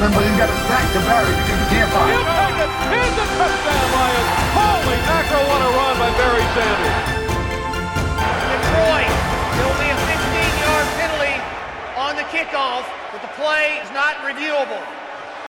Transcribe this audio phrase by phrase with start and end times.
[0.00, 2.24] him, but he's got his back to Barry because he can't find him.
[2.24, 2.72] take.
[2.88, 4.28] Here's a touchdown, Lions.
[4.56, 7.00] Holy mackerel, what a run by Barry Sanders.
[8.48, 9.12] Detroit.
[9.60, 11.36] There'll be a 15-yard penalty
[12.00, 14.80] on the kickoff, but the play is not reviewable.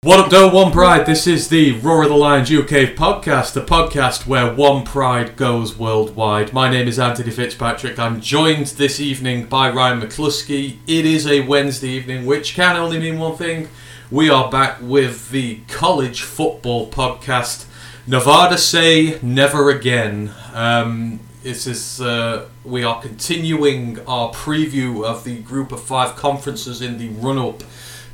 [0.03, 0.51] What up, though?
[0.51, 1.07] One Pride.
[1.07, 5.79] This is the Roar of the Lions UK podcast, the podcast where one pride goes
[5.79, 6.53] worldwide.
[6.53, 7.99] My name is Antony Fitzpatrick.
[7.99, 10.77] I'm joined this evening by Ryan McCluskey.
[10.87, 13.71] It is a Wednesday evening, which can only mean one thing.
[14.11, 17.65] We are back with the college football podcast.
[18.07, 20.31] Nevada say never again.
[20.53, 26.83] Um, this is uh, we are continuing our preview of the group of five conferences
[26.83, 27.65] in the run-up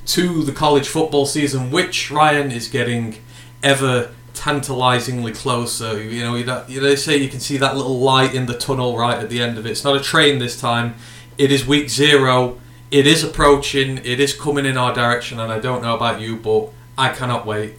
[0.06, 3.16] to the college football season, which Ryan is getting
[3.60, 6.00] ever tantalizingly closer.
[6.00, 9.18] You know, you they say you can see that little light in the tunnel right
[9.18, 9.70] at the end of it.
[9.70, 10.94] It's not a train this time.
[11.36, 12.60] It is week zero.
[12.90, 13.98] It is approaching.
[13.98, 17.46] It is coming in our direction, and I don't know about you, but I cannot
[17.46, 17.74] wait.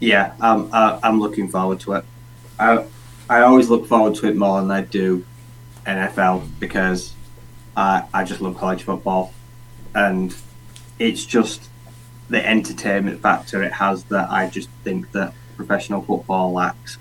[0.00, 2.04] Yeah, um, uh, I'm looking forward to it.
[2.58, 2.84] I
[3.28, 5.24] I always look forward to it more than I do
[5.86, 7.14] NFL because
[7.74, 9.32] I I just love college football,
[9.94, 10.36] and
[10.98, 11.70] it's just
[12.28, 16.98] the entertainment factor it has that I just think that professional football lacks.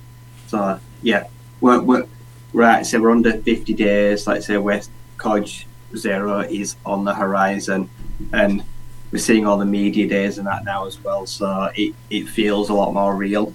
[0.48, 1.28] So yeah,
[1.60, 2.08] we're we're
[2.54, 2.86] right.
[2.86, 4.28] So we're under 50 days.
[4.28, 7.90] Like say West College Zero is on the horizon,
[8.34, 8.64] and
[9.12, 11.26] we're seeing all the media days and that now as well.
[11.26, 13.54] So it, it feels a lot more real.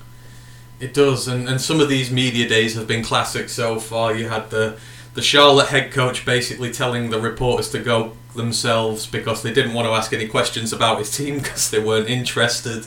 [0.81, 4.15] It does, and, and some of these media days have been classic so far.
[4.15, 4.79] You had the
[5.15, 9.87] the Charlotte head coach basically telling the reporters to go themselves because they didn't want
[9.87, 12.87] to ask any questions about his team because they weren't interested.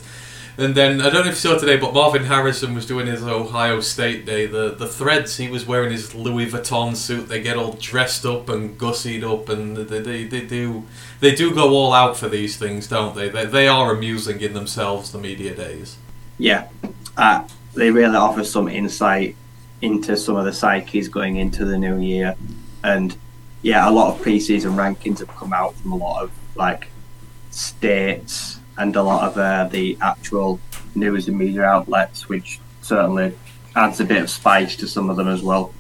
[0.60, 3.22] And then I don't know if you saw today, but Marvin Harrison was doing his
[3.22, 4.48] Ohio State day.
[4.48, 7.30] The the threads he was wearing his Louis Vuitton suit.
[7.30, 10.86] They get all dressed up and gussied up, and they, they, they do
[11.20, 13.30] they do go all out for these things, don't they?
[13.30, 15.12] They they are amusing in themselves.
[15.12, 15.98] The media days.
[16.40, 16.70] Yeah,
[17.16, 19.36] uh, they really offer some insight
[19.84, 22.36] into some of the psyches going into the new year,
[22.84, 23.16] and
[23.62, 26.88] yeah, a lot of preseason rankings have come out from a lot of like
[27.52, 30.60] states and a lot of uh, the actual
[30.96, 33.34] news and media outlets, which certainly
[33.76, 35.74] adds a bit of spice to some of them as well.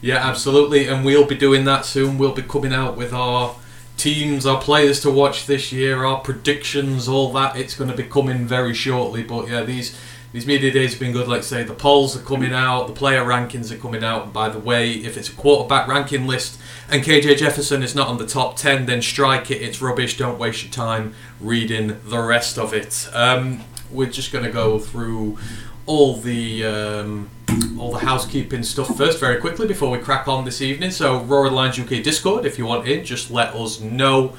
[0.00, 2.18] Yeah, absolutely, and we'll be doing that soon.
[2.18, 3.56] We'll be coming out with our
[3.96, 7.56] teams, our players to watch this year, our predictions, all that.
[7.56, 9.24] It's going to be coming very shortly.
[9.24, 9.98] But yeah, these
[10.32, 11.26] these media days have been good.
[11.26, 14.24] Like say, the polls are coming out, the player rankings are coming out.
[14.24, 18.08] And by the way, if it's a quarterback ranking list and KJ Jefferson is not
[18.08, 19.62] on the top ten, then strike it.
[19.62, 20.18] It's rubbish.
[20.18, 23.08] Don't waste your time reading the rest of it.
[23.14, 25.38] Um, we're just going to go through
[25.86, 27.30] all the um,
[27.78, 30.90] all the housekeeping stuff first very quickly before we crack on this evening.
[30.90, 34.34] So Roaring Lions UK Discord, if you want in, just let us know,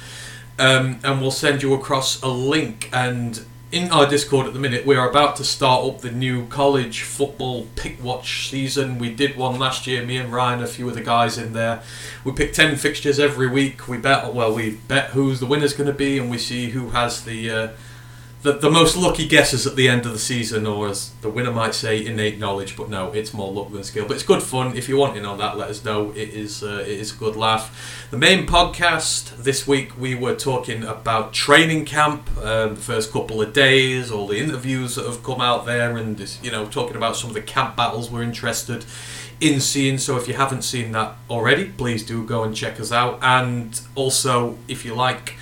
[0.60, 2.90] um, and we'll send you across a link.
[2.94, 6.48] And in our Discord at the minute, we are about to start up the new
[6.48, 8.98] college football pick watch season.
[8.98, 10.04] We did one last year.
[10.04, 11.84] Me and Ryan, a few of the guys in there.
[12.24, 13.88] We pick ten fixtures every week.
[13.88, 16.90] We bet well, we bet who's the winner's going to be, and we see who
[16.90, 17.52] has the.
[17.52, 17.68] Uh,
[18.42, 21.52] the, the most lucky guesses at the end of the season, or as the winner
[21.52, 22.78] might say, innate knowledge.
[22.78, 24.08] But no, it's more luck than skill.
[24.08, 24.78] But it's good fun.
[24.78, 26.12] If you want in on that, let us know.
[26.12, 28.08] It is uh, it is a good laugh.
[28.12, 33.42] The main podcast this week, we were talking about training camp, um, the first couple
[33.42, 36.96] of days, all the interviews that have come out there, and this, you know, talking
[36.96, 38.86] about some of the camp battles we're interested
[39.42, 39.98] in seeing.
[39.98, 43.20] So if you haven't seen that already, please do go and check us out.
[43.22, 45.36] And also, if you like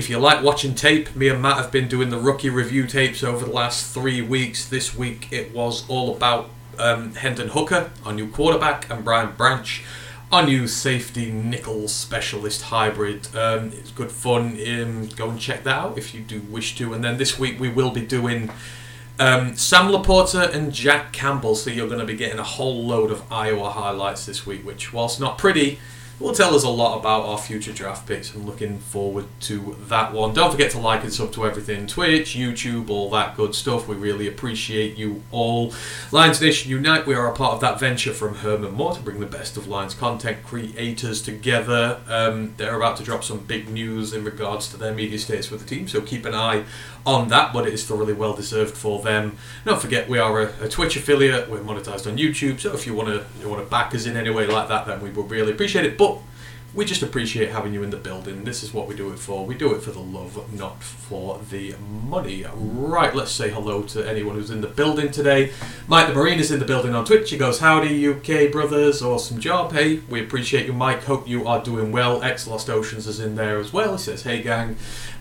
[0.00, 3.22] if you like watching tape, me and Matt have been doing the rookie review tapes
[3.22, 4.66] over the last three weeks.
[4.66, 6.48] This week it was all about
[6.78, 9.84] um, Hendon Hooker, our new quarterback, and Brian Branch,
[10.32, 13.28] our new safety nickel specialist hybrid.
[13.36, 14.58] Um, it's good fun.
[14.66, 16.94] Um, go and check that out if you do wish to.
[16.94, 18.50] And then this week we will be doing
[19.18, 21.56] um, Sam LaPorta and Jack Campbell.
[21.56, 24.94] So you're going to be getting a whole load of Iowa highlights this week, which,
[24.94, 25.78] whilst not pretty,
[26.20, 28.34] will tell us a lot about our future draft picks.
[28.34, 30.34] I'm looking forward to that one.
[30.34, 33.88] Don't forget to like and sub to everything Twitch, YouTube, all that good stuff.
[33.88, 35.72] We really appreciate you all.
[36.12, 39.20] Lions Nation Unite, we are a part of that venture from Herman Moore to bring
[39.20, 42.00] the best of Lions content creators together.
[42.06, 45.60] Um, they're about to drop some big news in regards to their media status with
[45.60, 46.64] the team, so keep an eye
[47.06, 49.36] on that, but it is thoroughly well deserved for them.
[49.64, 51.48] Don't forget, we are a, a Twitch affiliate.
[51.48, 54.16] We're monetized on YouTube, so if you want to you want to back us in
[54.16, 55.96] any way like that, then we would really appreciate it.
[55.96, 56.09] But
[56.72, 58.44] we just appreciate having you in the building.
[58.44, 59.44] This is what we do it for.
[59.44, 62.44] We do it for the love, not for the money.
[62.54, 65.52] Right, let's say hello to anyone who's in the building today.
[65.88, 67.30] Mike the Marine is in the building on Twitch.
[67.30, 69.02] He goes, Howdy, UK brothers.
[69.02, 69.72] Awesome job.
[69.72, 71.04] Hey, we appreciate you, Mike.
[71.04, 72.22] Hope you are doing well.
[72.22, 73.92] X Lost Oceans is in there as well.
[73.92, 74.76] He says, Hey, gang.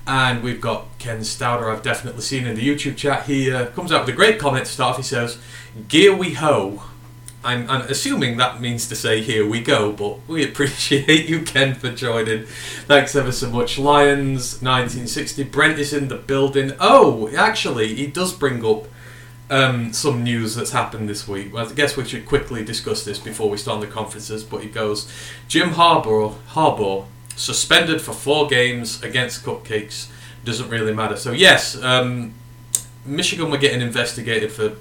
[0.05, 3.25] And we've got Ken Stouder, I've definitely seen in the YouTube chat.
[3.25, 4.91] He uh, comes out with a great comment to start.
[4.91, 4.97] off.
[4.97, 5.37] He says,
[5.87, 6.83] Gear we ho.
[7.43, 11.73] I'm, I'm assuming that means to say here we go, but we appreciate you, Ken,
[11.73, 12.45] for joining.
[12.45, 13.79] Thanks ever so much.
[13.79, 15.43] Lions 1960.
[15.45, 16.73] Brent is in the building.
[16.79, 18.85] Oh, actually, he does bring up
[19.49, 21.53] um, some news that's happened this week.
[21.53, 24.43] Well, I guess we should quickly discuss this before we start the conferences.
[24.43, 25.11] But he goes,
[25.47, 27.05] Jim Harbour, Harbaugh
[27.37, 30.09] suspended for four games against Cupcakes.
[30.43, 31.15] Doesn't really matter.
[31.15, 32.33] So yes, um,
[33.05, 34.75] Michigan were getting investigated for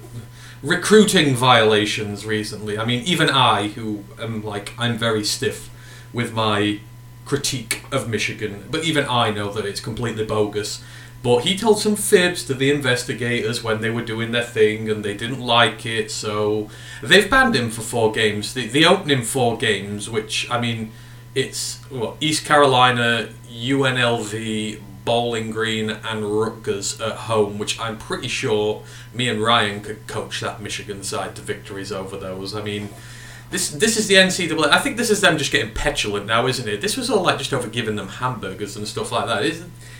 [0.61, 2.77] recruiting violations recently.
[2.77, 5.69] I mean, even I, who am like, I'm very stiff
[6.13, 6.79] with my
[7.25, 10.83] critique of Michigan, but even I know that it's completely bogus.
[11.21, 15.03] But he told some fibs to the investigators when they were doing their thing and
[15.03, 16.69] they didn't like it, so
[17.03, 18.53] they've banned him for four games.
[18.53, 20.91] The, the opening four games, which, I mean,
[21.35, 21.81] it's
[22.21, 29.41] East Carolina, UNLV, Bowling Green, and Rutgers at home, which I'm pretty sure me and
[29.41, 32.53] Ryan could coach that Michigan side to victories over those.
[32.53, 32.89] I mean,
[33.49, 34.69] this this is the NCAA.
[34.69, 36.81] I think this is them just getting petulant now, isn't it?
[36.81, 39.41] This was all like just over giving them hamburgers and stuff like that.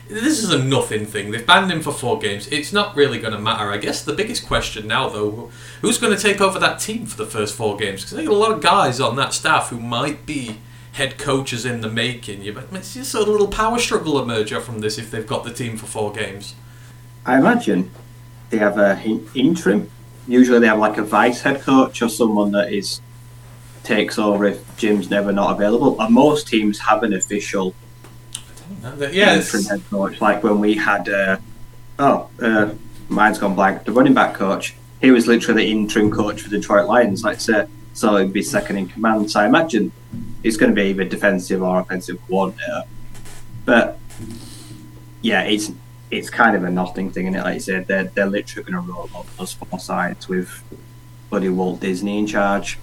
[0.10, 1.32] This is a nothing thing.
[1.32, 2.48] They've banned him for four games.
[2.50, 3.72] It's not really going to matter.
[3.72, 5.50] I guess the biggest question now, though,
[5.82, 8.02] who's going to take over that team for the first four games?
[8.02, 10.60] Because they got a lot of guys on that staff who might be
[10.94, 12.42] head coaches in the making.
[12.42, 15.78] You might see a little power struggle emerge from this if they've got the team
[15.78, 16.56] for four games.
[17.26, 17.92] I imagine
[18.50, 19.00] they have a
[19.36, 19.90] interim.
[20.28, 23.02] Usually they have like a vice head coach or someone that is
[23.84, 26.00] takes over if Jim's never not available.
[26.00, 27.74] And most teams have an official
[29.12, 30.22] yeah, interim head coach.
[30.22, 31.38] Like when we had, uh,
[31.98, 32.74] oh, uh,
[33.08, 33.86] mine's gone blank.
[33.86, 34.76] The running back coach.
[35.02, 37.24] He was literally the interim coach for the Detroit Lions.
[37.24, 39.32] Like say, so he'd be second in command.
[39.32, 39.92] So I imagine
[40.44, 42.84] he's going to be either defensive or offensive coordinator.
[43.66, 44.00] But
[45.22, 45.72] yeah, it's
[46.12, 47.44] it's kind of a nothing thing, and it?
[47.44, 50.64] Like you said, they're they're literally going to roll up those four sides with
[51.30, 52.80] bloody Walt Disney in charge.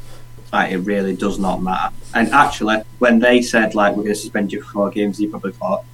[0.52, 1.94] Like it really does not matter.
[2.14, 5.26] And actually, when they said like we're going to suspend you for four games, he
[5.26, 5.84] probably thought,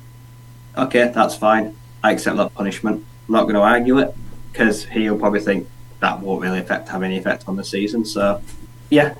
[0.77, 1.75] okay, that's fine.
[2.03, 3.05] I accept that punishment.
[3.29, 4.15] I'm not going to argue it
[4.53, 5.69] because he'll probably think
[6.01, 8.05] that won't really affect have any effect on the season.
[8.05, 8.43] So
[8.93, 9.15] yeah,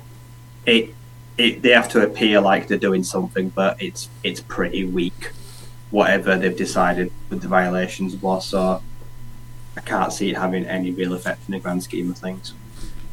[0.67, 0.93] it
[1.35, 5.31] it they have to appear like they're doing something, but it's it's pretty weak
[5.89, 8.45] whatever they've decided with the violations was.
[8.45, 8.83] So
[9.75, 12.53] I can't see it having any real effect in the grand scheme of things.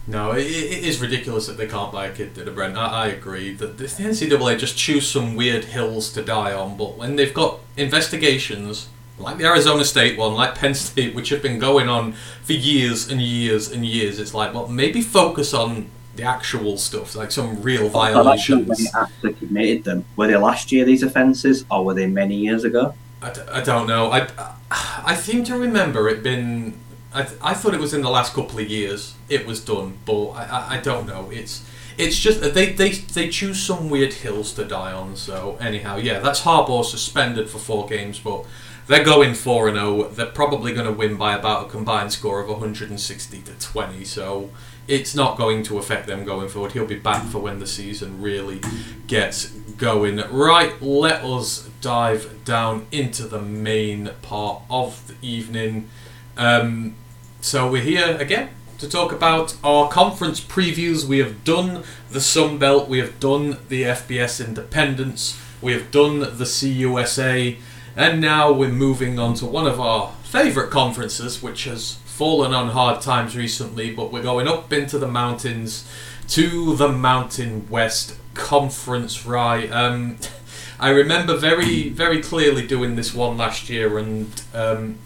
[0.07, 2.77] No, it, it is ridiculous that they can't buy a kid to the Brent.
[2.77, 6.99] I, I agree that the NCAA just choose some weird hills to die on, but
[6.99, 11.59] when they've got investigations like the Arizona State one, like Penn State, which have been
[11.59, 12.13] going on
[12.43, 17.15] for years and years and years, it's like, well, maybe focus on the actual stuff,
[17.15, 18.69] like some real oh, violations.
[18.69, 22.37] When they actually committed them, were they last year these offences, or were they many
[22.37, 22.95] years ago?
[23.23, 24.11] I, d- I don't know.
[24.11, 24.29] I,
[24.71, 26.79] I seem to remember it been.
[27.13, 29.99] I, th- I thought it was in the last couple of years it was done,
[30.05, 31.31] but I, I, I don't know.
[31.31, 31.65] It's
[31.99, 35.17] it's just they, they they choose some weird hills to die on.
[35.17, 38.45] So anyhow, yeah, that's Harbaugh suspended for four games, but
[38.91, 40.09] they're going four and zero.
[40.09, 44.05] They're probably going to win by about a combined score of 160 to 20.
[44.05, 44.51] So
[44.89, 46.73] it's not going to affect them going forward.
[46.73, 48.61] He'll be back for when the season really
[49.07, 50.17] gets going.
[50.17, 55.89] Right, let us dive down into the main part of the evening.
[56.37, 56.97] Um,
[57.41, 61.05] so we're here again to talk about our conference previews.
[61.05, 66.19] We have done the Sun Belt, we have done the FBS Independents, we have done
[66.19, 67.57] the CUSA,
[68.01, 72.71] and now we're moving on to one of our favourite conferences, which has fallen on
[72.71, 75.87] hard times recently, but we're going up into the mountains
[76.27, 79.71] to the Mountain West Conference, right?
[79.71, 80.17] Um,
[80.81, 84.97] I remember very, very clearly doing this one last year, and um,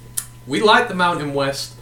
[0.46, 1.74] we like the Mountain West.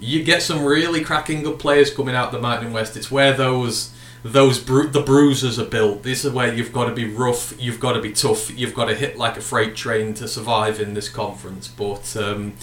[0.00, 2.96] You get some really cracking good players coming out the Mountain West.
[2.96, 3.94] It's where those
[4.32, 6.02] those bru- the bruisers are built.
[6.02, 8.86] This is where you've got to be rough, you've got to be tough, you've got
[8.86, 11.68] to hit like a freight train to survive in this conference.
[11.68, 12.54] But um,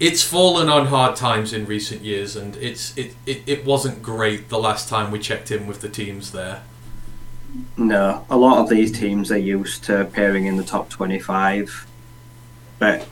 [0.00, 4.48] it's fallen on hard times in recent years, and it's it, it, it wasn't great
[4.48, 6.62] the last time we checked in with the teams there.
[7.76, 11.86] No, a lot of these teams are used to appearing in the top 25,
[12.80, 13.06] but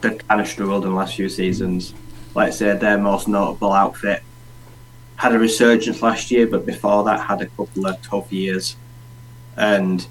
[0.00, 1.92] they've kind of struggled in the last few seasons.
[2.34, 4.22] Like I said, their most notable outfit
[5.16, 8.76] had a resurgence last year, but before that had a couple of tough years.
[9.56, 10.06] And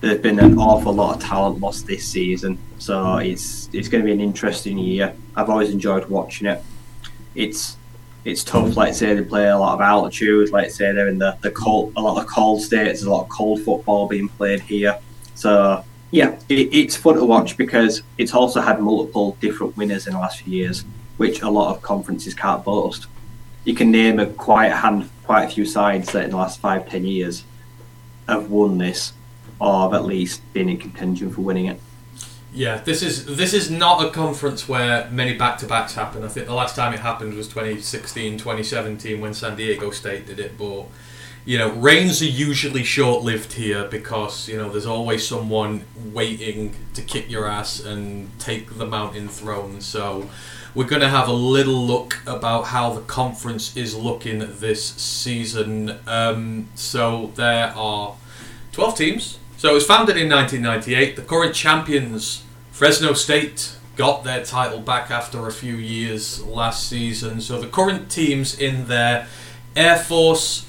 [0.00, 4.06] there's been an awful lot of talent lost this season, so it's it's going to
[4.06, 5.14] be an interesting year.
[5.34, 6.62] I've always enjoyed watching it.
[7.34, 7.76] It's
[8.24, 8.76] it's tough.
[8.76, 10.50] Like say they play a lot of altitude.
[10.50, 13.00] Like say they're in the the cold, a lot of cold states.
[13.00, 14.98] There's a lot of cold football being played here.
[15.34, 20.12] So yeah, it, it's fun to watch because it's also had multiple different winners in
[20.12, 20.84] the last few years,
[21.16, 23.06] which a lot of conferences can't boast.
[23.64, 26.60] You can name a quite a hand, quite a few sides that in the last
[26.60, 27.44] five, ten years
[28.28, 29.12] have won this,
[29.60, 31.80] or have at least been in contention for winning it.
[32.52, 36.22] Yeah, this is this is not a conference where many back to backs happen.
[36.22, 40.38] I think the last time it happened was 2016, 2017 when San Diego State did
[40.38, 40.56] it.
[40.56, 40.86] But
[41.44, 46.74] you know, reigns are usually short lived here because you know there's always someone waiting
[46.94, 49.80] to kick your ass and take the mountain throne.
[49.80, 50.30] So
[50.74, 55.98] we're going to have a little look about how the conference is looking this season.
[56.06, 58.16] Um, so there are
[58.72, 59.38] 12 teams.
[59.56, 61.16] So it was founded in 1998.
[61.16, 67.40] The current champions, Fresno State, got their title back after a few years last season.
[67.40, 69.28] So the current teams in there
[69.76, 70.66] Air Force,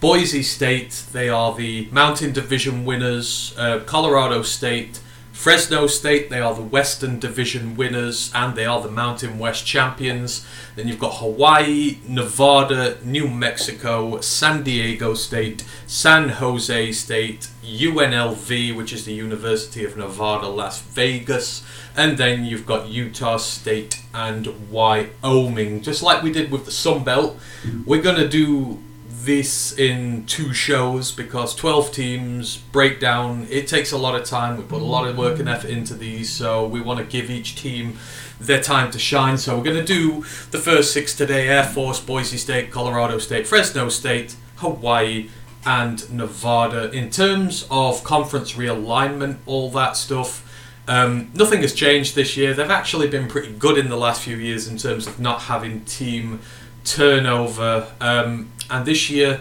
[0.00, 4.98] Boise State, they are the Mountain Division winners, uh, Colorado State,
[5.30, 10.46] Fresno State, they are the Western Division winners and they are the Mountain West champions.
[10.74, 18.94] Then you've got Hawaii, Nevada, New Mexico, San Diego State, San Jose State, UNLV, which
[18.94, 21.62] is the University of Nevada, Las Vegas,
[21.94, 25.82] and then you've got Utah State and Wyoming.
[25.82, 27.38] Just like we did with the Sun Belt,
[27.84, 28.78] we're going to do
[29.24, 33.46] this in two shows because 12 teams break down.
[33.50, 35.94] it takes a lot of time we put a lot of work and effort into
[35.94, 37.98] these so we want to give each team
[38.40, 42.00] their time to shine so we're going to do the first six today air force
[42.00, 45.28] boise state colorado state fresno state hawaii
[45.66, 50.46] and nevada in terms of conference realignment all that stuff
[50.88, 54.36] um, nothing has changed this year they've actually been pretty good in the last few
[54.36, 56.40] years in terms of not having team
[56.84, 57.92] turnover.
[58.00, 59.40] Um, and this year,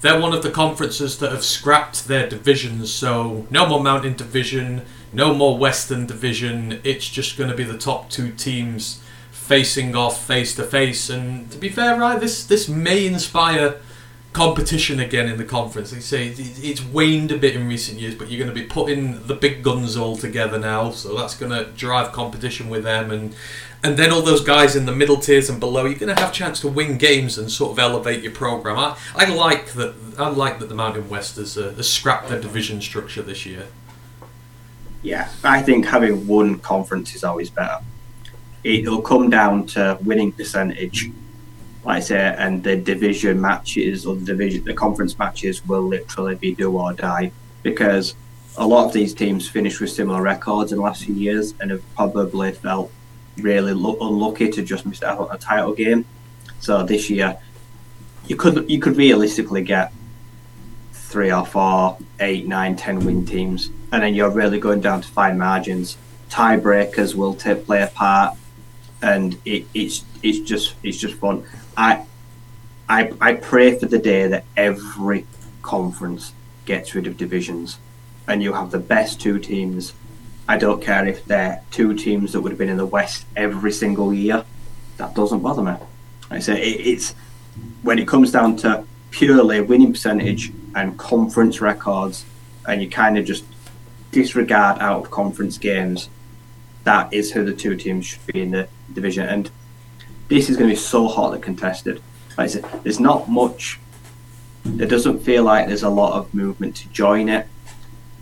[0.00, 2.92] they're one of the conferences that have scrapped their divisions.
[2.92, 4.82] So no more Mountain Division,
[5.12, 6.80] no more Western Division.
[6.84, 11.10] It's just going to be the top two teams facing off face to face.
[11.10, 13.80] And to be fair, right, this this may inspire
[14.32, 15.90] competition again in the conference.
[15.90, 19.26] They say it's waned a bit in recent years, but you're going to be putting
[19.26, 23.34] the big guns all together now, so that's going to drive competition with them, and
[23.82, 26.30] and then all those guys in the middle tiers and below, you're going to have
[26.30, 28.78] a chance to win games and sort of elevate your program.
[28.78, 29.94] I, I like that.
[30.18, 33.68] I like that the Mountain West has, uh, has scrapped their division structure this year.
[35.02, 37.78] Yeah, I think having one conference is always better.
[38.64, 41.10] It'll come down to winning percentage
[41.88, 46.34] like I say, and the division matches or the division, the conference matches will literally
[46.34, 47.32] be do or die
[47.62, 48.14] because
[48.58, 51.70] a lot of these teams finished with similar records in the last few years and
[51.70, 52.92] have probably felt
[53.40, 56.04] really lo- unlucky to just miss out on a title game.
[56.60, 57.38] So this year,
[58.26, 59.92] you could you could realistically get
[60.92, 65.08] three or four, eight, nine, ten win teams, and then you're really going down to
[65.08, 65.96] fine margins.
[66.30, 68.36] Tiebreakers will take play a part,
[69.00, 71.44] and it, it's it's just it's just fun.
[71.76, 72.04] I,
[72.88, 75.26] I, I pray for the day that every
[75.62, 76.32] conference
[76.64, 77.78] gets rid of divisions,
[78.26, 79.94] and you have the best two teams.
[80.48, 83.70] I don't care if they're two teams that would have been in the West every
[83.70, 84.44] single year.
[84.96, 85.74] That doesn't bother me.
[86.30, 87.14] I say it, it's
[87.82, 92.24] when it comes down to purely winning percentage and conference records,
[92.66, 93.44] and you kind of just
[94.10, 96.08] disregard out of conference games.
[96.84, 99.50] That is who the two teams should be in the division, and
[100.28, 102.02] this is going to be so hotly contested.
[102.38, 103.78] Like I said, there's not much.
[104.64, 107.46] It doesn't feel like there's a lot of movement to join it.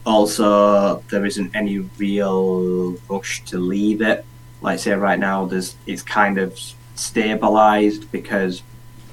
[0.06, 4.24] Also, there isn't any real rush to leave it.
[4.62, 6.58] Like I say, right now, there's it's kind of
[6.94, 8.62] stabilized because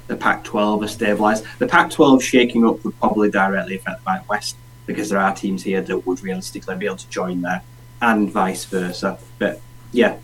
[0.06, 1.44] the Pac-12 is stabilized.
[1.58, 5.80] The Pac-12 shaking up would probably directly affect the West because there are teams here
[5.80, 7.62] that would realistically be able to join there,
[8.00, 9.18] and vice versa.
[9.38, 9.60] But
[9.92, 10.18] yeah,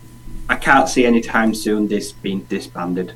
[0.47, 3.13] I can't see any time soon this being disbanded.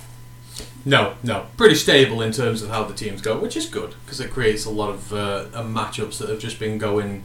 [0.88, 4.20] No, no, pretty stable in terms of how the teams go, which is good because
[4.20, 7.22] it creates a lot of uh, matchups that have just been going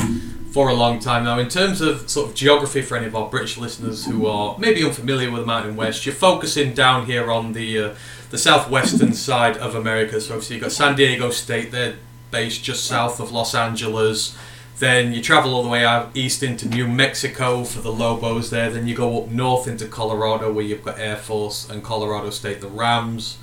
[0.50, 1.38] for a long time now.
[1.38, 4.82] In terms of sort of geography, for any of our British listeners who are maybe
[4.82, 7.94] unfamiliar with the Mountain West, you're focusing down here on the uh,
[8.30, 10.20] the southwestern side of America.
[10.22, 11.96] So obviously you've got San Diego State, they're
[12.30, 14.34] based just south of Los Angeles.
[14.80, 18.70] Then you travel all the way out east into New Mexico for the Lobos there.
[18.70, 22.62] Then you go up north into Colorado where you've got Air Force and Colorado State,
[22.62, 23.36] the Rams.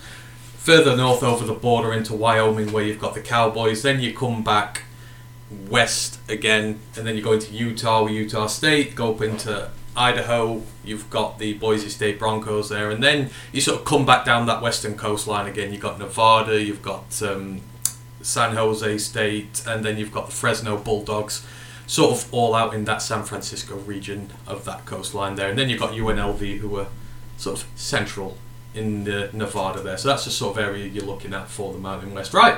[0.57, 3.83] Further north over the border into Wyoming where you've got the Cowboys.
[3.83, 4.81] Then you come back
[5.69, 10.63] west again, and then you go into Utah with Utah State, go up into Idaho,
[10.83, 14.47] you've got the Boise State Broncos there, and then you sort of come back down
[14.47, 15.71] that western coastline again.
[15.71, 17.61] You've got Nevada, you've got um,
[18.27, 21.45] San Jose State, and then you've got the Fresno Bulldogs,
[21.87, 25.49] sort of all out in that San Francisco region of that coastline there.
[25.49, 26.87] And then you've got UNLV, who are
[27.37, 28.37] sort of central
[28.73, 29.97] in the Nevada there.
[29.97, 32.33] So that's the sort of area you're looking at for the Mountain West.
[32.33, 32.57] Right,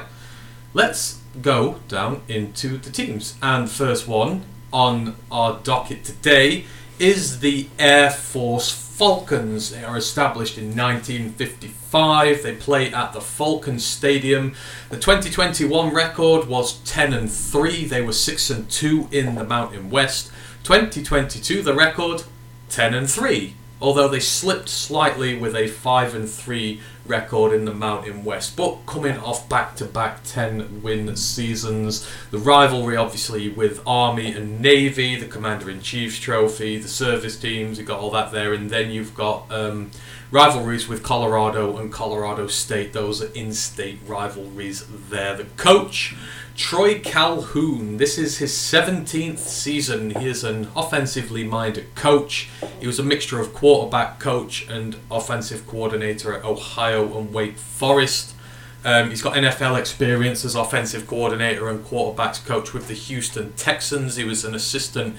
[0.74, 3.36] let's go down into the teams.
[3.40, 6.66] And first one on our docket today
[6.98, 9.74] is the Air Force Falcons.
[9.74, 12.44] Are established in 1955.
[12.44, 14.56] They play at the Falcon Stadium.
[14.90, 17.86] The 2021 record was 10 and 3.
[17.86, 20.34] They were 6 and 2 in the Mountain West.
[20.64, 22.24] 2022 the record
[22.68, 27.74] 10 and 3 although they slipped slightly with a 5 and 3 record in the
[27.74, 32.08] Mountain West, but coming off back to back 10 win seasons.
[32.32, 37.78] The rivalry, obviously, with Army and Navy, the Commander in Chief's trophy, the service teams,
[37.78, 39.92] you've got all that there, and then you've got um,
[40.32, 42.94] rivalries with Colorado and Colorado State.
[42.94, 45.36] Those are in state rivalries there.
[45.36, 46.16] The coach.
[46.56, 47.98] Troy Calhoun.
[47.98, 50.12] This is his 17th season.
[50.12, 52.50] He is an offensively minded coach.
[52.82, 58.36] He was a mixture of quarterback coach and offensive coordinator at Ohio and Wake Forest.
[58.84, 64.18] Um, he's got NFL experience as offensive coordinator and quarterbacks coach with the Houston Texans.
[64.18, 65.16] He was an assistant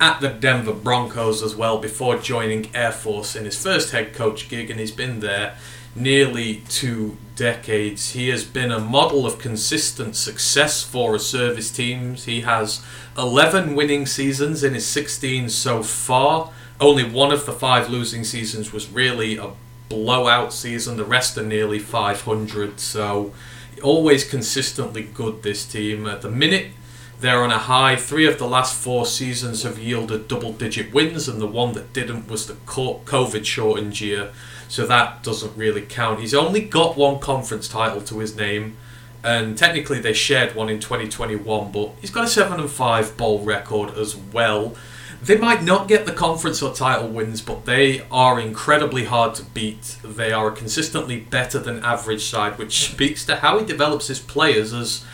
[0.00, 4.48] at the Denver Broncos as well before joining Air Force in his first head coach
[4.48, 5.56] gig, and he's been there
[5.94, 8.12] nearly two decades.
[8.12, 12.24] He has been a model of consistent success for a service teams.
[12.24, 12.84] He has
[13.16, 16.52] 11 winning seasons in his 16 so far.
[16.78, 19.52] Only one of the five losing seasons was really a
[19.88, 20.96] blowout season.
[20.96, 22.78] The rest are nearly 500.
[22.78, 23.32] So
[23.82, 26.06] always consistently good this team.
[26.06, 26.68] At the minute,
[27.20, 27.96] they're on a high.
[27.96, 31.92] Three of the last four seasons have yielded double digit wins, and the one that
[31.92, 34.32] didn't was the COVID shortened year
[34.68, 36.20] so that doesn't really count.
[36.20, 38.76] He's only got one conference title to his name,
[39.22, 43.40] and technically they shared one in 2021, but he's got a 7 and 5 bowl
[43.40, 44.74] record as well.
[45.22, 49.44] They might not get the conference or title wins, but they are incredibly hard to
[49.44, 49.96] beat.
[50.04, 54.18] They are a consistently better than average side, which speaks to how he develops his
[54.18, 55.04] players as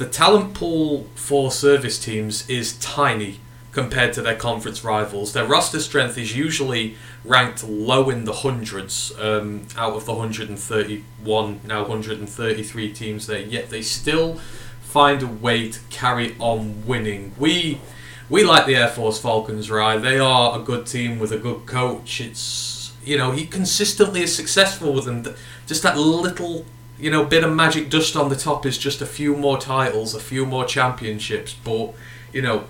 [0.00, 3.38] the talent pool for service teams is tiny
[3.70, 5.34] compared to their conference rivals.
[5.34, 11.60] Their roster strength is usually ranked low in the hundreds um, out of the 131,
[11.66, 14.36] now 133 teams there, yet they still
[14.80, 17.34] find a way to carry on winning.
[17.36, 17.82] We
[18.30, 19.98] we like the Air Force Falcons, right?
[19.98, 22.22] They are a good team with a good coach.
[22.22, 25.34] It's you know he consistently is successful with them.
[25.66, 26.64] Just that little
[27.00, 30.14] you know bit of magic dust on the top is just a few more titles,
[30.14, 31.54] a few more championships.
[31.54, 31.94] But
[32.32, 32.66] you know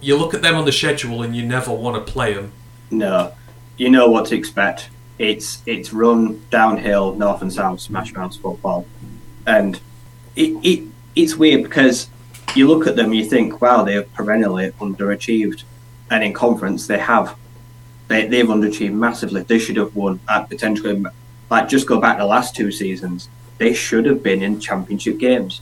[0.00, 2.52] you look at them on the schedule and you never want to play them.
[2.90, 3.32] No,
[3.76, 4.90] you know what to expect.
[5.18, 8.86] It's it's run downhill, north and south, smash mouth football,
[9.46, 9.80] and
[10.36, 12.08] it, it it's weird because
[12.54, 15.64] you look at them, you think, wow, they're perennially underachieved,
[16.10, 17.36] and in conference they have,
[18.06, 19.42] they they've underachieved massively.
[19.42, 21.04] They should have won at potentially,
[21.50, 25.60] like just go back the last two seasons, they should have been in championship games,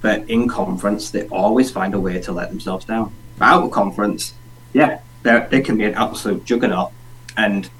[0.00, 3.14] but in conference they always find a way to let themselves down.
[3.40, 4.34] Out of conference,
[4.72, 6.92] yeah, they can be an absolute juggernaut
[7.36, 7.70] and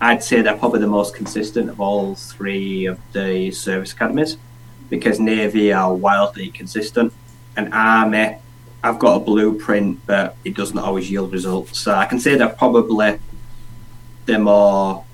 [0.00, 4.36] I'd say they're probably the most consistent of all three of the service academies
[4.90, 7.14] because Navy are wildly consistent,
[7.56, 8.36] and Army,
[8.82, 11.78] I've got a blueprint, but it doesn't always yield results.
[11.78, 13.18] So I can say they're probably
[14.26, 15.04] the more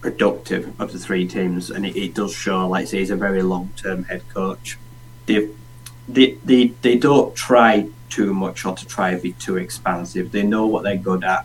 [0.00, 2.68] productive of the three teams, and it, it does show.
[2.68, 4.78] Like say, he's a very long-term head coach.
[5.26, 5.50] They,
[6.08, 10.32] they, they, they don't try too much or to try to be too expansive.
[10.32, 11.44] They know what they're good at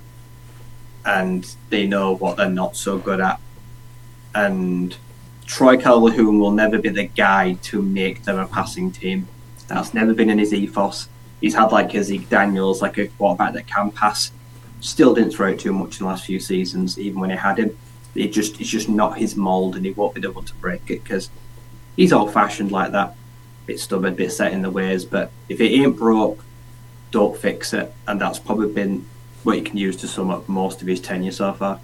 [1.06, 3.40] and they know what they're not so good at.
[4.34, 4.96] And
[5.46, 9.28] Troy Calhoun will never be the guy to make them a passing team.
[9.68, 11.10] That's never been in his ethos.
[11.42, 14.32] He's had like a Haaziq Daniels, like a quarterback that can pass.
[14.80, 17.60] Still didn't throw it too much in the last few seasons, even when he had
[17.60, 17.78] him.
[18.16, 21.04] It just it's just not his mould, and he won't be able to break it
[21.04, 21.30] because
[21.96, 23.16] he's old fashioned like that.
[23.66, 25.06] Bit stubborn, bit set in the ways.
[25.06, 26.44] But if it ain't broke,
[27.12, 27.94] don't fix it.
[28.08, 29.06] And that's probably been
[29.44, 31.80] what you can use to sum up most of his tenure so far.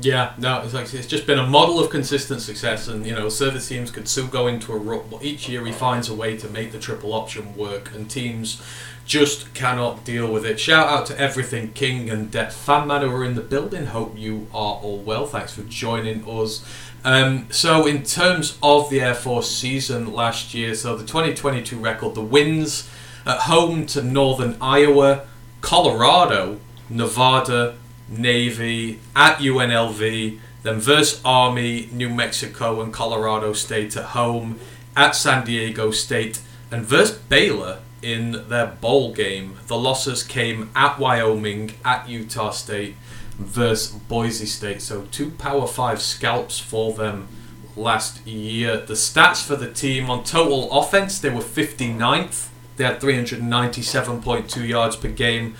[0.00, 3.28] Yeah, no, it's like it's just been a model of consistent success, and you know,
[3.28, 6.34] service teams could still go into a rut, but each year he finds a way
[6.38, 8.62] to make the triple option work, and teams
[9.04, 10.60] just cannot deal with it.
[10.60, 13.86] Shout out to everything King and Debt Fan Man who are in the building.
[13.86, 15.26] Hope you are all well.
[15.26, 16.64] Thanks for joining us.
[17.04, 22.14] Um, so, in terms of the Air Force season last year, so the 2022 record,
[22.14, 22.88] the wins
[23.24, 25.26] At home to Northern Iowa,
[25.60, 27.76] Colorado, Nevada,
[28.08, 34.58] Navy, at UNLV, then versus Army, New Mexico, and Colorado State at home,
[34.96, 39.58] at San Diego State, and versus Baylor in their bowl game.
[39.66, 42.96] The losses came at Wyoming, at Utah State,
[43.38, 44.82] versus Boise State.
[44.82, 47.28] So two Power 5 scalps for them
[47.76, 48.78] last year.
[48.78, 52.48] The stats for the team on total offense, they were 59th.
[52.76, 55.56] They had 397.2 yards per game.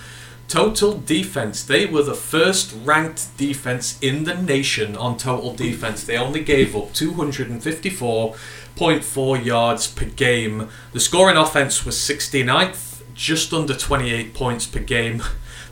[0.47, 6.03] Total defense, they were the first ranked defense in the nation on total defense.
[6.03, 6.93] They only gave up
[8.75, 10.69] 254.4 yards per game.
[10.91, 15.21] The scoring offense was 69th, just under 28 points per game.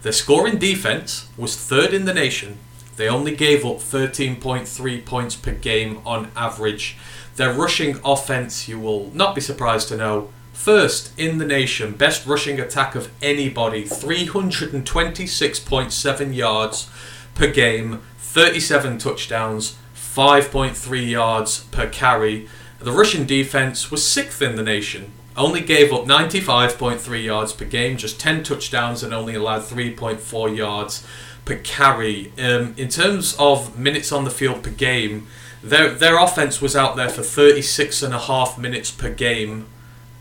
[0.01, 2.57] Their scoring defense was third in the nation.
[2.97, 6.97] They only gave up 13.3 points per game on average.
[7.35, 12.25] Their rushing offense, you will not be surprised to know, first in the nation, best
[12.27, 16.89] rushing attack of anybody, 326.7 yards
[17.33, 22.49] per game, 37 touchdowns, 5.3 yards per carry.
[22.81, 27.95] The rushing defense was sixth in the nation, only gave up 95.3 yards per game,
[27.95, 31.05] just 10 touchdowns, and only allowed 3.4 yards
[31.45, 32.33] per carry.
[32.39, 35.27] Um, in terms of minutes on the field per game,
[35.63, 39.67] their their offense was out there for 36 and a half minutes per game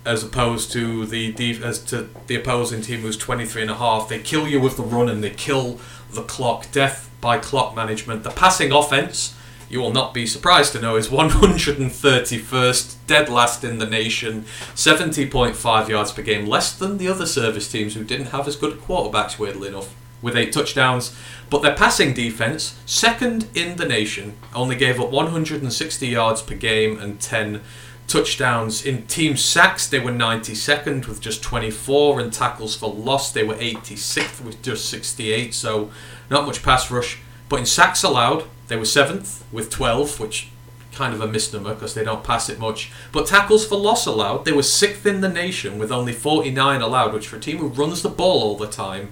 [0.05, 4.09] as opposed to the as to the opposing team who's 23 and a half.
[4.09, 6.71] They kill you with the run and they kill the clock.
[6.73, 8.23] Death by clock management.
[8.23, 9.35] The passing offense
[9.71, 15.89] you will not be surprised to know is 131st dead last in the nation 70.5
[15.89, 19.39] yards per game less than the other service teams who didn't have as good quarterbacks
[19.39, 21.17] weirdly enough with eight touchdowns
[21.49, 26.99] but their passing defense second in the nation only gave up 160 yards per game
[26.99, 27.63] and 10
[28.11, 28.85] touchdowns.
[28.85, 33.55] In team sacks, they were 92nd with just 24, and tackles for loss, they were
[33.55, 35.55] 86th with just 68.
[35.55, 35.91] So
[36.29, 37.19] not much pass rush.
[37.49, 40.49] But in sacks allowed, they were 7th with 12, which
[40.93, 42.93] kind of a misnomer because they don't pass it much.
[43.11, 47.13] But tackles for loss allowed, they were 6th in the nation with only 49 allowed,
[47.13, 49.11] which for a team who runs the ball all the time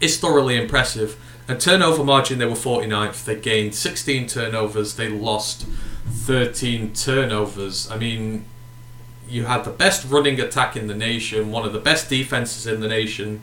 [0.00, 1.20] is thoroughly impressive.
[1.48, 3.24] And turnover margin, they were 49th.
[3.24, 4.94] They gained 16 turnovers.
[4.94, 5.66] They lost
[6.06, 7.90] 13 turnovers.
[7.90, 8.44] I mean,
[9.28, 12.80] you had the best running attack in the nation, one of the best defenses in
[12.80, 13.42] the nation,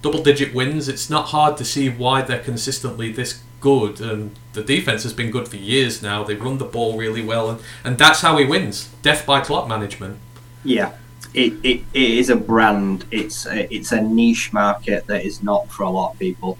[0.00, 0.88] double digit wins.
[0.88, 4.00] It's not hard to see why they're consistently this good.
[4.00, 6.24] And the defense has been good for years now.
[6.24, 9.68] They run the ball really well, and, and that's how he wins death by clock
[9.68, 10.18] management.
[10.64, 10.92] Yeah,
[11.34, 13.04] it, it, it is a brand.
[13.10, 16.58] It's a, it's a niche market that is not for a lot of people.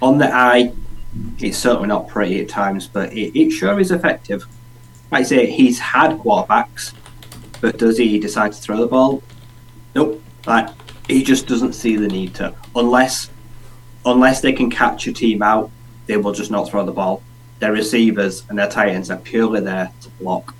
[0.00, 0.72] On the eye,
[1.38, 4.44] it's certainly not pretty at times, but it, it sure is effective.
[5.10, 6.94] Like I say, he's had quarterbacks,
[7.60, 9.22] but does he decide to throw the ball?
[9.94, 10.22] Nope.
[10.46, 10.70] Like
[11.08, 13.30] he just doesn't see the need to, unless
[14.04, 15.70] unless they can catch a team out,
[16.06, 17.22] they will just not throw the ball.
[17.58, 20.54] Their receivers and their tight ends are purely there to block,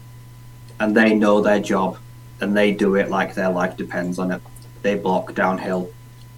[0.79, 1.99] and they know their job,
[2.41, 4.41] and they do it like their life depends on it.
[4.83, 5.91] They block downhill,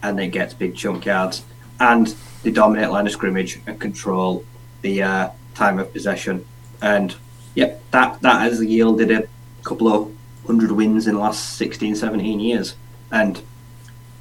[0.03, 1.45] and they get big chunk yards,
[1.81, 4.45] and they dominate line of scrimmage and control
[4.83, 6.45] the uh, time of possession.
[6.81, 7.15] And
[7.55, 9.27] yep, that that has yielded a
[9.63, 10.15] couple of
[10.47, 12.75] hundred wins in the last 16, 17 years.
[13.11, 13.41] And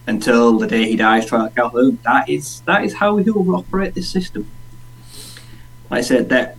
[0.08, 3.94] until the day he dies, to Calhoun, that is that is how he will operate
[3.94, 4.50] this system.
[5.94, 6.58] Like I said, that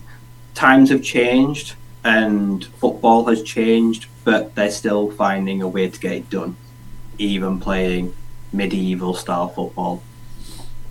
[0.55, 6.13] times have changed and football has changed, but they're still finding a way to get
[6.13, 6.57] it done,
[7.19, 8.15] even playing
[8.53, 10.05] medieval style football.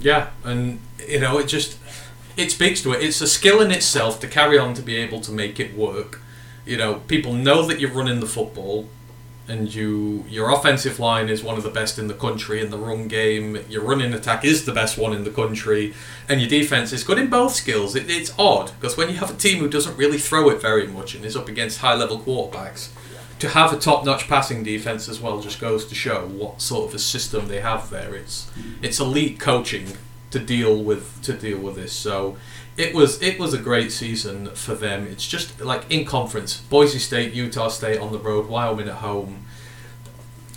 [0.02, 1.78] Yeah, and you know, it just
[2.36, 3.02] it speaks to it.
[3.02, 6.20] It's a skill in itself to carry on to be able to make it work.
[6.66, 8.90] You know, people know that you're running the football,
[9.48, 12.78] and you your offensive line is one of the best in the country in the
[12.78, 13.60] run game.
[13.70, 15.94] Your running attack is the best one in the country,
[16.30, 17.96] and your defense is good in both skills.
[17.96, 20.88] It, it's odd because when you have a team who doesn't really throw it very
[20.88, 22.90] much and is up against high level quarterbacks,
[23.40, 26.88] to have a top notch passing defense as well just goes to show what sort
[26.88, 28.16] of a system they have there.
[28.16, 28.50] It's
[28.82, 29.98] it's elite coaching
[30.32, 31.92] to deal with to deal with this.
[31.92, 32.38] So
[32.76, 35.06] it was it was a great season for them.
[35.08, 39.46] It's just like in conference, Boise State, Utah State on the road, Wyoming at home.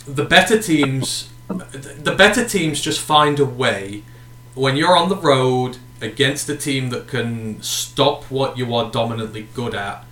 [0.07, 4.03] The better teams, the better teams just find a way
[4.55, 9.47] when you're on the road against a team that can stop what you are dominantly
[9.53, 10.03] good at.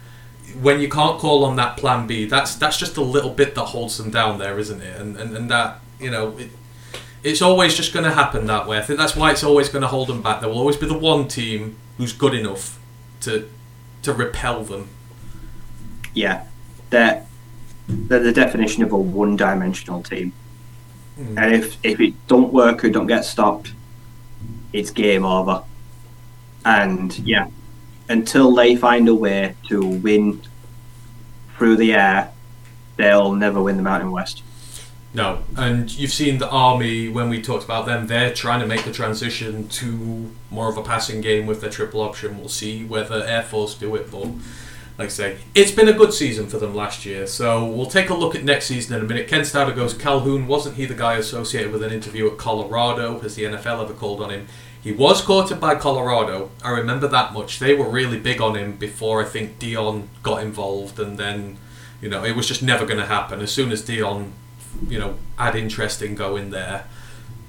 [0.61, 3.65] When you can't call on that plan B, that's that's just a little bit that
[3.65, 4.99] holds them down there, isn't it?
[4.99, 6.37] And and, and that you know.
[6.37, 6.49] It,
[7.23, 8.77] it's always just going to happen that way.
[8.77, 10.41] I think that's why it's always going to hold them back.
[10.41, 12.79] There will always be the one team who's good enough
[13.21, 13.49] to
[14.01, 14.89] to repel them.
[16.13, 16.45] Yeah,
[16.89, 17.25] they're
[17.87, 20.33] they're the definition of a one-dimensional team.
[21.15, 21.37] Hmm.
[21.37, 23.73] and if if it don't work or don't get stopped,
[24.73, 25.63] it's game over.
[26.65, 27.47] And yeah,
[28.09, 30.41] until they find a way to win
[31.57, 32.31] through the air,
[32.97, 34.43] they'll never win the Mountain West.
[35.15, 38.07] No, and you've seen the army when we talked about them.
[38.07, 42.01] They're trying to make the transition to more of a passing game with their triple
[42.01, 42.37] option.
[42.37, 44.27] We'll see whether Air Force do it, but
[44.97, 47.27] like I say, it's been a good season for them last year.
[47.27, 49.29] So we'll take a look at next season in a minute.
[49.29, 53.17] Ken Stauder goes, Calhoun wasn't he the guy associated with an interview at Colorado?
[53.21, 54.47] Has the NFL ever called on him?
[54.81, 56.51] He was courted by Colorado.
[56.61, 57.59] I remember that much.
[57.59, 61.57] They were really big on him before I think Deion got involved, and then
[62.01, 63.39] you know it was just never going to happen.
[63.39, 64.31] As soon as Deion,
[64.87, 66.85] you know, had interest in going there,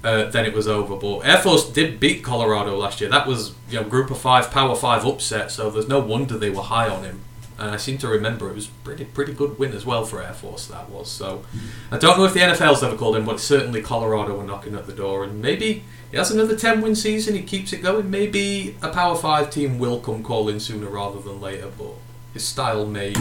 [0.03, 0.95] uh, then it was over.
[0.95, 3.09] But Air Force did beat Colorado last year.
[3.09, 5.51] That was you know Group of Five, Power Five upset.
[5.51, 7.21] So there's no wonder they were high on him.
[7.59, 10.33] And I seem to remember it was pretty pretty good win as well for Air
[10.33, 10.67] Force.
[10.67, 11.43] That was so.
[11.91, 14.85] I don't know if the NFL's ever called him, but certainly Colorado were knocking at
[14.85, 18.09] the door, and maybe he has another 10 win season, he keeps it going.
[18.09, 21.95] Maybe a Power 5 team will come calling sooner rather than later, but
[22.33, 23.13] his style may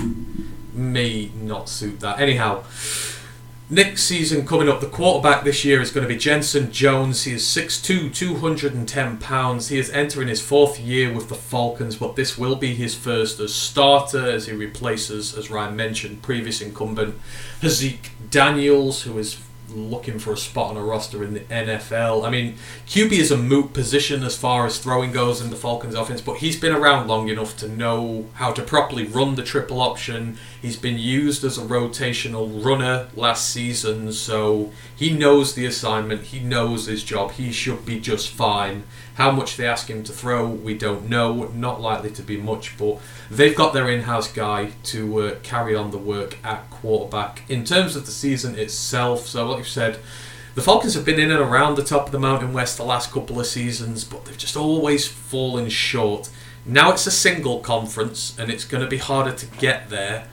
[0.73, 2.21] may not suit that.
[2.21, 2.63] Anyhow,
[3.69, 7.25] next season coming up, the quarterback this year is going to be Jensen Jones.
[7.25, 9.69] He is 6'2, 210 pounds.
[9.69, 13.41] He is entering his fourth year with the Falcons, but this will be his first
[13.41, 17.17] as starter as he replaces, as Ryan mentioned, previous incumbent
[17.61, 17.99] Haaziq
[18.31, 22.27] Daniels, who is looking for a spot on a roster in the NFL.
[22.27, 25.95] I mean, QB is a moot position as far as throwing goes in the Falcons
[25.95, 29.81] offense, but he's been around long enough to know how to properly run the triple
[29.81, 30.39] option.
[30.67, 36.41] He's been used as a rotational runner last season, so he knows the assignment, he
[36.41, 38.83] knows his job, he should be just fine.
[39.15, 41.53] How much they ask him to throw, we don't know.
[41.55, 42.99] Not likely to be much, but
[43.31, 47.49] they've got their in house guy to uh, carry on the work at quarterback.
[47.49, 50.01] In terms of the season itself, so like you said,
[50.57, 53.13] the Falcons have been in and around the top of the Mountain West the last
[53.13, 56.29] couple of seasons, but they've just always fallen short.
[56.65, 60.27] Now it's a single conference, and it's going to be harder to get there.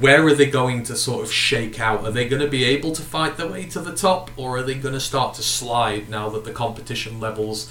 [0.00, 2.04] Where are they going to sort of shake out?
[2.04, 4.62] Are they going to be able to fight their way to the top, or are
[4.62, 7.70] they going to start to slide now that the competition levels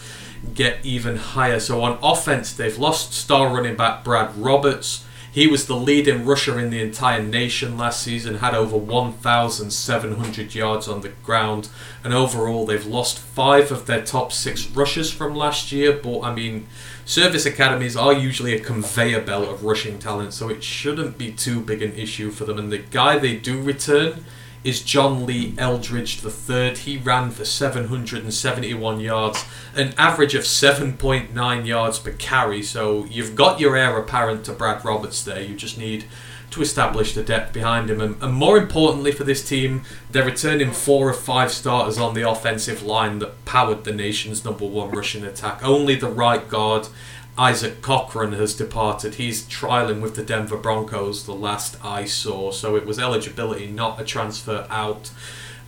[0.53, 1.59] get even higher.
[1.59, 5.05] So on offense, they've lost star running back Brad Roberts.
[5.31, 10.87] He was the leading rusher in the entire nation last season, had over 1,700 yards
[10.87, 11.69] on the ground,
[12.03, 15.91] and overall they've lost five of their top six rushers from last year.
[15.91, 16.67] But I mean,
[17.05, 21.61] service academies are usually a conveyor belt of rushing talent, so it shouldn't be too
[21.61, 22.57] big an issue for them.
[22.57, 24.25] And the guy they do return
[24.63, 26.75] is John Lee Eldridge III.
[26.75, 32.63] He ran for 771 yards, an average of 7.9 yards per carry.
[32.63, 35.41] So you've got your heir apparent to Brad Roberts there.
[35.41, 36.05] You just need
[36.53, 37.99] to establish the depth behind him.
[38.01, 42.27] And, and more importantly for this team, they're returning four of five starters on the
[42.27, 45.63] offensive line that powered the nation's number one rushing attack.
[45.63, 46.87] Only the right guard
[47.37, 49.15] Isaac Cochran has departed.
[49.15, 53.99] He's trialing with the Denver Broncos the last I saw, so it was eligibility, not
[53.99, 55.09] a transfer out.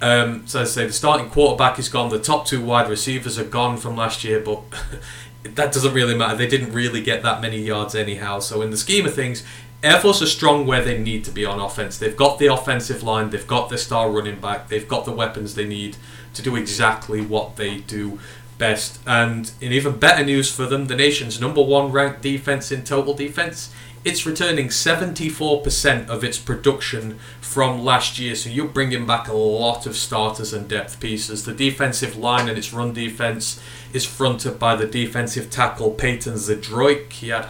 [0.01, 2.09] Um, so I say the starting quarterback is gone.
[2.09, 4.61] The top two wide receivers are gone from last year, but
[5.43, 6.35] that doesn't really matter.
[6.35, 8.39] They didn't really get that many yards anyhow.
[8.39, 9.43] So in the scheme of things,
[9.85, 11.99] Air Force are strong where they need to be on offense.
[11.99, 15.53] They've got the offensive line, they've got the star running back, they've got the weapons
[15.53, 15.97] they need
[16.33, 18.19] to do exactly what they do
[18.57, 18.99] best.
[19.05, 23.13] And in even better news for them, the nation's number one ranked defense in total
[23.13, 23.73] defense.
[24.03, 29.85] It's returning 74% of its production from last year, so you're bringing back a lot
[29.85, 31.45] of starters and depth pieces.
[31.45, 33.61] The defensive line and its run defense
[33.93, 37.13] is fronted by the defensive tackle Payton Zdroik.
[37.13, 37.45] He had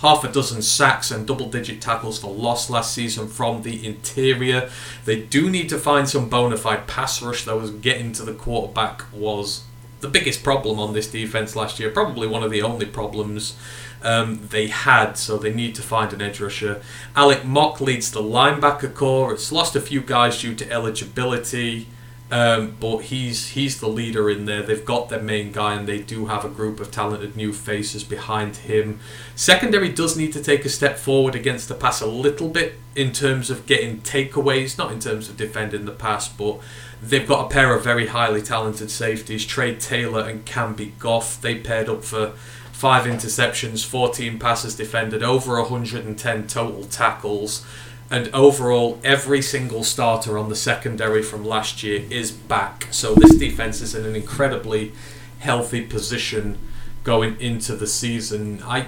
[0.00, 4.70] half a dozen sacks and double digit tackles for loss last season from the interior.
[5.04, 8.34] They do need to find some bona fide pass rush, though, as getting to the
[8.34, 9.64] quarterback was
[10.00, 13.56] the biggest problem on this defense last year, probably one of the only problems
[14.02, 16.80] um, they had, so they need to find an edge rusher.
[17.14, 19.34] Alec Mock leads the linebacker corps.
[19.34, 21.88] It's lost a few guys due to eligibility,
[22.30, 24.62] um, but he's he's the leader in there.
[24.62, 28.04] They've got their main guy, and they do have a group of talented new faces
[28.04, 29.00] behind him.
[29.34, 33.12] Secondary does need to take a step forward against the pass a little bit in
[33.12, 36.60] terms of getting takeaways, not in terms of defending the pass, but
[37.02, 41.40] They've got a pair of very highly talented safeties, Trey Taylor and Camby Goff.
[41.40, 42.32] They paired up for
[42.72, 47.64] five interceptions, 14 passes defended, over 110 total tackles.
[48.10, 52.88] And overall, every single starter on the secondary from last year is back.
[52.90, 54.92] So this defense is in an incredibly
[55.38, 56.58] healthy position
[57.04, 58.62] going into the season.
[58.64, 58.86] I,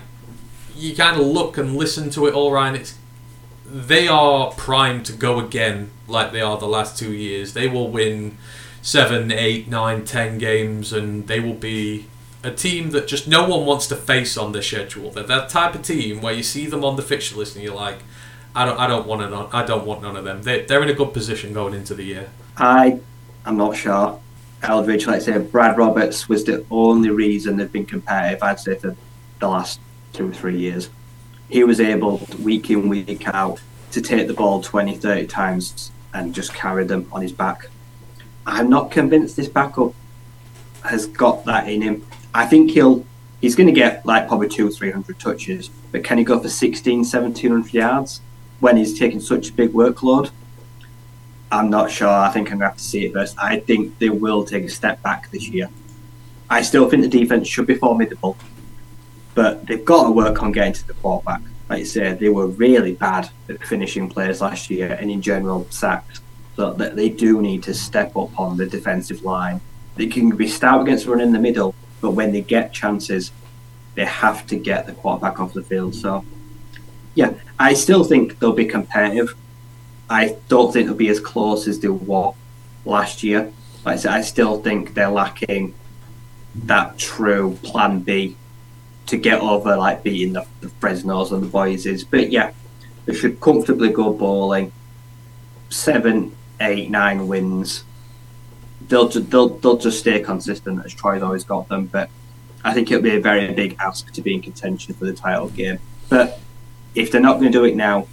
[0.76, 2.74] you kind of look and listen to it all, Ryan.
[2.74, 2.98] It's
[3.64, 7.54] they are primed to go again like they are the last two years.
[7.54, 8.37] They will win
[8.82, 12.06] seven, eight, nine, ten games, and they will be
[12.44, 15.11] a team that just no one wants to face on their schedule.
[15.11, 17.74] They're that type of team where you see them on the fixture list and you're
[17.74, 17.98] like,
[18.54, 20.42] I don't, I don't want none, I don't want none of them.
[20.42, 22.30] They, they're in a good position going into the year.
[22.56, 23.00] I
[23.46, 24.20] am not sure.
[24.62, 28.76] Eldridge, like I say, Brad Roberts was the only reason they've been competitive, I'd say,
[28.76, 28.94] for
[29.40, 29.80] the last
[30.12, 30.90] two or three years.
[31.48, 33.60] He was able, week in, week out,
[33.90, 37.68] to take the ball 20, 30 times and just carry them on his back.
[38.46, 39.94] I'm not convinced this backup
[40.84, 42.06] has got that in him.
[42.34, 43.04] I think he'll
[43.40, 46.48] he's going to get like probably two, three hundred touches, but can he go for
[46.48, 48.20] 16, 1700 yards
[48.62, 50.31] when he's taking such a big workload?
[51.51, 52.09] I'm not sure.
[52.09, 53.37] I think I'm going to have to see it first.
[53.37, 55.68] I think they will take a step back this year.
[56.48, 58.37] I still think the defense should be formidable,
[59.35, 61.42] but they've got to work on getting to the quarterback.
[61.68, 65.66] Like you said, they were really bad at finishing plays last year and in general
[65.70, 66.20] sacks.
[66.55, 69.61] So that they do need to step up on the defensive line.
[69.96, 73.33] They can be stout against run in the middle, but when they get chances,
[73.96, 75.94] they have to get the quarterback off the field.
[75.94, 76.25] So,
[77.14, 79.35] yeah, I still think they'll be competitive.
[80.09, 82.33] I don't think they'll be as close as they were
[82.85, 83.53] last year.
[83.85, 85.75] Like I said, I still think they're lacking
[86.55, 88.37] that true plan B
[89.07, 92.05] to get over like beating the, the Fresnos and the Boises.
[92.05, 92.53] But yeah,
[93.05, 94.72] they should comfortably go bowling.
[95.70, 97.85] Seven, eight, nine wins.
[98.88, 101.87] They'll ju- they'll they'll just stay consistent as Troy's always got them.
[101.87, 102.11] But
[102.64, 105.48] I think it'll be a very big ask to be in contention for the title
[105.48, 105.79] game.
[106.09, 106.40] But
[106.94, 108.07] if they're not going to do it now,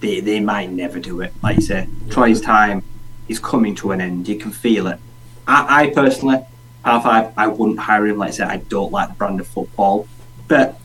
[0.00, 1.32] they they might never do it.
[1.42, 2.82] Like you say, Troy's time
[3.28, 4.28] is coming to an end.
[4.28, 4.98] You can feel it.
[5.46, 6.44] I, I personally,
[6.84, 8.18] half five, I wouldn't hire him.
[8.18, 10.08] Like I said, I don't like the brand of football,
[10.48, 10.78] but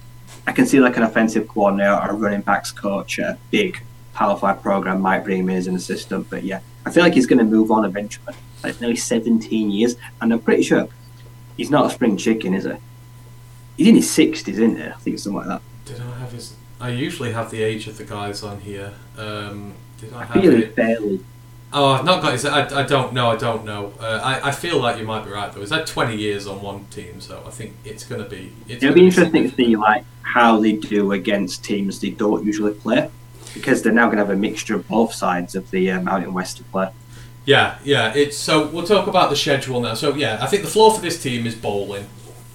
[0.48, 3.82] I can see like an offensive coordinator or a running backs coach at a big
[4.14, 6.30] Power Five program might bring him in as an assistant.
[6.30, 8.36] But yeah, I feel like he's going to move on eventually.
[8.64, 10.88] Like nearly 17 years, and I'm pretty sure
[11.58, 12.72] he's not a spring chicken, is he?
[13.78, 14.84] He's in his 60s, isn't he?
[14.84, 15.62] I think it's something like that.
[16.80, 17.10] I have his?
[17.16, 18.94] I usually have the age of the guys on here.
[19.18, 20.76] Um, did I I have feel it?
[20.76, 21.26] barely.
[21.74, 22.46] Oh, I've not got his.
[22.46, 23.30] I, I don't know.
[23.30, 23.94] I don't know.
[24.00, 25.60] Uh, I, I feel like you might be right though.
[25.62, 28.54] He's had 20 years on one team, so I think it's going to be.
[28.68, 32.74] It'll gonna be interesting to see like how they do against teams they don't usually
[32.74, 33.10] play,
[33.54, 36.34] because they're now going to have a mixture of both sides of the uh, Mountain
[36.34, 36.90] West to play.
[37.46, 38.14] Yeah, yeah.
[38.16, 39.94] It's so we'll talk about the schedule now.
[39.94, 42.08] So yeah, I think the floor for this team is bowling.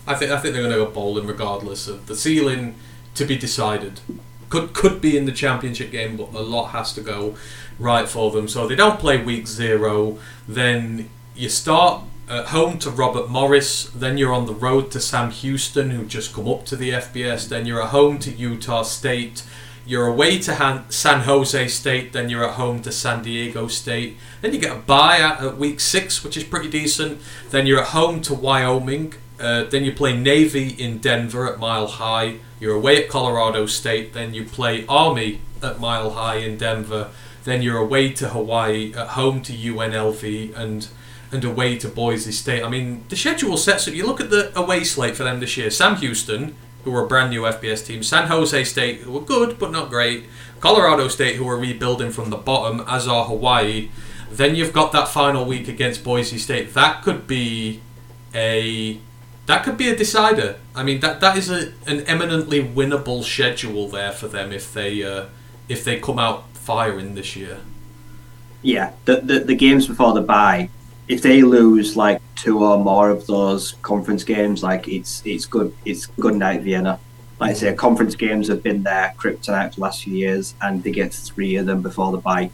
[0.06, 2.76] I think I think they're going to go bowling regardless of the ceiling
[3.14, 4.00] to be decided.
[4.48, 7.36] Could could be in the championship game, but a lot has to go
[7.78, 8.48] right for them.
[8.48, 10.18] So they don't play week zero.
[10.48, 13.84] Then you start at home to Robert Morris.
[13.90, 17.48] Then you're on the road to Sam Houston, who just come up to the FBS.
[17.48, 19.44] Then you're at home to Utah State.
[19.86, 24.16] You're away to Han- San Jose State, then you're at home to San Diego State.
[24.40, 27.20] Then you get a bye at, at week six, which is pretty decent.
[27.50, 29.14] Then you're at home to Wyoming.
[29.40, 32.36] Uh, then you play Navy in Denver at Mile High.
[32.60, 34.12] You're away at Colorado State.
[34.12, 37.10] Then you play Army at Mile High in Denver.
[37.44, 40.88] Then you're away to Hawaii, at home to UNLV, and
[41.32, 42.62] and away to Boise State.
[42.62, 43.94] I mean, the schedule sets up.
[43.94, 45.70] You look at the away slate for them this year.
[45.70, 48.02] Sam Houston, who are a brand new FBS team.
[48.02, 50.24] San Jose State, who were good but not great.
[50.60, 53.90] Colorado State, who are rebuilding from the bottom, as are Hawaii.
[54.30, 56.74] Then you've got that final week against Boise State.
[56.74, 57.80] That could be
[58.34, 59.00] a
[59.50, 60.56] that could be a decider.
[60.76, 65.02] I mean, that that is a, an eminently winnable schedule there for them if they
[65.02, 65.26] uh,
[65.68, 67.58] if they come out firing this year.
[68.62, 70.70] Yeah, the, the the games before the bye,
[71.08, 75.74] if they lose like two or more of those conference games, like it's it's good
[75.84, 77.00] it's good night Vienna.
[77.40, 80.84] Like I say, conference games have been their kryptonite for the last few years, and
[80.84, 82.50] they get three of them before the bye.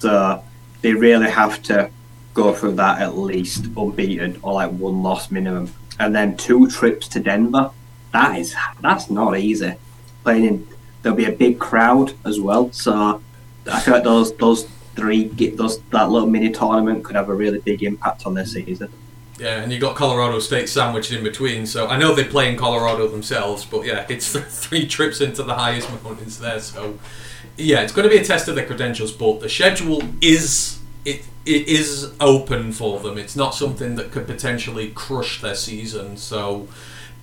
[0.00, 0.42] So
[0.82, 1.90] they really have to
[2.34, 7.08] go through that at least unbeaten or like one loss minimum, and then two trips
[7.08, 7.70] to Denver.
[8.12, 9.74] That is that's not easy.
[10.24, 10.68] Playing in
[11.02, 13.22] there'll be a big crowd as well, so
[13.70, 14.64] I feel like those those
[14.96, 18.90] three those that little mini tournament could have a really big impact on their season.
[19.38, 21.64] Yeah, and you got Colorado State sandwiched in between.
[21.66, 25.54] So I know they play in Colorado themselves, but yeah, it's three trips into the
[25.54, 26.60] highest mountains there.
[26.60, 26.98] So
[27.56, 29.12] yeah, it's going to be a test of their credentials.
[29.12, 30.77] But the schedule is
[31.08, 33.16] it it is open for them.
[33.16, 36.16] It's not something that could potentially crush their season.
[36.16, 36.68] So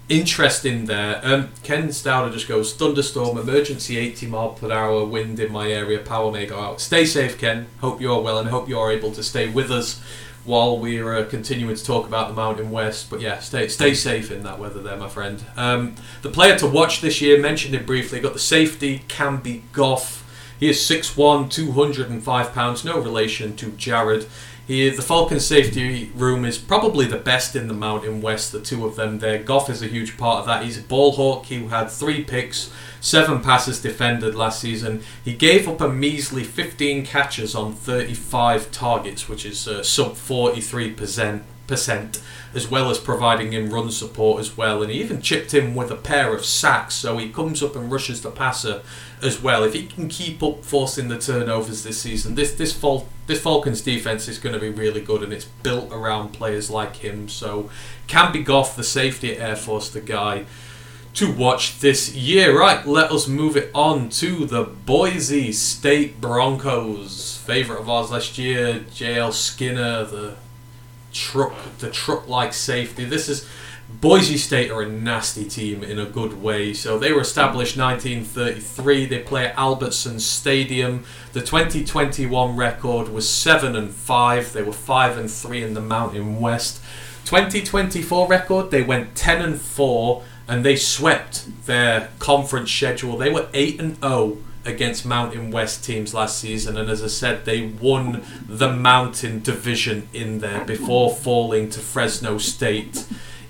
[0.10, 1.20] interesting there.
[1.24, 6.00] Um, Ken Stouder just goes thunderstorm, emergency 80 mile per hour wind in my area.
[6.00, 6.82] Power may go out.
[6.82, 7.68] Stay safe, Ken.
[7.82, 10.02] Hope you're well and hope you're able to stay with us
[10.44, 13.10] while we're uh, continuing to talk about the Mountain West.
[13.10, 15.44] But yeah, stay stay safe in that weather there, my friend.
[15.56, 20.24] Um, the player to watch this year, mentioned it briefly, got the safety, Camby Goff.
[20.60, 24.28] He is 6'1", 205 pounds, no relation to Jared.
[24.68, 28.52] He, the Falcons safety room is probably the best in the Mountain West.
[28.52, 29.44] The two of them there.
[29.44, 30.64] Goff is a huge part of that.
[30.64, 31.46] He's a ball hawk.
[31.46, 35.04] He had three picks, seven passes defended last season.
[35.24, 40.92] He gave up a measly 15 catches on 35 targets, which is uh, sub 43
[41.68, 42.22] percent
[42.54, 44.82] as well as providing him run support as well.
[44.82, 47.92] And he even chipped him with a pair of sacks, so he comes up and
[47.92, 48.82] rushes the passer
[49.22, 49.64] as well.
[49.64, 53.82] If he can keep up forcing the turnovers this season, this this Fal- this Falcons
[53.82, 57.28] defense is going to be really good, and it's built around players like him.
[57.28, 57.70] So,
[58.32, 60.46] be Goff, the safety at Air Force, the guy
[61.16, 62.58] to watch this year.
[62.58, 67.38] Right, let us move it on to the Boise State Broncos.
[67.46, 70.36] Favorite of ours last year, JL Skinner, the
[71.16, 73.06] truck, the truck-like safety.
[73.06, 73.48] This is
[73.90, 76.74] Boise State are a nasty team in a good way.
[76.74, 79.06] So they were established 1933.
[79.06, 81.06] They play at Albertson Stadium.
[81.34, 84.54] The 2021 record was seven and five.
[84.54, 86.82] They were five and three in the Mountain West.
[87.26, 93.18] 2024 record they went 10 and four and they swept their conference schedule.
[93.18, 97.46] They were eight and zero against Mountain West teams last season, and as I said,
[97.46, 103.06] they won the Mountain Division in there before falling to Fresno State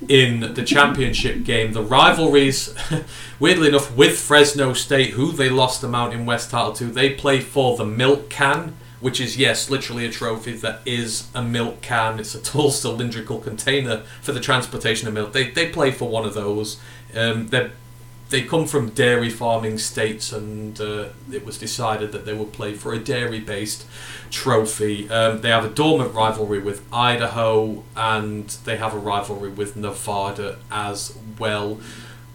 [0.08, 1.74] in the championship game.
[1.74, 2.76] The rivalries,
[3.40, 7.40] weirdly enough, with Fresno State, who they lost the Mountain West title to, they play
[7.40, 8.76] for the milk can.
[9.02, 12.20] Which is yes, literally a trophy that is a milk can.
[12.20, 15.32] It's a tall cylindrical container for the transportation of milk.
[15.32, 16.80] They, they play for one of those.
[17.14, 17.72] Um, they're
[18.30, 22.74] they come from dairy farming states, and uh, it was decided that they would play
[22.74, 23.86] for a dairy based
[24.32, 25.10] trophy.
[25.10, 30.58] Um, they have a dormant rivalry with Idaho, and they have a rivalry with Nevada
[30.72, 31.80] as well.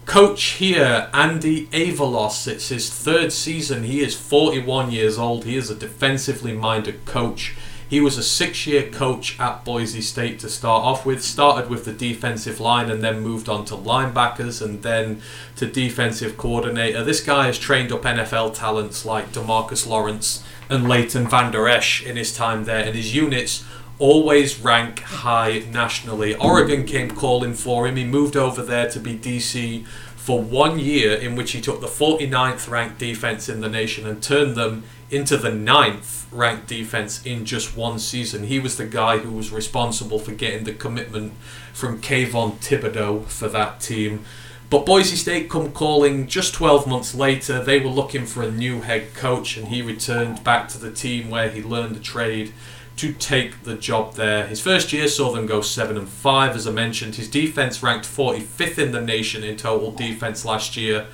[0.05, 3.83] Coach here, Andy Avalos, it's his third season.
[3.83, 5.45] He is 41 years old.
[5.45, 7.55] He is a defensively minded coach.
[7.91, 11.21] He was a six year coach at Boise State to start off with.
[11.21, 15.21] Started with the defensive line and then moved on to linebackers and then
[15.57, 17.03] to defensive coordinator.
[17.03, 22.15] This guy has trained up NFL talents like Demarcus Lawrence and Leighton Vander Esch in
[22.15, 23.65] his time there, and his units
[23.99, 26.33] always rank high nationally.
[26.35, 27.97] Oregon came calling for him.
[27.97, 29.85] He moved over there to be DC
[30.15, 34.23] for one year, in which he took the 49th ranked defense in the nation and
[34.23, 38.43] turned them into the ninth ranked defense in just one season.
[38.43, 41.33] He was the guy who was responsible for getting the commitment
[41.73, 44.23] from Kayvon Thibodeaux for that team.
[44.69, 47.61] But Boise State come calling just 12 months later.
[47.61, 51.29] They were looking for a new head coach, and he returned back to the team
[51.29, 52.53] where he learned the trade
[52.95, 54.47] to take the job there.
[54.47, 57.15] His first year saw them go 7 and 5, as I mentioned.
[57.15, 61.07] His defense ranked 45th in the nation in total defense last year.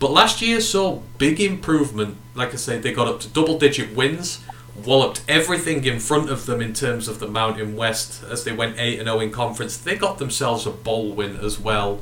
[0.00, 2.16] But last year saw big improvement.
[2.34, 4.40] Like I say, they got up to double digit wins,
[4.84, 8.78] walloped everything in front of them in terms of the Mountain West as they went
[8.78, 9.76] 8 0 in conference.
[9.76, 12.00] They got themselves a bowl win as well.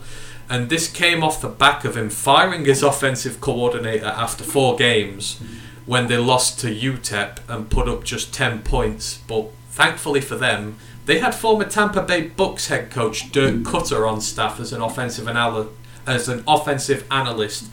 [0.49, 5.41] And this came off the back of him firing his offensive coordinator after four games
[5.85, 9.19] when they lost to UTEP and put up just 10 points.
[9.27, 14.21] But thankfully for them, they had former Tampa Bay Bucks head coach Dirk Koetter on
[14.21, 15.71] staff as an offensive analyst.
[16.07, 17.67] As an offensive analyst,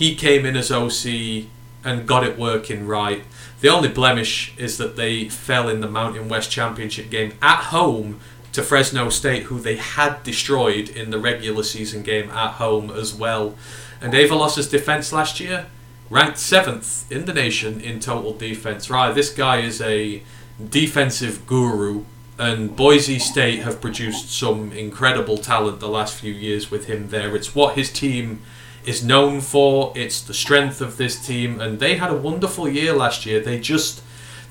[0.00, 1.44] he came in as OC
[1.84, 3.22] and got it working right.
[3.60, 8.18] The only blemish is that they fell in the Mountain West Championship game at home
[8.54, 13.14] to Fresno State, who they had destroyed in the regular season game at home as
[13.14, 13.56] well.
[14.00, 15.66] And Avalos's defense last year
[16.08, 18.88] ranked seventh in the nation in total defense.
[18.88, 20.22] Right, this guy is a
[20.70, 22.04] defensive guru,
[22.38, 27.36] and Boise State have produced some incredible talent the last few years with him there.
[27.36, 28.40] It's what his team
[28.84, 29.92] is known for.
[29.96, 33.40] It's the strength of this team, and they had a wonderful year last year.
[33.40, 34.02] They just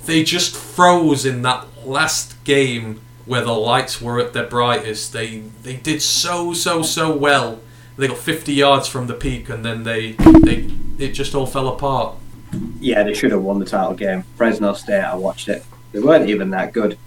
[0.06, 5.14] they just froze in that last game where the lights were at their brightest.
[5.14, 7.60] They they did so so so well.
[7.98, 11.68] They got 50 yards from the peak, and then they they it just all fell
[11.68, 12.16] apart.
[12.80, 14.24] Yeah, they should have won the title game.
[14.36, 15.64] Fresno State, I watched it.
[15.92, 16.98] They weren't even that good.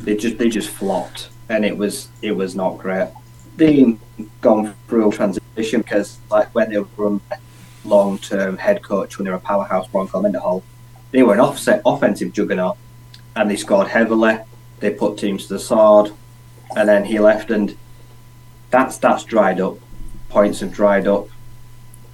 [0.00, 3.08] They just they just flopped, and it was it was not great.
[3.56, 3.96] They
[4.40, 7.20] gone through a transition because like when they were
[7.84, 10.62] long term head coach when they were a powerhouse Bronco Mendenhall,
[11.10, 12.76] they were an offset offensive juggernaut
[13.36, 14.38] and they scored heavily.
[14.80, 16.12] They put teams to the sword
[16.76, 17.76] and then he left and
[18.70, 19.78] that's that's dried up.
[20.28, 21.28] Points have dried up.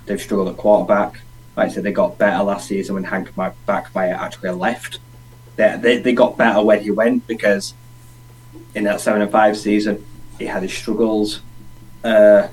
[0.07, 1.21] They've struggled at quarterback.
[1.57, 4.99] Like I said, they got better last season when Hank Bachmeier actually left.
[5.57, 7.75] They, they, they got better when he went because
[8.75, 10.05] in that seven and five season
[10.39, 11.41] he had his struggles.
[12.05, 12.49] Uh,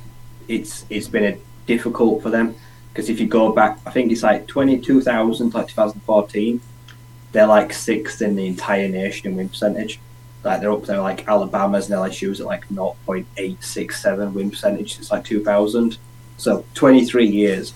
[0.48, 1.38] it's it's been a
[1.68, 2.56] difficult for them
[2.90, 6.02] because if you go back, I think it's like twenty two thousand like two thousand
[6.02, 6.62] fourteen.
[7.32, 10.00] they're like sixth in the entire nation in win percentage.
[10.44, 15.24] Like they're up there like Alabama's and LSU's at like 0.867 win percentage since like
[15.24, 15.98] 2000.
[16.38, 17.74] So 23 years,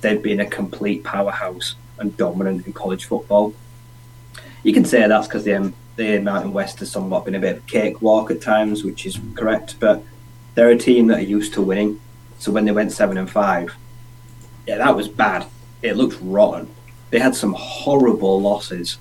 [0.00, 3.54] they've been a complete powerhouse and dominant in college football.
[4.64, 7.62] You can say that's because the the Mountain West has somewhat been a bit of
[7.62, 9.76] a cakewalk at times, which is correct.
[9.78, 10.02] But
[10.54, 12.00] they're a team that are used to winning.
[12.38, 13.74] So when they went seven and five,
[14.66, 15.46] yeah, that was bad.
[15.82, 16.68] It looked rotten.
[17.10, 18.98] They had some horrible losses,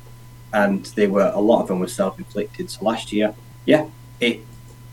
[0.53, 2.69] and they were a lot of them were self inflicted.
[2.69, 3.35] So last year,
[3.65, 3.87] yeah,
[4.19, 4.41] it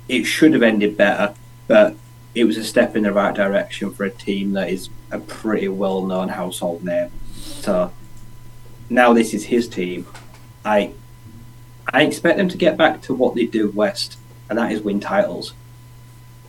[0.09, 1.35] it should have ended better,
[1.67, 1.97] but
[2.35, 5.69] it was a step in the right direction for a team that is a pretty
[5.69, 7.11] well known household name.
[7.35, 7.93] So
[8.91, 10.07] now this is his team.
[10.65, 10.93] I
[11.93, 14.19] I expect them to get back to what they do west,
[14.51, 15.55] and that is win titles.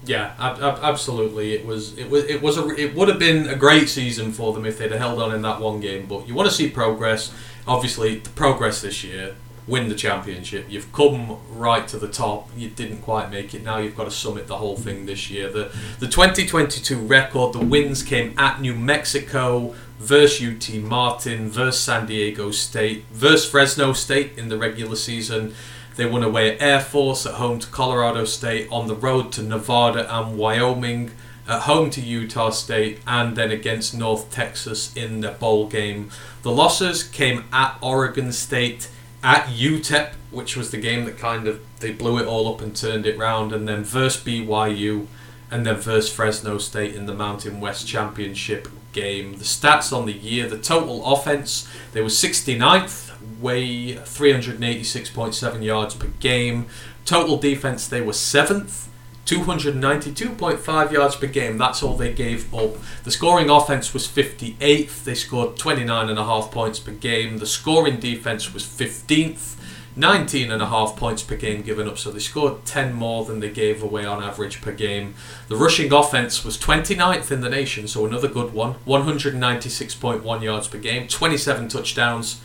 [0.08, 1.54] Yeah, ab- ab- absolutely.
[1.54, 4.54] It was it was it was a it would have been a great season for
[4.54, 6.06] them if they'd have held on in that one game.
[6.08, 7.32] But you want to see progress.
[7.68, 9.36] Obviously, the progress this year.
[9.68, 10.68] Win the championship.
[10.70, 12.50] You've come right to the top.
[12.56, 13.66] You didn't quite make it.
[13.66, 15.52] Now you've got to summit the whole thing this year.
[15.52, 17.52] The the 2022 record.
[17.52, 23.92] The wins came at New Mexico versus UT Martin versus San Diego State versus Fresno
[23.92, 25.54] State in the regular season.
[25.98, 29.42] They won away at Air Force, at home to Colorado State, on the road to
[29.42, 31.10] Nevada and Wyoming,
[31.48, 36.12] at home to Utah State, and then against North Texas in the bowl game.
[36.44, 38.90] The losses came at Oregon State,
[39.24, 42.76] at UTEP, which was the game that kind of they blew it all up and
[42.76, 45.08] turned it round, and then versus BYU,
[45.50, 49.34] and then versus Fresno State in the Mountain West Championship game.
[49.34, 53.07] The stats on the year, the total offense, they were 69th
[53.40, 56.68] way 386.7 yards per game.
[57.06, 58.90] Total defense, they were seventh,
[59.26, 61.58] 292.5 yards per game.
[61.58, 62.76] That's all they gave up.
[63.04, 65.04] The scoring offense was 58th.
[65.04, 67.38] They scored 29.5 points per game.
[67.38, 69.56] The scoring defense was 15th.
[69.98, 73.40] 19 and a half points per game given up, so they scored 10 more than
[73.40, 75.16] they gave away on average per game.
[75.48, 80.78] The rushing offense was 29th in the nation, so another good one 196.1 yards per
[80.78, 82.40] game, 27 touchdowns.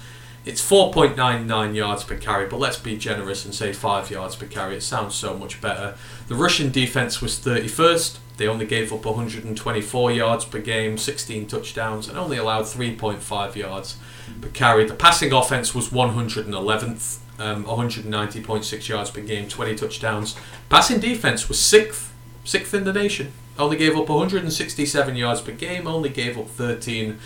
[0.45, 4.77] It's 4.99 yards per carry, but let's be generous and say 5 yards per carry.
[4.77, 5.97] It sounds so much better.
[6.27, 8.19] The rushing defense was 31st.
[8.39, 13.99] They only gave up 124 yards per game, 16 touchdowns, and only allowed 3.5 yards
[14.41, 14.85] per carry.
[14.85, 20.35] The passing offense was 111th, um, 190.6 yards per game, 20 touchdowns.
[20.69, 22.09] Passing defense was 6th,
[22.45, 23.33] 6th in the nation.
[23.59, 27.19] Only gave up 167 yards per game, only gave up 13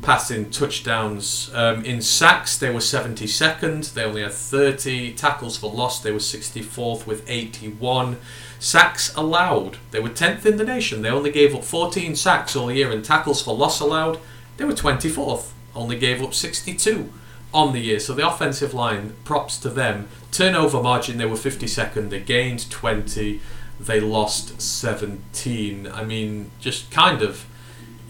[0.00, 1.50] passing touchdowns.
[1.54, 3.92] Um, in sacks, they were 72nd.
[3.92, 5.12] They only had 30.
[5.14, 8.18] Tackles for loss, they were 64th with 81.
[8.58, 11.02] Sacks allowed, they were 10th in the nation.
[11.02, 12.90] They only gave up 14 sacks all year.
[12.90, 14.18] And tackles for loss allowed,
[14.56, 15.50] they were 24th.
[15.74, 17.12] Only gave up 62
[17.52, 17.98] on the year.
[17.98, 20.08] So the offensive line, props to them.
[20.30, 22.10] Turnover margin, they were 52nd.
[22.10, 23.40] They gained 20.
[23.80, 25.88] They lost 17.
[25.88, 27.46] I mean, just kind of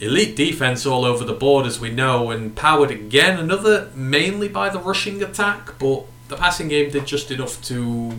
[0.02, 4.68] elite defense all over the board, as we know, and powered again, another mainly by
[4.68, 8.12] the rushing attack, but the passing game did just enough to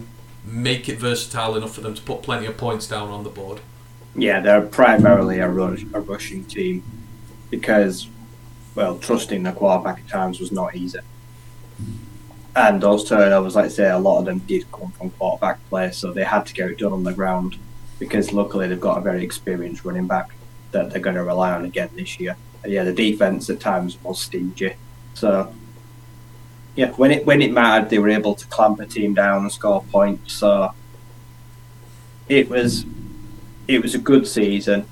[0.46, 3.60] make it versatile enough for them to put plenty of points down on the board.
[4.16, 6.84] Yeah, they're primarily a, rush, a rushing team
[7.50, 8.08] because,
[8.76, 11.00] well, trusting the quarterback at times was not easy.
[12.56, 15.92] And those turnovers, like I say, a lot of them did come from quarterback play,
[15.92, 17.58] so they had to get it done on the ground
[18.00, 20.30] because luckily they've got a very experienced running back
[20.74, 22.36] that they're going to rely on again this year.
[22.64, 24.76] And yeah, the defense at times was stingy.
[25.14, 25.54] So
[26.76, 29.52] yeah, when it when it mattered, they were able to clamp a team down and
[29.52, 30.34] score points.
[30.34, 30.74] So
[32.28, 32.86] it was
[33.68, 34.86] it was a good season.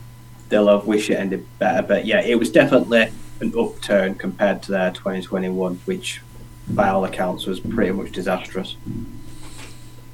[0.50, 3.10] They'll have wish it ended better, but yeah, it was definitely
[3.40, 6.22] an upturn compared to their 2021, which
[6.70, 8.76] by all accounts was pretty much disastrous.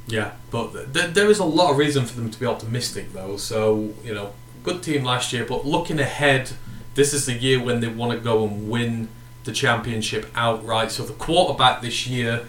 [0.08, 3.36] Yeah, but th- there is a lot of reason for them to be optimistic, though.
[3.36, 4.34] So you know,
[4.68, 6.52] good team last year, but looking ahead,
[6.94, 9.08] this is the year when they want to go and win
[9.46, 10.92] the championship outright.
[10.92, 12.46] So the quarterback this year,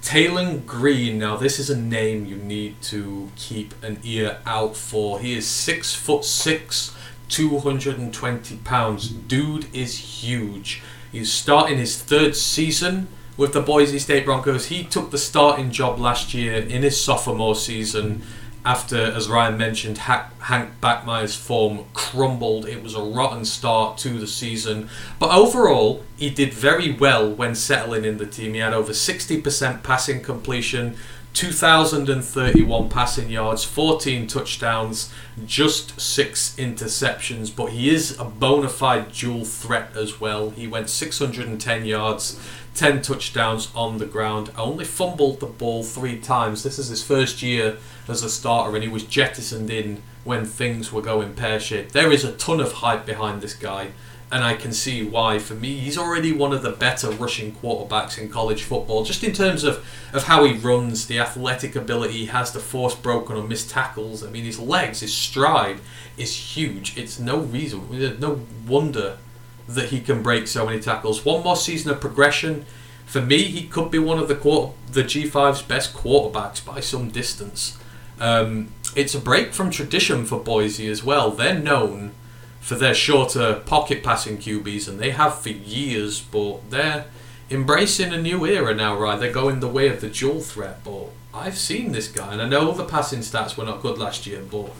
[0.00, 1.18] Taylen Green.
[1.18, 5.20] Now this is a name you need to keep an ear out for.
[5.20, 6.96] He is six foot six,
[7.28, 9.10] two hundred and twenty pounds.
[9.10, 10.80] Dude is huge.
[11.12, 14.66] He's starting his third season with the Boise State Broncos.
[14.66, 18.22] He took the starting job last year in his sophomore season
[18.68, 22.66] after, as Ryan mentioned, Hank Bachmeier's form crumbled.
[22.66, 24.90] It was a rotten start to the season.
[25.18, 28.52] But overall, he did very well when settling in the team.
[28.52, 30.96] He had over 60% passing completion,
[31.34, 35.12] 2,031 passing yards, 14 touchdowns,
[35.46, 40.50] just six interceptions, but he is a bona fide dual threat as well.
[40.50, 42.40] He went 610 yards,
[42.74, 46.62] 10 touchdowns on the ground, only fumbled the ball three times.
[46.62, 47.76] This is his first year
[48.08, 51.92] as a starter, and he was jettisoned in when things were going pear shaped.
[51.92, 53.92] There is a ton of hype behind this guy
[54.30, 55.38] and I can see why.
[55.38, 59.32] For me, he's already one of the better rushing quarterbacks in college football, just in
[59.32, 63.42] terms of, of how he runs, the athletic ability he has, the force broken or
[63.42, 64.22] missed tackles.
[64.22, 65.78] I mean, his legs, his stride
[66.16, 66.96] is huge.
[66.98, 69.18] It's no reason, no wonder
[69.66, 71.24] that he can break so many tackles.
[71.24, 72.66] One more season of progression.
[73.06, 77.08] For me, he could be one of the quarter, the G5's best quarterbacks by some
[77.08, 77.78] distance.
[78.20, 81.30] Um, it's a break from tradition for Boise as well.
[81.30, 82.12] They're known
[82.60, 87.06] for their shorter pocket passing QBs, and they have for years, but they're
[87.50, 89.18] embracing a new era now, right?
[89.18, 92.48] They're going the way of the dual threat, but I've seen this guy, and I
[92.48, 94.70] know the passing stats were not good last year, but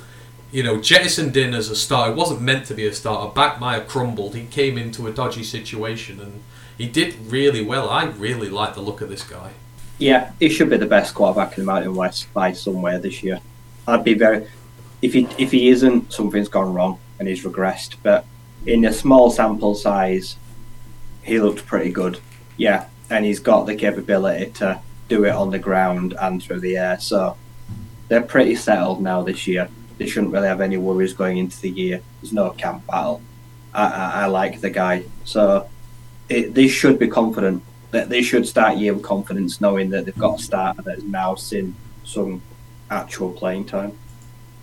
[0.50, 2.08] you know, jettisoned in as a.
[2.08, 3.32] It wasn't meant to be a starter.
[3.34, 4.34] Bachmeier crumbled.
[4.34, 6.42] He came into a dodgy situation, and
[6.78, 7.90] he did really well.
[7.90, 9.50] I really like the look of this guy.
[9.98, 13.40] Yeah, he should be the best quarterback in the Mountain West by somewhere this year.
[13.86, 14.48] I'd be very
[15.02, 17.96] if he if he isn't, something's gone wrong and he's regressed.
[18.02, 18.24] But
[18.66, 20.36] in a small sample size,
[21.22, 22.20] he looked pretty good.
[22.56, 26.76] Yeah, and he's got the capability to do it on the ground and through the
[26.76, 26.98] air.
[27.00, 27.36] So
[28.08, 29.68] they're pretty settled now this year.
[29.98, 32.00] They shouldn't really have any worries going into the year.
[32.20, 33.22] There's no camp battle.
[33.74, 35.04] I, I, I like the guy.
[35.24, 35.68] So
[36.28, 37.62] it, they should be confident.
[37.90, 41.04] That they should start year with confidence, knowing that they've got a starter that has
[41.04, 42.42] now seen some
[42.90, 43.96] actual playing time.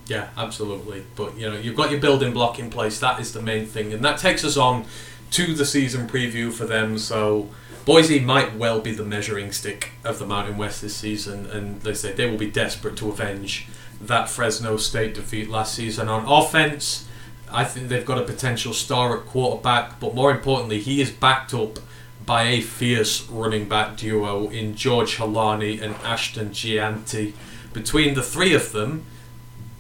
[0.08, 1.04] Yeah, absolutely.
[1.16, 3.00] But you know, you've got your building block in place.
[3.00, 4.86] That is the main thing, and that takes us on
[5.32, 6.98] to the season preview for them.
[6.98, 7.50] So
[7.86, 11.94] Boise might well be the measuring stick of the Mountain West this season, and they
[11.94, 13.68] say they will be desperate to avenge
[14.02, 16.10] that Fresno State defeat last season.
[16.10, 17.08] On offense,
[17.52, 21.54] I think they've got a potential star at quarterback, but more importantly, he is backed
[21.54, 21.80] up
[22.26, 27.34] by a fierce running back duo in George Holani and Ashton Jeanty.
[27.72, 29.06] Between the three of them,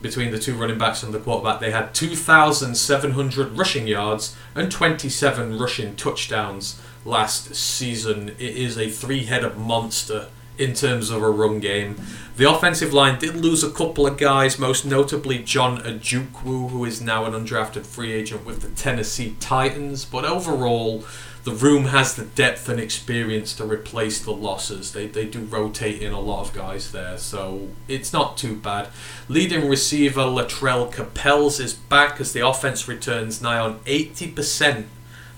[0.05, 5.57] between the two running backs and the quarterback, they had 2,700 rushing yards and 27
[5.57, 8.29] rushing touchdowns last season.
[8.29, 10.27] It is a three headed monster
[10.59, 11.95] in terms of a run game.
[12.37, 17.01] The offensive line did lose a couple of guys, most notably John Ojukwu, who is
[17.01, 21.03] now an undrafted free agent with the Tennessee Titans, but overall,
[21.45, 24.93] the room has the depth and experience to replace the losses.
[24.93, 28.89] They, they do rotate in a lot of guys there, so it's not too bad.
[29.29, 34.85] Leading receiver Latrell Caples is back as the offense returns nigh on 80%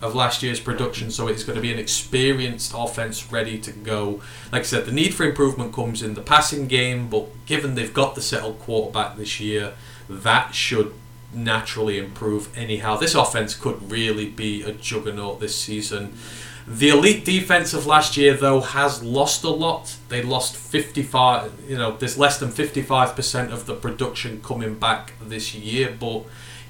[0.01, 4.21] of last year's production, so it's going to be an experienced offense ready to go.
[4.53, 7.93] Like I said, the need for improvement comes in the passing game, but given they've
[7.93, 9.73] got the settled quarterback this year,
[10.07, 10.93] that should
[11.33, 12.97] naturally improve anyhow.
[12.97, 16.13] This offense could really be a juggernaut this season.
[16.67, 19.95] The elite defense of last year, though, has lost a lot.
[20.09, 25.55] They lost 55, you know, there's less than 55% of the production coming back this
[25.55, 26.23] year, but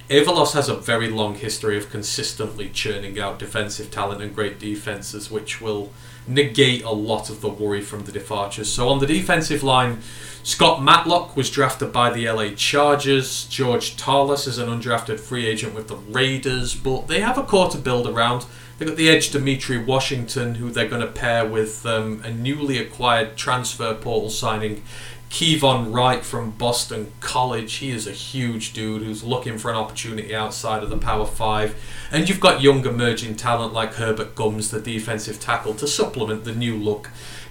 [0.09, 5.31] Avalos has a very long history of consistently churning out defensive talent and great defenses,
[5.31, 5.91] which will
[6.27, 8.71] negate a lot of the worry from the departures.
[8.71, 10.01] So on the defensive line,
[10.43, 13.45] Scott Matlock was drafted by the LA Chargers.
[13.45, 17.69] George Tarlas is an undrafted free agent with the Raiders, but they have a core
[17.69, 18.45] to build around.
[18.77, 22.77] They've got the edge Demitri Washington, who they're going to pair with um, a newly
[22.77, 24.83] acquired transfer portal signing,
[25.29, 27.75] Kevon Wright from Boston College.
[27.75, 31.75] He is a huge dude who's looking for an opportunity outside of the Power Five.
[32.11, 36.55] And you've got young emerging talent like Herbert Gums, the defensive tackle, to supplement the
[36.55, 37.09] new look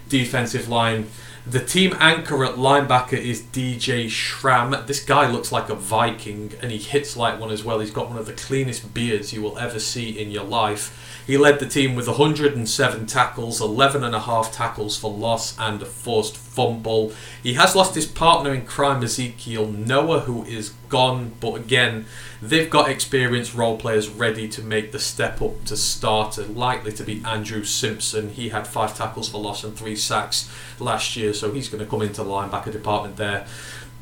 [0.09, 1.07] defensive line.
[1.45, 4.85] The team anchor at linebacker is DJ Schramm.
[4.85, 7.79] This guy looks like a Viking and he hits like one as well.
[7.79, 11.16] He's got one of the cleanest beards you will ever see in your life.
[11.27, 15.81] He led the team with 107 tackles, 11 and a half tackles for loss, and
[15.81, 17.11] a forced fumble.
[17.43, 22.05] He has lost his partner in crime, Ezekiel Noah, who is gone, but again,
[22.41, 27.03] they've got experienced role players ready to make the step up to starter, likely to
[27.03, 28.29] be Andrew Simpson.
[28.29, 30.49] He had five tackles for loss and three sacks
[30.79, 33.45] last year, so he's going to come into the linebacker department there.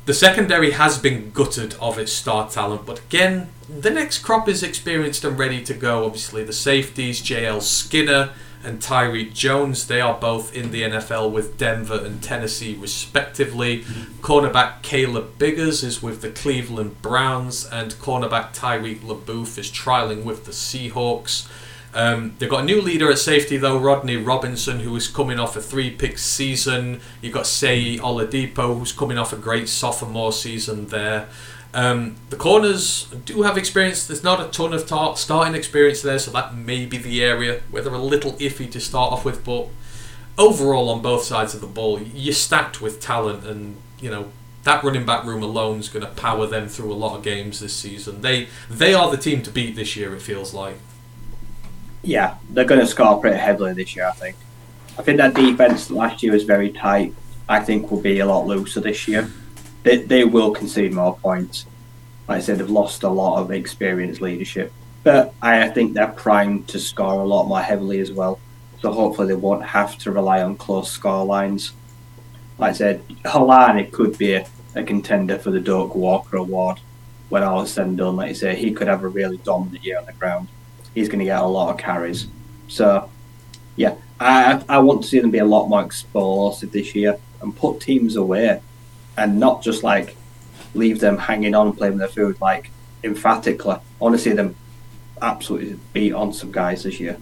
[0.06, 4.62] The secondary has been gutted of its star talent, but again, the next crop is
[4.62, 6.04] experienced and ready to go.
[6.04, 8.30] Obviously, the safeties, JL Skinner
[8.62, 13.80] and Tyreque Jones, they are both in the NFL with Denver and Tennessee, respectively.
[13.80, 14.20] Mm-hmm.
[14.20, 20.44] Cornerback Caleb Biggers is with the Cleveland Browns, and cornerback Tyric LeBeauf is trialing with
[20.44, 21.48] the Seahawks.
[21.96, 25.56] Um, they've got a new leader at safety though, Rodney Robinson, who is coming off
[25.56, 27.00] a three-pick season.
[27.22, 31.26] You've got Seyi Oladipo, who's coming off a great sophomore season there.
[31.72, 34.06] Um, the corners do have experience.
[34.06, 37.62] There's not a ton of ta- starting experience there, so that may be the area
[37.70, 39.42] where they're a little iffy to start off with.
[39.42, 39.68] But
[40.36, 44.28] overall, on both sides of the ball, you're stacked with talent, and you know
[44.64, 47.60] that running back room alone is going to power them through a lot of games
[47.60, 48.20] this season.
[48.20, 50.14] They they are the team to beat this year.
[50.14, 50.76] It feels like.
[52.06, 54.06] Yeah, they're going to score pretty heavily this year.
[54.06, 54.36] I think.
[54.96, 57.12] I think that defense last year was very tight.
[57.48, 59.28] I think will be a lot looser this year.
[59.82, 61.66] They they will concede more points.
[62.28, 66.68] Like I said, they've lost a lot of experienced leadership, but I think they're primed
[66.68, 68.38] to score a lot more heavily as well.
[68.80, 71.72] So hopefully they won't have to rely on close score lines.
[72.58, 74.46] Like I said, Holani could be a,
[74.76, 76.78] a contender for the Doak Walker Award
[77.28, 78.16] when all is said and done.
[78.16, 80.48] Like you say, he could have a really dominant year on the ground.
[80.96, 82.26] He's going to get a lot of carries.
[82.68, 83.10] So,
[83.76, 87.54] yeah, I I want to see them be a lot more explosive this year and
[87.54, 88.62] put teams away,
[89.18, 90.16] and not just like
[90.72, 92.70] leave them hanging on and playing with their food like
[93.04, 93.74] emphatically.
[93.74, 94.56] I want to see them
[95.20, 97.18] absolutely beat on some guys this year.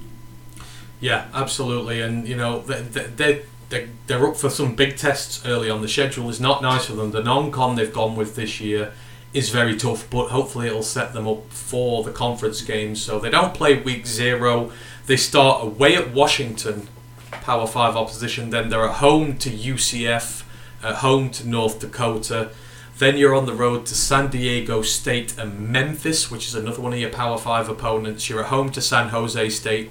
[1.01, 5.69] Yeah, absolutely, and you know they they they they're up for some big tests early
[5.69, 5.83] on.
[5.83, 7.11] The schedule is not nice for them.
[7.11, 8.93] The non-con they've gone with this year
[9.35, 13.03] is very tough, but hopefully it'll set them up for the conference games.
[13.03, 14.71] So they don't play week zero.
[15.07, 16.89] They start away at Washington,
[17.33, 18.51] Power Five opposition.
[18.51, 20.45] Then they're at home to UCF,
[20.83, 22.51] at home to North Dakota.
[22.97, 26.93] Then you're on the road to San Diego State and Memphis, which is another one
[26.93, 28.31] of your Power Five opponents.
[28.31, 29.91] You're at home to San Jose State,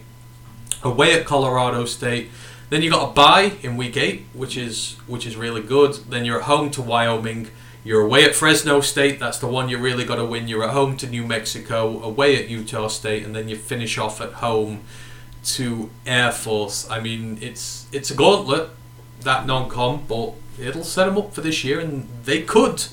[0.84, 2.32] away at Colorado State.
[2.70, 5.96] Then you got a bye in week eight, which is which is really good.
[6.10, 7.50] Then you're at home to Wyoming.
[7.86, 9.20] You're away at Fresno State.
[9.20, 10.48] That's the one you really got to win.
[10.48, 14.22] You're at home to New Mexico, away at Utah State, and then you finish off
[14.22, 14.84] at home
[15.46, 16.90] to Air Force.
[16.90, 18.70] I mean, it's it's a gauntlet
[19.22, 22.86] that non-com, but it'll set them up for this year, and they could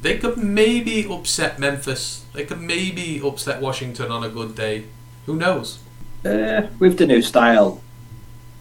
[0.00, 2.24] they could maybe upset Memphis.
[2.32, 4.84] They could maybe upset Washington on a good day.
[5.26, 5.80] Who knows?
[6.24, 7.82] Uh, with the new style,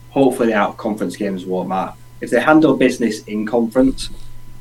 [0.10, 1.94] hopefully the out conference games won't matter.
[2.20, 4.10] If they handle business in conference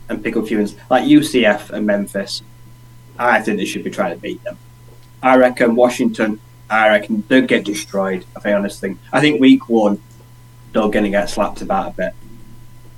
[0.09, 0.59] and pick up few
[0.91, 2.43] like UCF and Memphis,
[3.19, 4.59] I think they should be trying to beat them.
[5.23, 8.23] I reckon Washington, I reckon they'll get destroyed.
[8.23, 8.99] If I think honest thing.
[9.13, 10.01] I think week one
[10.73, 12.13] they're going to get slapped about a bit,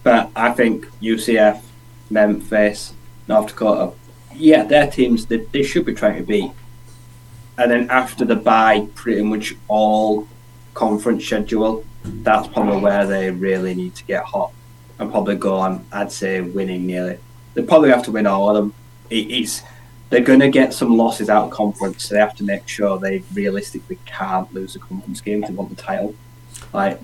[0.03, 1.63] but I think UCF,
[2.11, 2.93] Memphis,
[3.29, 3.93] North Dakota,
[4.35, 6.51] yeah, their teams they, they should be trying to beat.
[7.57, 10.27] And then after the bye, pretty much all
[10.75, 14.53] conference schedule, that's probably where they really need to get hot
[14.99, 15.87] and probably go on.
[15.93, 17.19] I'd say winning nearly.
[17.55, 18.75] They probably have to win all of them.
[19.11, 19.63] It, it's
[20.11, 22.99] they're going to get some losses out of conference, so they have to make sure
[22.99, 26.15] they realistically can't lose a conference game to want the title.
[26.73, 27.01] Like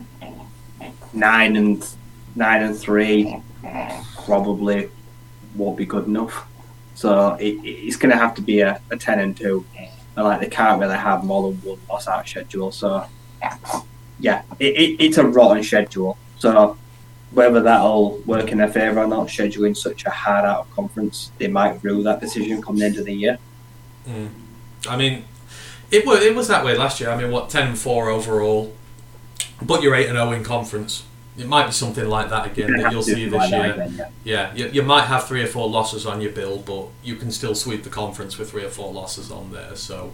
[1.12, 1.86] nine and
[2.34, 3.40] nine and three
[4.24, 4.90] probably
[5.54, 6.46] won't be good enough.
[6.94, 9.66] So it, it's going to have to be a, a ten and two,
[10.16, 12.72] and like they can't really have more than one loss out schedule.
[12.72, 13.06] So
[14.18, 16.16] yeah, it, it, it's a rotten schedule.
[16.38, 16.78] So
[17.30, 21.30] whether that'll work in their favour or not, scheduling such a hard out of conference,
[21.38, 23.38] they might rule that decision come the end of the year.
[24.06, 24.28] Mm.
[24.88, 25.24] I mean,
[25.90, 27.10] it was it was that way last year.
[27.10, 28.74] I mean, what ten and four overall,
[29.62, 31.04] but you're eight and zero in conference.
[31.36, 33.72] It might be something like that again that you'll see this year.
[33.72, 34.08] Again, yeah.
[34.22, 37.32] Yeah, you, you might have three or four losses on your bill, but you can
[37.32, 39.74] still sweep the conference with three or four losses on there.
[39.74, 40.12] So,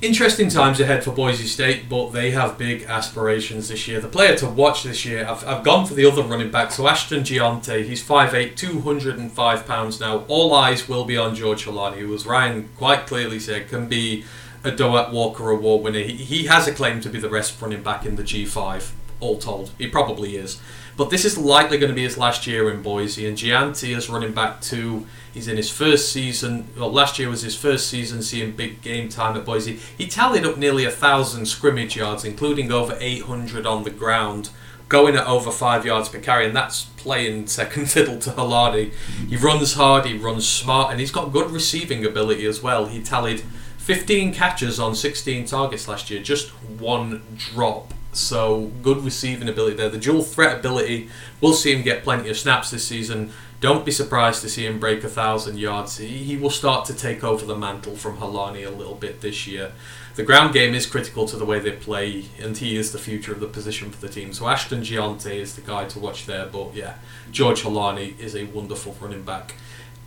[0.00, 4.00] interesting times ahead for Boise State, but they have big aspirations this year.
[4.00, 6.86] The player to watch this year, I've, I've gone for the other running back, so
[6.86, 7.86] Ashton Jeanty.
[7.86, 10.24] He's 5'8, 205 pounds now.
[10.28, 14.24] All eyes will be on George Holani, who, as Ryan quite clearly said, can be
[14.62, 16.00] a Doak Walker Award winner.
[16.00, 19.38] He, he has a claim to be the best running back in the G5 all
[19.38, 19.70] told.
[19.78, 20.60] He probably is.
[20.96, 24.08] But this is likely going to be his last year in Boise, and Jeanty is
[24.08, 25.06] running back two.
[25.32, 26.68] He's in his first season.
[26.76, 29.80] Well, last year was his first season seeing big game time at Boise.
[29.98, 34.50] He tallied up nearly a thousand scrimmage yards, including over 800 on the ground,
[34.88, 38.92] going at over five yards per carry, and that's playing second fiddle to Holani.
[39.28, 42.86] He runs hard, he runs smart, and he's got good receiving ability as well.
[42.86, 43.42] He tallied
[43.78, 47.93] 15 catches on 16 targets last year, just one drop.
[48.16, 49.88] So good receiving ability there.
[49.88, 51.08] The dual threat ability,
[51.40, 53.32] we'll see him get plenty of snaps this season.
[53.60, 55.96] Don't be surprised to see him break a thousand yards.
[55.96, 59.46] He, he will start to take over the mantle from Holani a little bit this
[59.46, 59.72] year.
[60.16, 63.32] The ground game is critical to the way they play, and he is the future
[63.32, 64.32] of the position for the team.
[64.32, 66.46] So Ashton Jeanty is the guy to watch there.
[66.46, 66.96] But yeah,
[67.32, 69.54] George Holani is a wonderful running back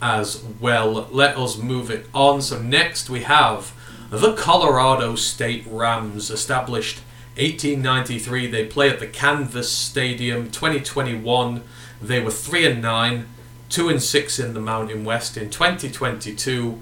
[0.02, 1.08] as well.
[1.12, 2.42] Let us move it on.
[2.42, 3.74] So next we have
[4.12, 7.02] The Colorado State Rams, established
[7.38, 10.50] 1893, they play at the Canvas Stadium.
[10.50, 11.64] 2021,
[12.02, 13.28] they were 3 and 9,
[13.70, 15.38] 2 and 6 in the Mountain West.
[15.38, 16.82] In 2022,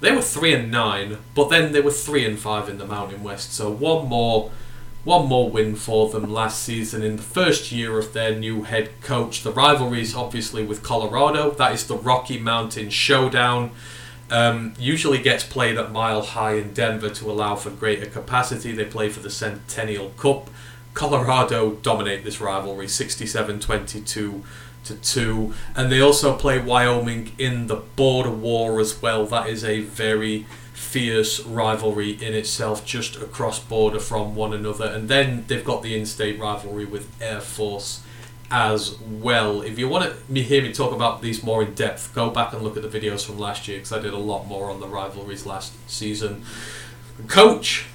[0.00, 3.22] they were 3 and 9, but then they were 3 and 5 in the Mountain
[3.22, 3.52] West.
[3.52, 4.52] So one more
[5.02, 8.90] one more win for them last season in the first year of their new head
[9.00, 9.44] coach.
[9.44, 13.70] The rivalries obviously with Colorado, that is the Rocky Mountain Showdown.
[14.30, 18.72] Um, usually gets played at Mile High in Denver to allow for greater capacity.
[18.72, 20.50] They play for the Centennial Cup.
[20.94, 24.42] Colorado dominate this rivalry 67 22
[24.84, 29.62] to 2 and they also play Wyoming in the border war as well that is
[29.62, 35.64] a very fierce rivalry in itself just across border from one another and then they've
[35.64, 38.02] got the in-state rivalry with Air Force
[38.50, 42.30] as well if you want to hear me talk about these more in depth go
[42.30, 44.70] back and look at the videos from last year because I did a lot more
[44.70, 46.44] on the rivalries last season
[47.26, 47.86] coach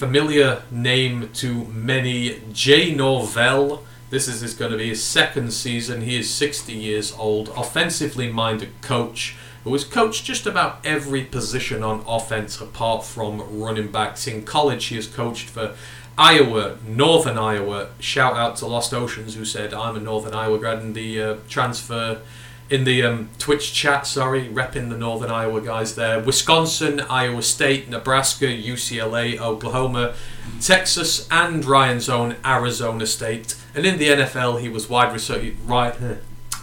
[0.00, 3.84] familiar name to many, Jay Norvell.
[4.08, 6.00] This is, going to be his second season.
[6.00, 11.82] He is 60 years old, offensively minded coach who has coached just about every position
[11.82, 14.26] on offense apart from running backs.
[14.26, 15.76] In college, he has coached for
[16.20, 17.88] Iowa, Northern Iowa.
[17.98, 21.36] Shout out to Lost Oceans who said, I'm a Northern Iowa grad in the uh,
[21.48, 22.20] transfer
[22.68, 26.20] in the um, Twitch chat, sorry, repping the Northern Iowa guys there.
[26.20, 30.14] Wisconsin, Iowa State, Nebraska, UCLA, Oklahoma,
[30.60, 33.56] Texas, and Ryan's own Arizona State.
[33.74, 35.94] And in the NFL, he was wide, rece- right,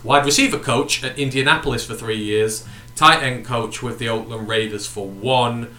[0.03, 2.63] wide receiver coach at Indianapolis for three years,
[2.95, 5.75] tight end coach with the Oakland Raiders for one.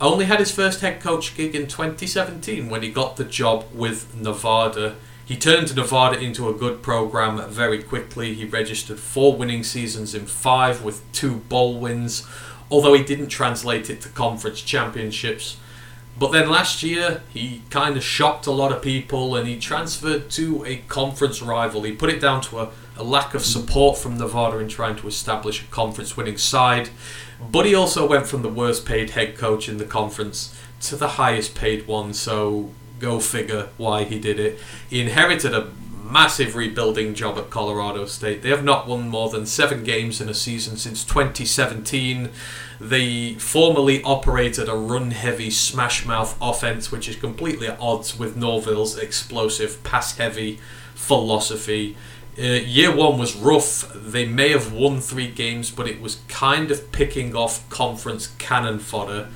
[0.00, 4.14] Only had his first head coach gig in 2017 when he got the job with
[4.16, 4.96] Nevada.
[5.24, 8.34] He turned Nevada into a good program very quickly.
[8.34, 12.26] He registered four winning seasons in five with two bowl wins,
[12.70, 15.56] although he didn't translate it to conference championships.
[16.18, 20.28] But then last year, he kind of shocked a lot of people and he transferred
[20.30, 21.82] to a conference rival.
[21.82, 25.08] He put it down to a, a lack of support from Nevada in trying to
[25.08, 26.90] establish a conference winning side.
[27.50, 31.08] But he also went from the worst paid head coach in the conference to the
[31.08, 34.58] highest paid one, so go figure why he did it.
[34.88, 35.70] He inherited a
[36.12, 38.42] massive rebuilding job at Colorado State.
[38.42, 42.28] They have not won more than seven games in a season since 2017.
[42.80, 48.36] They formerly operated a run heavy smash mouth offense, which is completely at odds with
[48.36, 50.60] Norvell's explosive pass heavy
[50.94, 51.96] philosophy.
[52.38, 53.92] Uh, year one was rough.
[53.94, 58.78] They may have won three games, but it was kind of picking off conference cannon
[58.78, 59.28] fodder.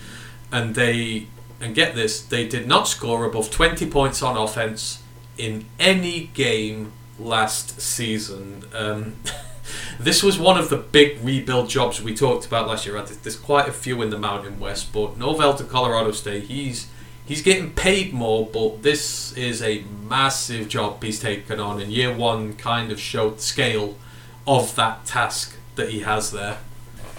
[0.50, 1.26] And they,
[1.60, 5.02] and get this, they did not score above 20 points on offense
[5.36, 8.64] in any game last season.
[8.72, 9.16] Um,
[10.00, 13.00] this was one of the big rebuild jobs we talked about last year.
[13.02, 16.88] There's quite a few in the Mountain West, but Norvell to Colorado State, he's
[17.26, 22.16] he's getting paid more, but this is a massive job he's taken on, and year
[22.16, 23.96] one kind of showed the scale
[24.46, 26.58] of that task that he has there.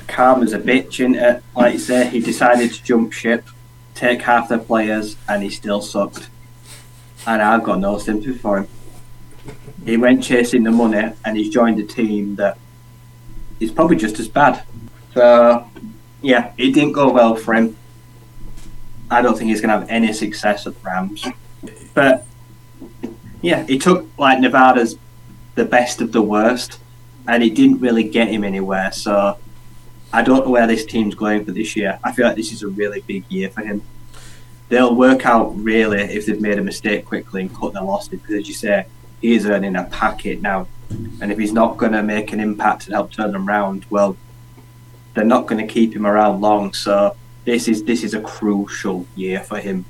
[0.08, 1.44] Calm a bitch, in it.
[1.56, 3.46] Like you say, he decided to jump ship,
[3.94, 6.30] take half the players, and he still sucked.
[7.28, 8.68] And I've got no sympathy for him.
[9.84, 12.58] He went chasing the money, and he's joined a team that
[13.60, 14.64] is probably just as bad.
[15.14, 15.70] So,
[16.22, 17.76] yeah, it didn't go well for him.
[19.10, 21.26] I don't think he's going to have any success at the Rams.
[21.94, 22.26] But
[23.42, 24.98] yeah, he took like Nevada's
[25.56, 26.80] the best of the worst,
[27.28, 28.92] and it didn't really get him anywhere.
[28.92, 29.38] So
[30.12, 32.00] I don't know where this team's going for this year.
[32.04, 33.82] I feel like this is a really big year for him.
[34.70, 38.36] They'll work out really if they've made a mistake quickly and cut their losses because,
[38.36, 38.86] as you say,
[39.22, 40.68] he is earning a packet now,
[41.22, 44.18] and if he's not going to make an impact and help turn them around, well,
[45.14, 46.74] they're not going to keep him around long.
[46.74, 47.16] So
[47.48, 49.86] this is this is a crucial year for him.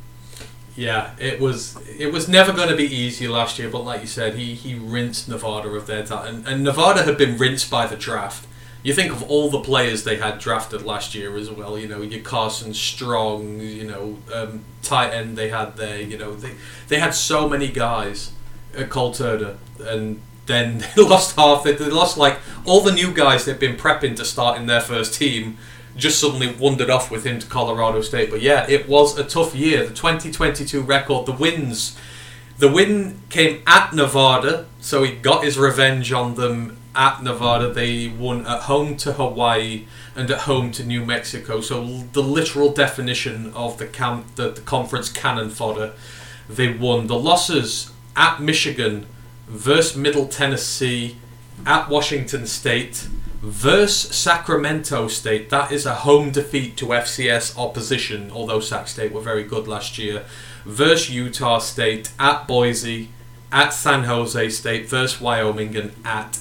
[0.75, 4.07] Yeah, it was it was never going to be easy last year, but like you
[4.07, 7.87] said, he, he rinsed Nevada of their talent, and, and Nevada had been rinsed by
[7.87, 8.47] the draft.
[8.83, 11.79] You think of all the players they had drafted last year as well.
[11.79, 15.99] You know, your Carson Strong, you know, um, tight end they had there.
[15.99, 16.53] You know, they
[16.89, 18.33] they had so many guys
[18.77, 21.63] at Cole Turner, and then they lost half.
[21.63, 24.81] They, they lost like all the new guys they've been prepping to start in their
[24.81, 25.57] first team
[25.97, 28.29] just suddenly wandered off with him to Colorado State.
[28.29, 29.85] But yeah, it was a tough year.
[29.85, 31.97] The 2022 record, the wins.
[32.59, 37.71] The win came at Nevada, so he got his revenge on them at Nevada.
[37.71, 39.85] They won at home to Hawaii
[40.15, 41.61] and at home to New Mexico.
[41.61, 45.93] So the literal definition of the camp, the, the conference cannon fodder.
[46.49, 49.05] They won the losses at Michigan,
[49.47, 51.17] versus Middle Tennessee,
[51.65, 53.07] at Washington State,
[53.41, 55.49] versus Sacramento State.
[55.49, 59.97] That is a home defeat to FCS opposition, although Sac State were very good last
[59.97, 60.25] year.
[60.65, 63.09] Versus Utah State at Boise,
[63.51, 66.39] at San Jose State, versus Wyoming, and at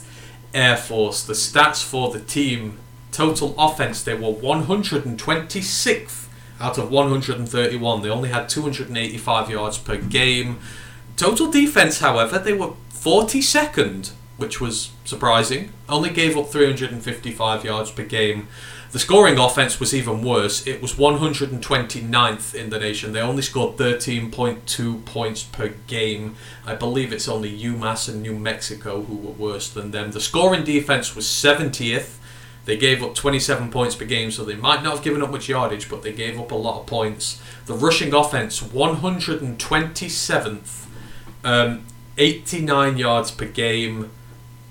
[0.53, 1.23] Air Force.
[1.23, 2.79] The stats for the team
[3.13, 6.27] total offense, they were 126th
[6.61, 8.03] out of 131.
[8.03, 10.59] They only had 285 yards per game.
[11.17, 15.73] Total defense, however, they were 42nd, which was surprising.
[15.89, 18.47] Only gave up 355 yards per game.
[18.93, 20.67] The scoring offense was even worse.
[20.67, 23.13] It was 129th in the nation.
[23.13, 26.37] They only scored 13.2 points per game.
[26.65, 30.13] I believe it's only UMass and New Mexico who were worse than them.
[30.13, 32.19] The scoring defense was 70th.
[32.65, 35.49] They gave up 27 points per game, so they might not have given up much
[35.49, 37.41] yardage, but they gave up a lot of points.
[37.67, 40.87] The rushing offense, 127th,
[41.45, 41.85] um,
[42.19, 44.11] 89 yards per game,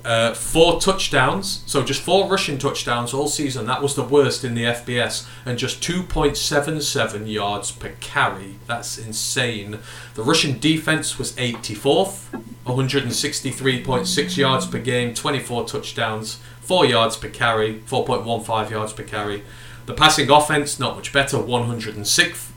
[0.05, 3.65] uh, four touchdowns, so just four rushing touchdowns all season.
[3.65, 8.55] That was the worst in the FBS, and just 2.77 yards per carry.
[8.67, 9.79] That's insane.
[10.13, 17.79] The rushing defense was 84th, 163.6 yards per game, 24 touchdowns, 4 yards per carry,
[17.87, 19.41] 4.15 yards per carry.
[19.87, 22.51] The passing offense, not much better, 106th,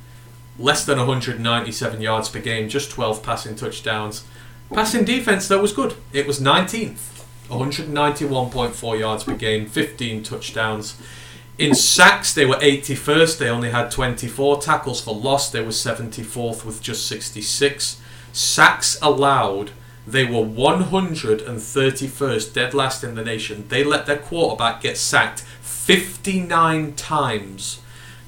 [0.58, 4.24] less than 197 yards per game, just 12 passing touchdowns.
[4.70, 5.94] Passing defense, though, was good.
[6.12, 7.17] It was 19th.
[7.48, 10.96] 191.4 yards per game, 15 touchdowns.
[11.58, 13.38] In sacks, they were 81st.
[13.38, 15.50] They only had 24 tackles for loss.
[15.50, 18.00] They were 74th with just 66.
[18.32, 19.72] Sacks allowed,
[20.06, 23.66] they were 131st, dead last in the nation.
[23.68, 27.80] They let their quarterback get sacked 59 times.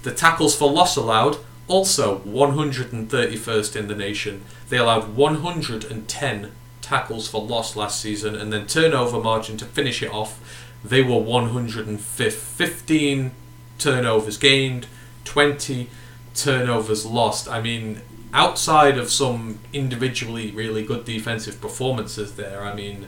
[0.03, 1.37] The tackles for loss allowed,
[1.69, 4.43] also 131st in the nation.
[4.69, 6.51] They allowed 110
[6.91, 10.41] tackles for loss last season, and then turnover margin to finish it off,
[10.85, 12.33] they were 105th.
[12.33, 13.31] 15
[13.79, 14.89] turnovers gained,
[15.25, 15.89] 20
[16.35, 17.49] turnovers lost.
[17.49, 18.01] I mean,
[18.33, 23.07] outside of some individually really good defensive performances there, I mean,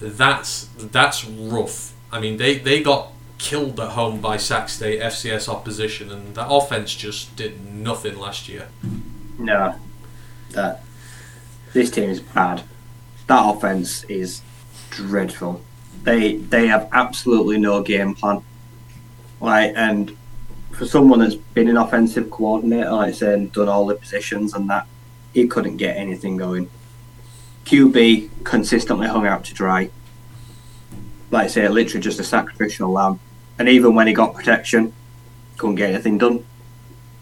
[0.00, 1.92] that's that's rough.
[2.10, 6.46] I mean, they, they got killed at home by Sac State FCS opposition, and that
[6.48, 8.68] offense just did nothing last year.
[9.38, 9.74] No,
[10.52, 10.82] that
[11.74, 12.62] this team is bad.
[13.28, 14.42] That offense is
[14.90, 15.62] dreadful.
[16.02, 18.42] They they have absolutely no game plan.
[19.40, 20.16] Like, and
[20.72, 24.68] for someone that's been an offensive coordinator, like I say, done all the positions and
[24.70, 24.86] that,
[25.32, 26.70] he couldn't get anything going.
[27.64, 29.90] QB consistently hung out to dry.
[31.30, 33.20] Like I say, literally just a sacrificial lamb.
[33.58, 34.92] And even when he got protection,
[35.58, 36.44] couldn't get anything done.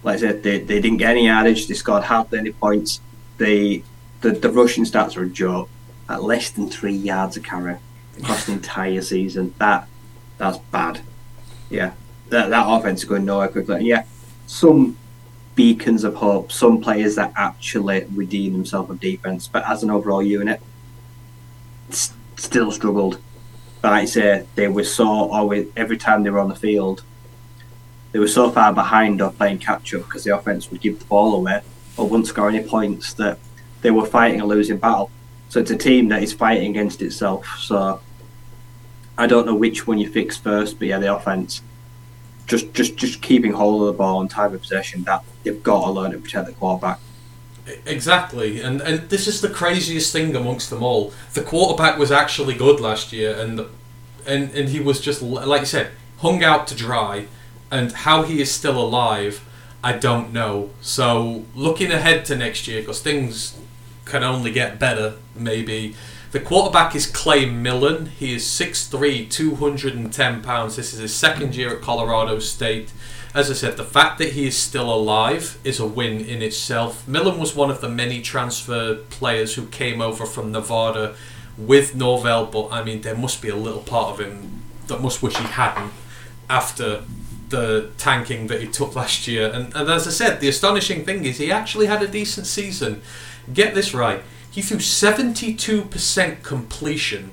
[0.02, 1.66] Like I said, they, they didn't get any yardage.
[1.66, 3.00] They scored hardly any points.
[3.38, 3.82] They
[4.20, 5.68] the, the rushing stats are a joke.
[6.08, 7.76] At less than three yards a carry
[8.18, 9.54] across the entire season.
[9.58, 9.88] That
[10.38, 11.00] that's bad.
[11.68, 11.92] Yeah,
[12.28, 13.76] that that offense is going nowhere quickly.
[13.76, 14.04] And yeah,
[14.46, 14.96] some
[15.56, 20.22] beacons of hope, some players that actually redeem themselves of defense, but as an overall
[20.22, 20.60] unit,
[22.36, 23.20] still struggled.
[23.80, 27.02] But like I say, they were so always every time they were on the field,
[28.12, 31.04] they were so far behind or playing catch up because the offense would give the
[31.06, 31.62] ball away
[31.96, 33.38] or wouldn't score any points that
[33.82, 35.10] they were fighting a losing battle.
[35.56, 37.46] So it's a team that is fighting against itself.
[37.58, 38.02] So
[39.16, 41.62] I don't know which one you fix first, but yeah, the offense.
[42.46, 45.04] Just, just, just keeping hold of the ball and time of possession.
[45.04, 47.00] That they've got to learn to protect the quarterback.
[47.86, 51.14] Exactly, and and this is the craziest thing amongst them all.
[51.32, 53.60] The quarterback was actually good last year, and
[54.26, 57.28] and and he was just like you said, hung out to dry.
[57.70, 59.42] And how he is still alive,
[59.82, 60.68] I don't know.
[60.82, 63.56] So looking ahead to next year, because things
[64.06, 65.94] can only get better, maybe.
[66.32, 68.06] The quarterback is Clay Millen.
[68.06, 70.76] He is 6'3", 210 pounds.
[70.76, 72.92] This is his second year at Colorado State.
[73.34, 77.06] As I said, the fact that he is still alive is a win in itself.
[77.06, 81.14] Millen was one of the many transfer players who came over from Nevada
[81.58, 85.22] with Norvell, but I mean, there must be a little part of him that must
[85.22, 85.92] wish he hadn't
[86.48, 87.02] after
[87.48, 89.50] the tanking that he took last year.
[89.52, 93.02] And, and as I said, the astonishing thing is he actually had a decent season.
[93.52, 94.22] Get this right.
[94.50, 97.30] He threw 72% completion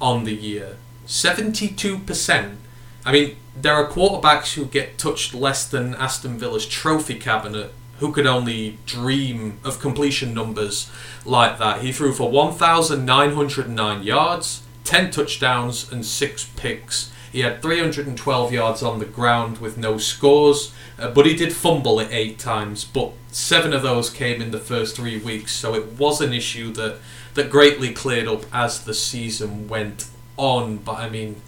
[0.00, 0.76] on the year.
[1.06, 2.56] 72%.
[3.04, 8.12] I mean, there are quarterbacks who get touched less than Aston Villa's trophy cabinet who
[8.12, 10.90] could only dream of completion numbers
[11.24, 11.82] like that.
[11.82, 17.12] He threw for 1,909 yards, 10 touchdowns, and 6 picks.
[17.34, 21.98] He had 312 yards on the ground with no scores, uh, but he did fumble
[21.98, 22.84] it eight times.
[22.84, 26.72] But seven of those came in the first three weeks, so it was an issue
[26.74, 26.98] that
[27.34, 30.06] that greatly cleared up as the season went
[30.36, 30.76] on.
[30.76, 31.42] But I mean,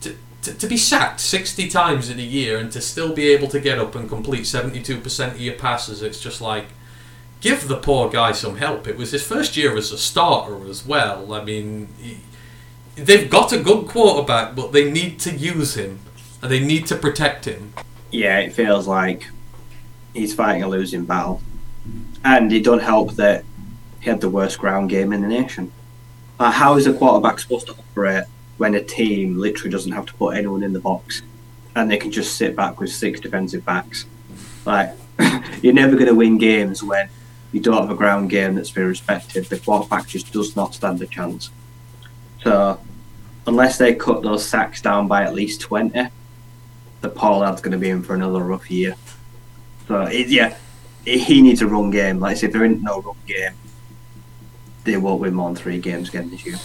[0.00, 3.48] to to, to be sacked 60 times in a year and to still be able
[3.48, 6.68] to get up and complete 72% of your passes, it's just like,
[7.42, 8.88] give the poor guy some help.
[8.88, 11.34] It was his first year as a starter as well.
[11.34, 11.88] I mean,
[12.98, 16.00] they've got a good quarterback, but they need to use him
[16.42, 17.72] and they need to protect him.
[18.10, 19.28] Yeah, it feels like
[20.14, 21.40] he's fighting a losing battle.
[22.24, 23.44] And it don't help that
[24.00, 25.72] he had the worst ground game in the nation.
[26.38, 28.24] Uh, how is a quarterback supposed to operate
[28.56, 31.22] when a team literally doesn't have to put anyone in the box
[31.74, 34.06] and they can just sit back with six defensive backs?
[34.64, 34.90] Like,
[35.62, 37.08] you're never going to win games when
[37.52, 39.46] you don't have a ground game that's been respected.
[39.46, 41.50] The quarterback just does not stand a chance.
[42.42, 42.80] So,
[43.46, 46.08] unless they cut those sacks down by at least 20,
[47.00, 48.94] the Pollard's going to be in for another rough year.
[49.86, 50.56] So, it, yeah,
[51.04, 52.20] he needs a run game.
[52.20, 53.54] Like I said, if there ain't no run game,
[54.84, 56.56] they won't win more than three games again this year.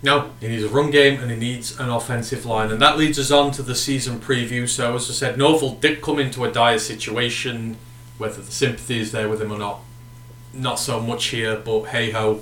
[0.00, 2.70] No, he needs a run game and he needs an offensive line.
[2.70, 4.68] And that leads us on to the season preview.
[4.68, 7.76] So, as I said, Norvell did come into a dire situation.
[8.16, 9.80] Whether the sympathy is there with him or not,
[10.52, 12.40] not so much here, but hey ho.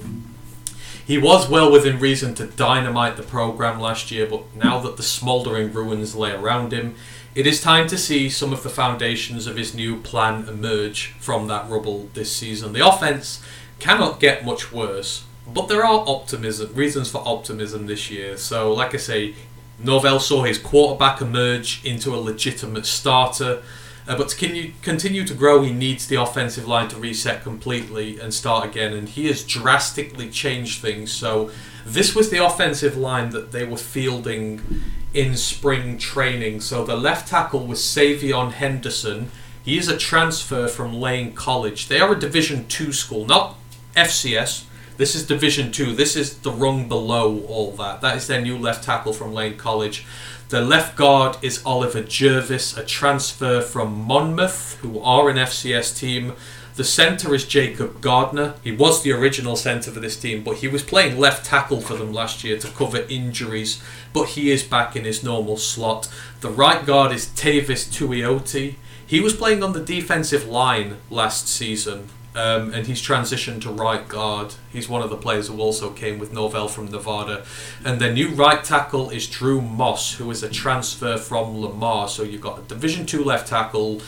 [1.07, 5.04] He was well within reason to dynamite the program last year, but now that the
[5.04, 6.96] smouldering ruins lay around him,
[7.36, 11.46] it is time to see some of the foundations of his new plan emerge from
[11.46, 12.72] that rubble this season.
[12.72, 13.40] The offense
[13.78, 18.36] cannot get much worse, but there are optimism reasons for optimism this year.
[18.36, 19.36] So, like I say,
[19.78, 23.62] Norvell saw his quarterback emerge into a legitimate starter.
[24.09, 28.20] Uh, but to continue, continue to grow, he needs the offensive line to reset completely
[28.20, 28.92] and start again.
[28.92, 31.12] And he has drastically changed things.
[31.12, 31.50] So,
[31.84, 34.82] this was the offensive line that they were fielding
[35.12, 36.61] in spring training.
[36.61, 39.30] So, the left tackle was Savion Henderson.
[39.64, 41.88] He is a transfer from Lane College.
[41.88, 43.57] They are a Division two school, not
[43.96, 44.64] FCS.
[44.96, 45.94] This is Division Two.
[45.94, 48.00] This is the rung below all that.
[48.00, 50.07] That is their new left tackle from Lane College.
[50.49, 56.34] The left guard is Oliver Jervis, a transfer from Monmouth, who are an FCS team.
[56.76, 58.55] The centre is Jacob Gardner.
[58.62, 61.94] He was the original centre for this team, but he was playing left tackle for
[61.94, 63.82] them last year to cover injuries.
[64.12, 66.09] But he is back in his normal slot.
[66.42, 68.76] The right guard is Tavis Tuioti.
[69.05, 74.07] He was playing on the defensive line last season, um, and he's transitioned to right
[74.07, 74.55] guard.
[74.70, 77.47] He's one of the players who also came with Norvell from Nevada.
[77.82, 82.09] And their new right tackle is Drew Moss, who is a transfer from Lamar.
[82.09, 84.03] So you've got a Division two left tackle,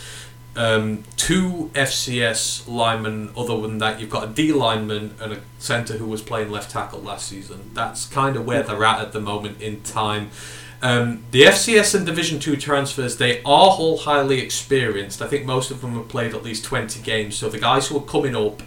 [0.57, 3.31] um, two FCS linemen.
[3.35, 6.71] Other than that, you've got a D lineman and a centre who was playing left
[6.71, 7.71] tackle last season.
[7.73, 10.31] That's kind of where they're at at the moment in time.
[10.81, 15.21] Um, the FCS and Division Two transfers, they are all highly experienced.
[15.21, 17.37] I think most of them have played at least 20 games.
[17.37, 18.63] So the guys who are coming up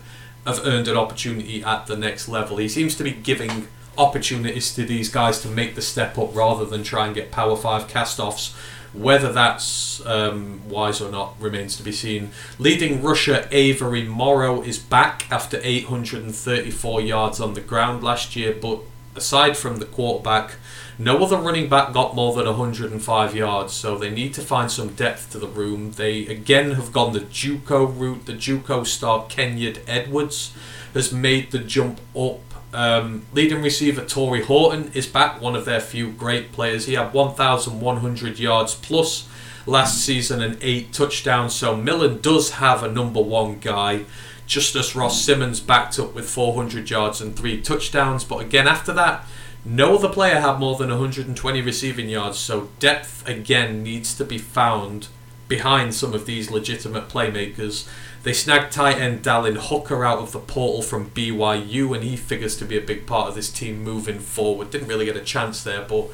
[0.45, 2.57] have earned an opportunity at the next level.
[2.57, 6.65] He seems to be giving opportunities to these guys to make the step up rather
[6.65, 8.53] than try and get Power 5 cast offs.
[8.93, 12.31] Whether that's um, wise or not remains to be seen.
[12.59, 18.81] Leading rusher Avery Morrow is back after 834 yards on the ground last year, but
[19.15, 20.55] aside from the quarterback,
[21.03, 24.89] no other running back got more than 105 yards, so they need to find some
[24.89, 25.93] depth to the room.
[25.93, 28.25] They again have gone the JUCO route.
[28.27, 30.53] The JUCO star Kenyon Edwards
[30.93, 32.39] has made the jump up.
[32.73, 36.85] Um, leading receiver Tory Horton is back, one of their few great players.
[36.85, 39.27] He had 1,100 yards plus
[39.65, 41.53] last season and eight touchdowns.
[41.53, 44.05] So Millen does have a number one guy.
[44.45, 48.23] Justus Ross-Simmons backed up with 400 yards and three touchdowns.
[48.23, 49.25] But again, after that,
[49.63, 54.37] no other player had more than 120 receiving yards, so depth again needs to be
[54.37, 55.07] found
[55.47, 57.87] behind some of these legitimate playmakers.
[58.23, 62.55] They snagged tight end Dallin Holker out of the portal from BYU, and he figures
[62.57, 64.71] to be a big part of this team moving forward.
[64.71, 66.09] Didn't really get a chance there, but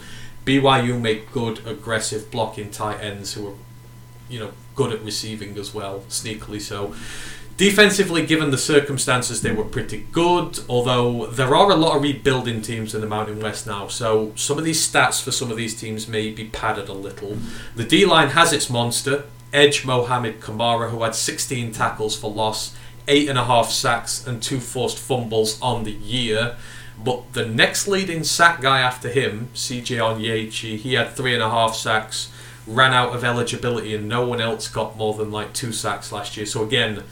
[0.45, 3.55] BYU make good, aggressive blocking tight ends who are,
[4.30, 6.95] you know, good at receiving as well, sneakily so.
[7.57, 12.61] Defensively, given the circumstances, they were pretty good, although there are a lot of rebuilding
[12.61, 15.79] teams in the Mountain West now, so some of these stats for some of these
[15.79, 17.35] teams may be padded a little.
[17.75, 22.75] The D line has its monster, Edge Mohamed Kamara, who had 16 tackles for loss,
[23.07, 26.57] 8.5 sacks, and 2 forced fumbles on the year.
[27.03, 32.29] But the next leading sack guy after him, CJ Onyechi, he had 3.5 sacks,
[32.67, 36.38] ran out of eligibility, and no one else got more than like 2 sacks last
[36.38, 36.45] year.
[36.45, 37.03] So again,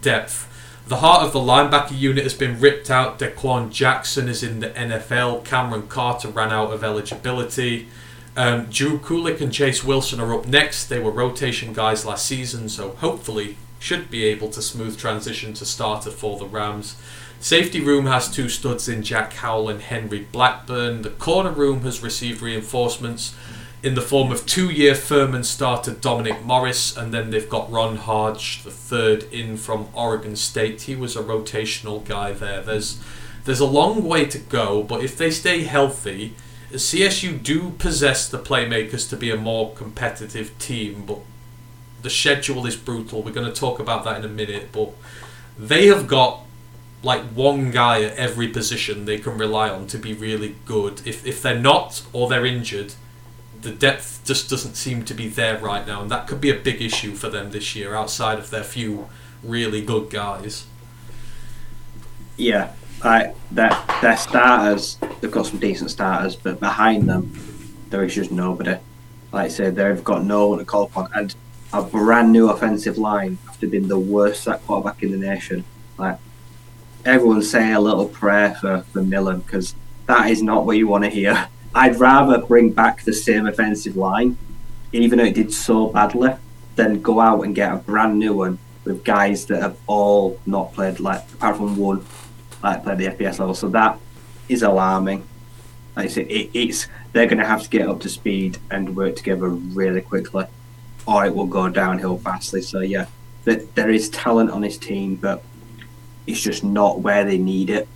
[0.00, 0.48] depth.
[0.86, 3.18] The heart of the linebacker unit has been ripped out.
[3.18, 5.44] Dequan Jackson is in the NFL.
[5.44, 7.88] Cameron Carter ran out of eligibility.
[8.36, 10.86] Um, Drew Kulik and Chase Wilson are up next.
[10.86, 15.64] They were rotation guys last season, so hopefully should be able to smooth transition to
[15.64, 16.96] starter for the Rams.
[17.40, 21.02] Safety room has two studs in Jack Howell and Henry Blackburn.
[21.02, 23.34] The corner room has received reinforcements
[23.82, 28.62] in the form of two-year Furman starter Dominic Morris, and then they've got Ron Hardge,
[28.62, 30.82] the third in from Oregon State.
[30.82, 32.62] He was a rotational guy there.
[32.62, 33.00] There's
[33.44, 36.34] there's a long way to go, but if they stay healthy,
[36.70, 41.18] CSU do possess the playmakers to be a more competitive team, but
[42.02, 43.22] the schedule is brutal.
[43.22, 44.92] We're going to talk about that in a minute, but
[45.58, 46.42] they have got
[47.02, 51.04] like one guy at every position they can rely on to be really good.
[51.04, 52.94] If if they're not or they're injured,
[53.62, 56.54] the depth just doesn't seem to be there right now, and that could be a
[56.54, 57.94] big issue for them this year.
[57.94, 59.08] Outside of their few
[59.42, 60.66] really good guys.
[62.36, 62.72] Yeah,
[63.02, 67.32] I that their starters, they've got some decent starters, but behind them,
[67.90, 68.76] there is just nobody.
[69.32, 71.34] Like I said, they've got no one to call upon, and
[71.72, 75.64] a brand new offensive line after being the worst sack quarterback in the nation.
[75.96, 76.18] Like
[77.04, 79.74] everyone say a little prayer for for Millen because
[80.06, 81.48] that is not what you want to hear.
[81.74, 84.36] I'd rather bring back the same offensive line,
[84.92, 86.34] even though it did so badly,
[86.76, 90.72] than go out and get a brand new one with guys that have all not
[90.72, 92.04] played like apart from one
[92.62, 93.54] like played the FBS level.
[93.54, 93.98] So that
[94.48, 95.26] is alarming.
[95.96, 98.96] Like I said, it, it's they're going to have to get up to speed and
[98.96, 100.46] work together really quickly,
[101.06, 102.62] or it will go downhill fastly.
[102.62, 103.06] So yeah,
[103.44, 105.42] that there is talent on this team, but
[106.26, 107.88] it's just not where they need it.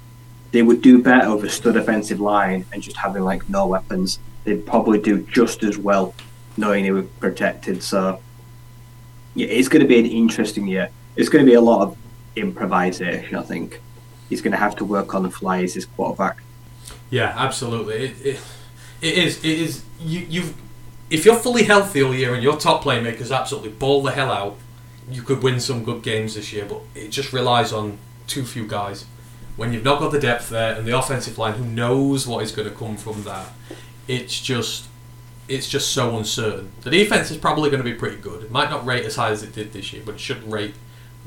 [0.57, 4.19] They would do better with a stud offensive line and just having like no weapons.
[4.45, 6.15] They'd probably do just as well
[6.57, 7.83] knowing they were protected.
[7.83, 8.21] So
[9.35, 10.89] yeah, it's going to be an interesting year.
[11.15, 11.99] It's going to be a lot of
[12.37, 13.37] improvisation.
[13.37, 13.83] I think
[14.31, 16.39] he's going to have to work on the fly as his quarterback.
[17.11, 17.97] Yeah, absolutely.
[18.07, 18.41] It, it,
[19.03, 19.45] it is.
[19.45, 19.85] It is.
[20.01, 20.55] You, you've.
[21.11, 24.57] If you're fully healthy all year and your top playmakers absolutely ball the hell out,
[25.11, 26.65] you could win some good games this year.
[26.65, 29.05] But it just relies on too few guys.
[29.57, 32.53] When you've not got the depth there and the offensive line, who knows what is
[32.53, 33.49] going to come from that?
[34.07, 34.87] It's just.
[35.49, 36.73] It's just so uncertain.
[36.81, 38.43] The defense is probably going to be pretty good.
[38.43, 40.75] It might not rate as high as it did this year, but it should rate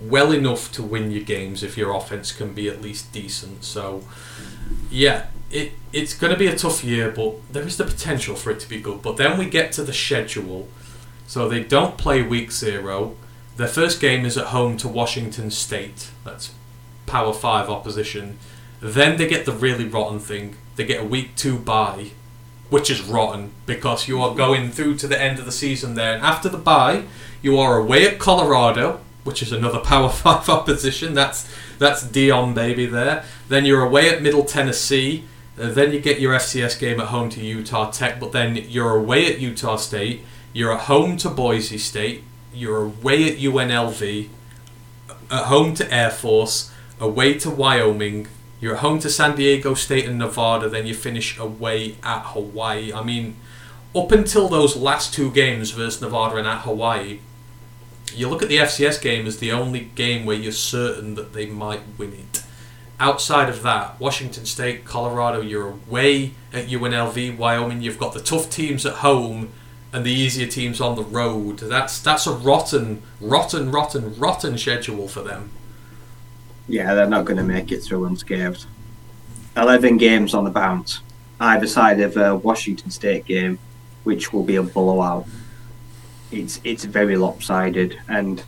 [0.01, 3.64] well enough to win your games if your offense can be at least decent.
[3.64, 4.03] So,
[4.91, 8.51] yeah, it it's going to be a tough year, but there is the potential for
[8.51, 9.01] it to be good.
[9.01, 10.68] But then we get to the schedule.
[11.26, 13.15] So they don't play week zero.
[13.56, 16.10] Their first game is at home to Washington State.
[16.23, 16.51] That's
[17.10, 18.38] Power Five opposition.
[18.80, 20.56] Then they get the really rotten thing.
[20.76, 22.11] They get a week two bye,
[22.69, 26.14] which is rotten because you are going through to the end of the season there.
[26.14, 27.03] And after the bye,
[27.41, 31.14] you are away at Colorado, which is another Power Five opposition.
[31.14, 33.26] That's that's Deion baby there.
[33.48, 35.26] Then you're away at Middle Tennessee.
[35.60, 38.19] Uh, then you get your FCS game at home to Utah Tech.
[38.19, 40.23] But then you're away at Utah State.
[40.53, 42.23] You're at home to Boise State.
[42.53, 44.30] You're away at UNLV.
[45.31, 46.72] At home to Air Force.
[46.99, 48.27] Away to Wyoming.
[48.59, 50.67] You're at home to San Diego State and Nevada.
[50.67, 52.91] Then you finish away at Hawaii.
[52.91, 53.38] I mean,
[53.95, 57.19] up until those last two games versus Nevada and at Hawaii,
[58.13, 61.45] you look at the FCS game as the only game where you're certain that they
[61.45, 62.43] might win it.
[62.99, 67.81] Outside of that, Washington State, Colorado, you're away at UNLV, Wyoming.
[67.81, 69.51] You've got the tough teams at home
[69.93, 71.59] and the easier teams on the road.
[71.59, 75.51] That's that's a rotten, rotten, rotten, rotten schedule for them.
[76.69, 78.65] Yeah, they're not going to make it through unscathed.
[79.57, 81.01] Eleven games on the bounce,
[81.39, 83.59] either side of a Washington State game,
[84.03, 85.25] which will be a blowout
[86.31, 88.43] it's it's very lopsided and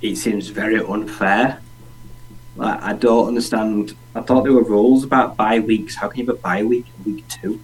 [0.00, 1.60] it seems very unfair.
[2.56, 3.96] Like, I don't understand.
[4.14, 5.94] I thought there were rules about bye weeks.
[5.94, 7.60] How can you have a bye week in week two?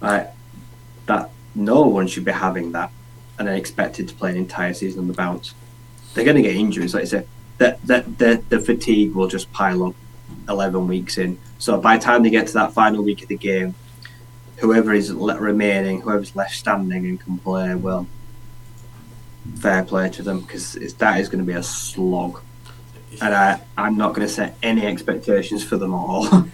[0.00, 0.32] Like
[1.06, 2.90] that, no one should be having that
[3.38, 5.54] and then expected to play an entire season on the bounce.
[6.12, 6.92] They're going to get injuries.
[6.92, 7.28] Like I said,
[7.60, 9.94] that that the, the fatigue will just pile up.
[10.48, 13.36] Eleven weeks in, so by the time they get to that final week of the
[13.36, 13.74] game,
[14.56, 18.06] whoever is remaining, whoever's left standing and can play, well,
[19.58, 22.40] fair play to them because that is going to be a slog.
[23.20, 26.26] And I, I'm not going to set any expectations for them all.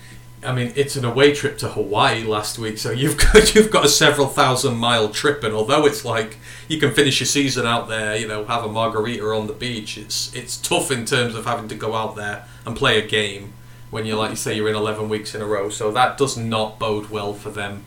[0.46, 3.84] I mean, it's an away trip to Hawaii last week, so you've got you've got
[3.84, 7.88] a several thousand mile trip, and although it's like you can finish your season out
[7.88, 11.44] there, you know, have a margarita on the beach, it's it's tough in terms of
[11.44, 13.52] having to go out there and play a game
[13.90, 15.68] when you're like you say you're in 11 weeks in a row.
[15.68, 17.84] So that does not bode well for them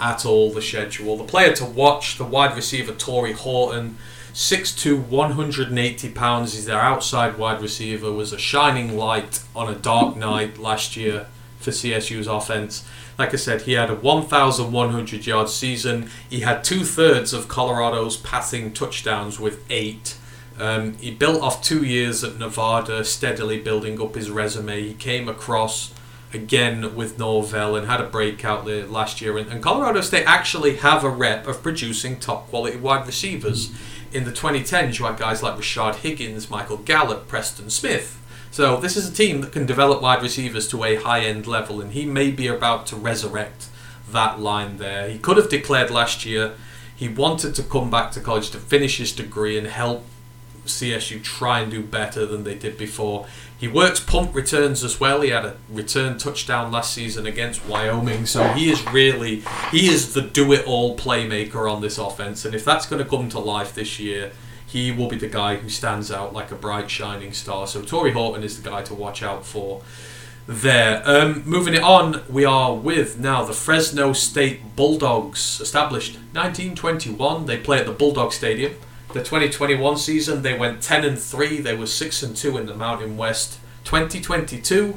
[0.00, 0.52] at all.
[0.52, 3.96] The schedule, the player to watch, the wide receiver Tory Horton.
[4.34, 6.54] 6'2", 180 pounds.
[6.54, 8.10] He's their outside wide receiver.
[8.10, 11.26] Was a shining light on a dark night last year
[11.62, 12.84] for CSU's offense.
[13.18, 16.10] Like I said, he had a 1,100 yard season.
[16.28, 20.16] He had two thirds of Colorado's passing touchdowns with eight.
[20.58, 24.82] Um, he built off two years at Nevada, steadily building up his resume.
[24.82, 25.92] He came across
[26.34, 29.38] again with Norvell and had a breakout there last year.
[29.38, 33.72] And, and Colorado State actually have a rep of producing top quality wide receivers.
[34.12, 38.18] In the 2010s, you had guys like Rashard Higgins, Michael Gallup, Preston Smith.
[38.52, 41.80] So this is a team that can develop wide receivers to a high end level,
[41.80, 43.68] and he may be about to resurrect
[44.10, 45.08] that line there.
[45.08, 46.52] He could have declared last year
[46.94, 50.04] he wanted to come back to college to finish his degree and help
[50.66, 53.26] CSU try and do better than they did before.
[53.58, 55.22] He works punt returns as well.
[55.22, 60.12] He had a return touchdown last season against Wyoming, so he is really he is
[60.12, 62.44] the do-it-all playmaker on this offense.
[62.44, 64.32] And if that's going to come to life this year,
[64.72, 67.66] he will be the guy who stands out like a bright shining star.
[67.66, 69.82] So Tory Horton is the guy to watch out for
[70.46, 71.02] there.
[71.04, 77.44] Um, moving it on, we are with now the Fresno State Bulldogs, established 1921.
[77.44, 78.72] They play at the Bulldog Stadium.
[79.12, 81.60] The 2021 season, they went 10 and 3.
[81.60, 83.58] They were 6 and 2 in the Mountain West.
[83.84, 84.96] 2022,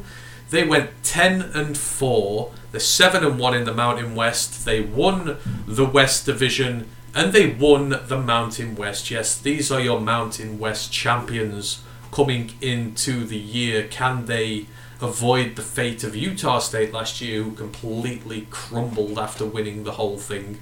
[0.52, 2.52] they went 10 and 4.
[2.72, 4.64] They're 7 and 1 in the Mountain West.
[4.64, 5.36] They won
[5.68, 9.10] the West Division and they won the Mountain West.
[9.10, 11.82] Yes, these are your Mountain West champions
[12.12, 13.88] coming into the year.
[13.88, 14.66] Can they
[15.02, 20.18] avoid the fate of Utah State last year, who completely crumbled after winning the whole
[20.18, 20.60] thing?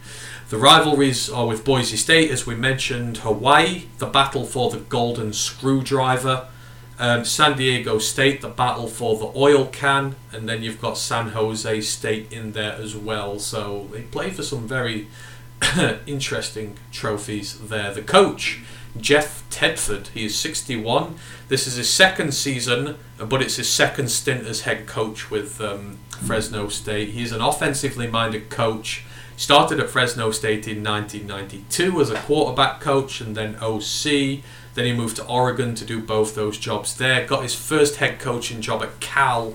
[0.50, 5.34] The rivalries are with Boise State, as we mentioned, Hawaii, the battle for the golden
[5.34, 6.48] screwdriver,
[7.00, 11.30] um, San Diego State, the battle for the oil can, and then you've got San
[11.30, 13.40] Jose State in there as well.
[13.40, 15.08] So they play for some very
[16.06, 17.94] interesting trophies there.
[17.94, 18.62] The coach,
[19.00, 21.16] Jeff Tedford, he is 61.
[21.48, 25.98] This is his second season, but it's his second stint as head coach with um,
[26.10, 27.10] Fresno State.
[27.10, 29.04] He's an offensively minded coach.
[29.36, 34.44] Started at Fresno State in 1992 as a quarterback coach and then OC.
[34.76, 37.26] Then he moved to Oregon to do both those jobs there.
[37.26, 39.54] Got his first head coaching job at Cal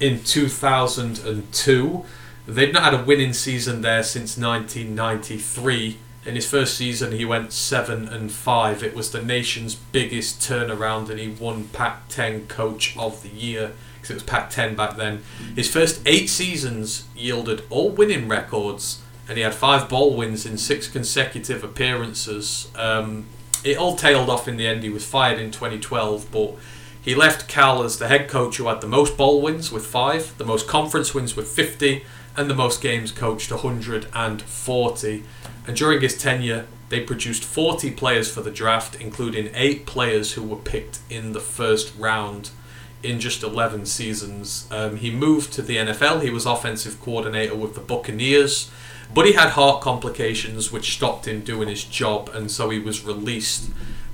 [0.00, 2.04] in 2002.
[2.46, 5.98] They'd not had a winning season there since 1993.
[6.24, 8.82] In his first season, he went seven and five.
[8.82, 14.10] It was the nation's biggest turnaround, and he won Pac-10 Coach of the Year because
[14.10, 15.22] it was Pac-10 back then.
[15.54, 20.58] His first eight seasons yielded all winning records, and he had five bowl wins in
[20.58, 22.70] six consecutive appearances.
[22.76, 23.26] Um,
[23.64, 24.82] it all tailed off in the end.
[24.82, 26.56] He was fired in 2012, but
[27.00, 30.36] he left Cal as the head coach who had the most bowl wins with five,
[30.38, 32.04] the most conference wins with 50,
[32.36, 35.24] and the most games coached 140.
[35.66, 40.42] And during his tenure, they produced 40 players for the draft, including eight players who
[40.42, 42.50] were picked in the first round
[43.02, 44.68] in just 11 seasons.
[44.70, 46.22] Um, he moved to the NFL.
[46.22, 48.70] He was offensive coordinator with the Buccaneers,
[49.14, 53.04] but he had heart complications which stopped him doing his job, and so he was
[53.04, 53.70] released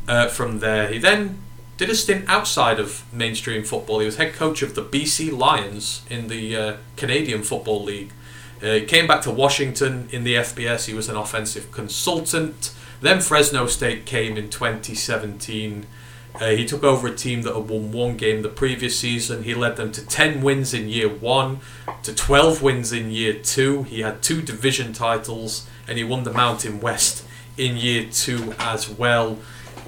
[0.06, 0.88] uh, from there.
[0.88, 1.38] He then
[1.78, 4.00] did a stint outside of mainstream football.
[4.00, 8.12] He was head coach of the BC Lions in the uh, Canadian Football League.
[8.60, 10.86] Uh, he came back to Washington in the FBS.
[10.86, 12.74] He was an offensive consultant.
[13.00, 15.86] Then Fresno State came in 2017.
[16.34, 19.44] Uh, he took over a team that had won one game the previous season.
[19.44, 21.60] He led them to 10 wins in year one,
[22.02, 23.84] to 12 wins in year two.
[23.84, 27.24] He had two division titles, and he won the Mountain West
[27.56, 29.38] in year two as well.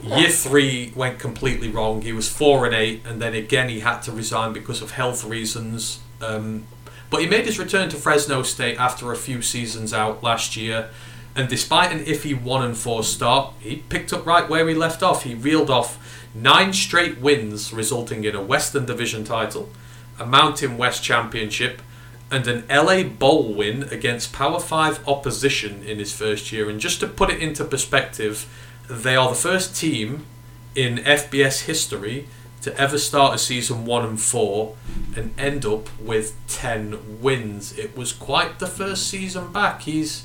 [0.02, 2.02] Year three went completely wrong.
[2.02, 5.24] He was four and eight, and then again he had to resign because of health
[5.24, 6.00] reasons.
[6.20, 6.66] Um,
[7.10, 10.90] but he made his return to Fresno State after a few seasons out last year,
[11.34, 15.02] and despite an iffy one and four start, he picked up right where he left
[15.02, 15.24] off.
[15.24, 15.98] He reeled off
[16.34, 19.70] nine straight wins, resulting in a Western Division title,
[20.18, 21.82] a Mountain West Championship,
[22.30, 26.68] and an LA Bowl win against Power 5 opposition in his first year.
[26.68, 28.46] And just to put it into perspective,
[28.90, 30.26] they are the first team
[30.74, 32.26] in FBS history
[32.62, 34.76] to ever start a season one and four
[35.16, 37.76] and end up with 10 wins.
[37.78, 39.82] It was quite the first season back.
[39.82, 40.24] He's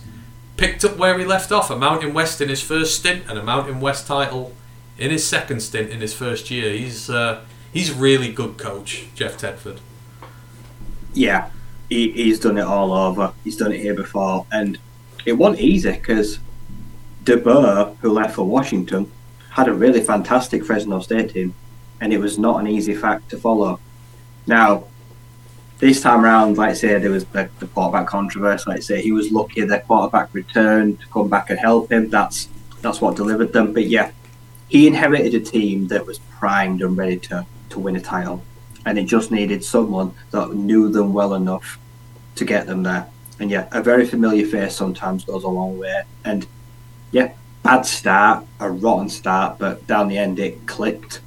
[0.57, 3.43] picked up where he left off a Mountain West in his first stint and a
[3.43, 4.53] Mountain West title
[4.97, 6.71] in his second stint in his first year.
[6.73, 9.79] He's uh, he's really good coach, Jeff Tedford.
[11.13, 11.49] Yeah,
[11.87, 13.33] he, he's done it all over.
[13.43, 14.77] He's done it here before, and
[15.25, 16.39] it wasn't easy because
[17.25, 19.11] DeBoer, who left for Washington,
[19.49, 21.53] had a really fantastic Fresno State team,
[21.99, 23.79] and it was not an easy fact to follow.
[24.47, 24.85] Now,
[25.79, 28.63] this time around, like I say, there was the, the quarterback controversy.
[28.67, 32.09] Like I say, he was lucky the quarterback returned to come back and help him.
[32.09, 32.47] That's
[32.81, 33.73] that's what delivered them.
[33.73, 34.11] But yeah,
[34.69, 38.43] he inherited a team that was primed and ready to, to win a title,
[38.85, 41.79] and it just needed someone that knew them well enough
[42.35, 43.07] to get them there.
[43.39, 46.03] And yeah, a very familiar face sometimes goes a long way.
[46.23, 46.47] And
[47.15, 47.31] yeah,
[47.63, 51.21] bad start, a rotten start, but down the end it clicked,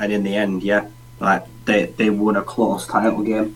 [0.00, 0.88] and in the end, yeah,
[1.20, 3.54] like they they won a close title game.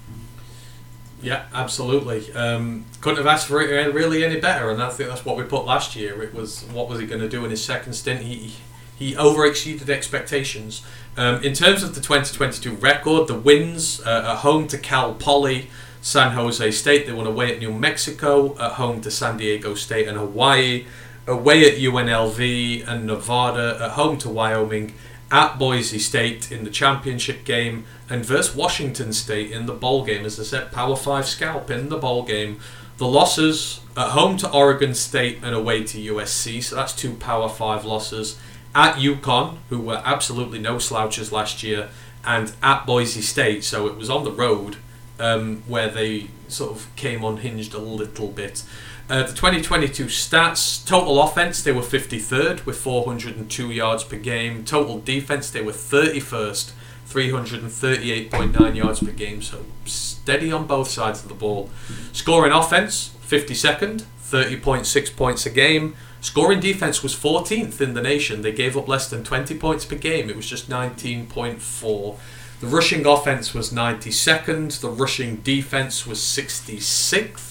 [1.22, 2.30] Yeah, absolutely.
[2.34, 5.44] Um, couldn't have asked for it really any better, and I think that's what we
[5.44, 6.22] put last year.
[6.22, 8.20] It was what was he going to do in his second stint?
[8.20, 8.56] He
[8.94, 10.84] he over exceeded expectations.
[11.16, 15.70] Um, in terms of the 2022 record, the wins uh, at home to Cal Poly,
[16.02, 20.06] San Jose State, they won away at New Mexico, at home to San Diego State
[20.08, 20.84] and Hawaii,
[21.30, 24.92] away at UNLV and Nevada, at home to Wyoming,
[25.30, 30.26] at Boise State in the championship game, and versus Washington State in the bowl game.
[30.26, 32.60] As I said, Power 5 scalp in the bowl game.
[32.98, 37.48] The losses at home to Oregon State and away to USC, so that's two Power
[37.48, 38.38] 5 losses.
[38.74, 41.88] At UConn, who were absolutely no slouches last year,
[42.24, 44.76] and at Boise State, so it was on the road
[45.18, 48.64] um, where they sort of came unhinged a little bit.
[49.10, 54.64] Uh, the 2022 stats total offense, they were 53rd with 402 yards per game.
[54.64, 56.70] Total defense, they were 31st,
[57.08, 59.42] 338.9 yards per game.
[59.42, 61.70] So steady on both sides of the ball.
[62.12, 65.96] Scoring offense, 52nd, 30.6 points a game.
[66.20, 68.42] Scoring defense was 14th in the nation.
[68.42, 70.30] They gave up less than 20 points per game.
[70.30, 72.16] It was just 19.4.
[72.60, 74.80] The rushing offense was 92nd.
[74.80, 77.49] The rushing defense was 66th.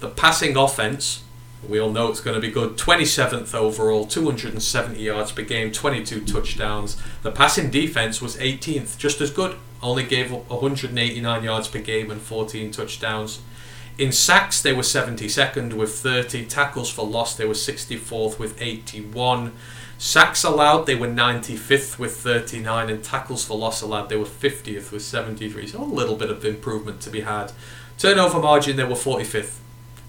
[0.00, 1.22] The passing offense,
[1.68, 2.78] we all know it's going to be good.
[2.78, 6.96] 27th overall, 270 yards per game, 22 touchdowns.
[7.22, 9.56] The passing defense was 18th, just as good.
[9.82, 13.40] Only gave up 189 yards per game and 14 touchdowns.
[13.98, 16.46] In sacks, they were 72nd with 30.
[16.46, 19.52] Tackles for loss, they were 64th with 81.
[19.98, 22.88] Sacks allowed, they were 95th with 39.
[22.88, 25.66] And tackles for loss allowed, they were 50th with 73.
[25.66, 27.52] So a little bit of improvement to be had.
[27.98, 29.58] Turnover margin, they were 45th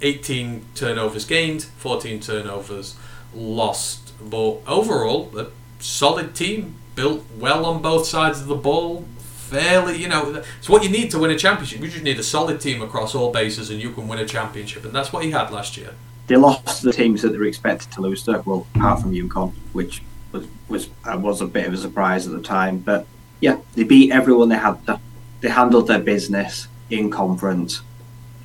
[0.01, 2.95] 18 turnovers gained, 14 turnovers
[3.33, 4.13] lost.
[4.21, 5.47] But overall, a
[5.79, 9.05] solid team, built well on both sides of the ball.
[9.19, 11.81] Fairly, you know, it's what you need to win a championship.
[11.81, 14.85] You just need a solid team across all bases, and you can win a championship.
[14.85, 15.93] And that's what he had last year.
[16.27, 18.41] They lost the teams that they were expected to lose to.
[18.45, 20.01] Well, apart from UConn, which
[20.31, 22.79] was was uh, was a bit of a surprise at the time.
[22.79, 23.05] But
[23.41, 24.85] yeah, they beat everyone they had.
[24.85, 24.99] To.
[25.41, 27.81] They handled their business in conference,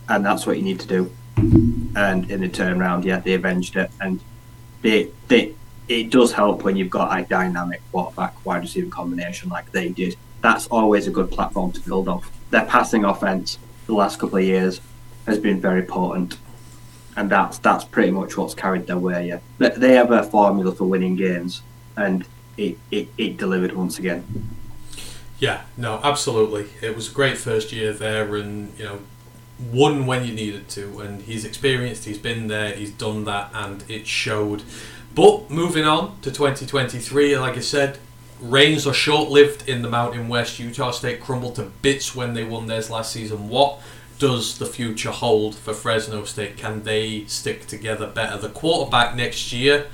[0.09, 3.91] and that's what you need to do and in the turnaround, yeah, they avenged it,
[4.01, 4.21] and
[4.83, 5.55] they they
[5.89, 10.17] it does help when you've got a dynamic quarterback wide receiver combination like they did.
[10.43, 12.31] That's always a good platform to build off.
[12.51, 14.81] Their passing offense the last couple of years
[15.27, 16.39] has been very potent,
[17.17, 19.29] and that's that's pretty much what's carried their way.
[19.29, 21.63] Yeah, they have a formula for winning games,
[21.97, 22.27] and
[22.57, 24.25] it, it, it delivered once again.
[25.39, 26.69] Yeah, no, absolutely.
[26.81, 29.01] It was a great first year there, and you know
[29.59, 33.85] won when you needed to, and he's experienced, he's been there, he's done that, and
[33.89, 34.63] it showed.
[35.15, 37.99] But moving on to 2023, like I said,
[38.41, 40.59] reigns are short lived in the Mountain West.
[40.59, 43.49] Utah State crumbled to bits when they won theirs last season.
[43.49, 43.81] What
[44.19, 46.57] does the future hold for Fresno State?
[46.57, 48.39] Can they stick together better?
[48.39, 49.87] The quarterback next year.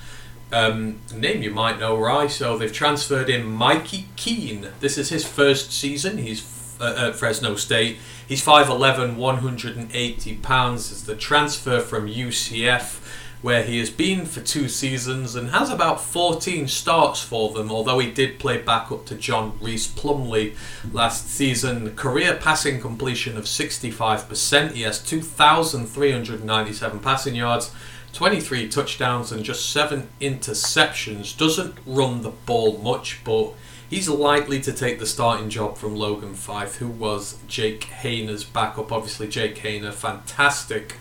[0.53, 2.31] Um, name you might know, right?
[2.31, 4.69] So they've transferred in Mikey Keene.
[4.81, 6.19] This is his first season.
[6.19, 6.41] He's
[6.83, 7.99] at Fresno State.
[8.27, 10.91] He's 5'11, 180 pounds.
[10.91, 13.01] Is the transfer from UCF,
[13.41, 17.99] where he has been for two seasons and has about 14 starts for them, although
[17.99, 20.55] he did play back up to John Rhys Plumlee
[20.93, 21.95] last season.
[21.97, 24.73] Career passing completion of 65%.
[24.73, 27.71] He has 2,397 passing yards.
[28.13, 31.37] 23 touchdowns and just 7 interceptions.
[31.37, 33.55] Doesn't run the ball much, but
[33.93, 38.91] He's likely to take the starting job from Logan Fife, who was Jake Haener's backup.
[38.91, 40.97] Obviously, Jake Haener, fantastic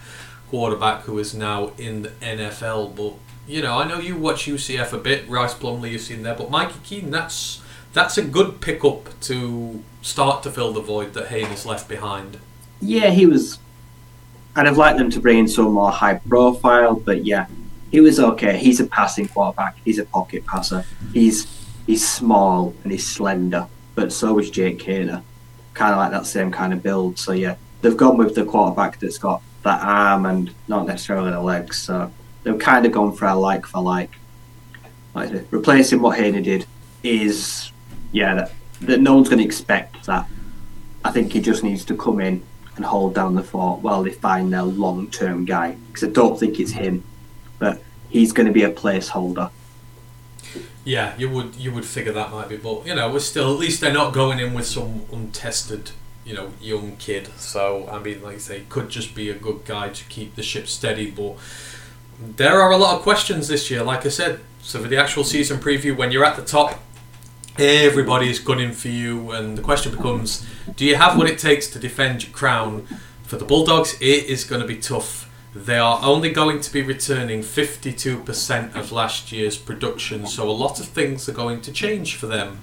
[0.49, 2.93] quarterback who is now in the NFL.
[2.93, 3.13] But
[3.47, 5.25] you know, I know you watch UCF a bit.
[5.29, 7.61] Rhys Plumlee, you've seen there, but Mikey Keene, that's
[7.93, 12.39] that's a good pickup to start to fill the void that Haener's left behind.
[12.81, 13.57] Yeah, he was.
[14.53, 17.45] I'd have liked them to bring in some more high profile, but yeah,
[17.89, 18.57] he was okay.
[18.57, 19.77] He's a passing quarterback.
[19.85, 20.83] He's a pocket passer.
[21.13, 21.47] He's
[21.85, 25.23] he's small and he's slender, but so is Jake Haener.
[25.73, 27.17] Kind of like that same kind of build.
[27.17, 31.39] So yeah, they've gone with the quarterback that's got that arm and not necessarily the
[31.41, 31.77] legs.
[31.77, 32.11] So
[32.43, 34.11] they've kind of gone for a like for like.
[35.13, 36.65] like replacing what Haener did
[37.03, 37.71] is
[38.11, 38.51] yeah that,
[38.81, 40.27] that no one's going to expect that.
[41.03, 42.43] I think he just needs to come in
[42.75, 45.77] and hold down the fort while they find their long term guy.
[45.87, 47.03] Because I don't think it's him,
[47.59, 49.51] but he's going to be a placeholder
[50.83, 53.59] yeah, you would you would figure that might be, but you know, we're still at
[53.59, 55.91] least they're not going in with some untested,
[56.25, 57.27] you know, young kid.
[57.37, 60.43] So I mean, like I say, could just be a good guy to keep the
[60.43, 61.11] ship steady.
[61.11, 61.35] But
[62.19, 63.83] there are a lot of questions this year.
[63.83, 66.79] Like I said, so for the actual season preview, when you're at the top,
[67.57, 70.45] everybody is gunning for you, and the question becomes,
[70.75, 72.87] do you have what it takes to defend your crown?
[73.23, 75.30] For the Bulldogs, it is going to be tough.
[75.53, 80.79] They are only going to be returning 52% of last year's production, so a lot
[80.79, 82.61] of things are going to change for them.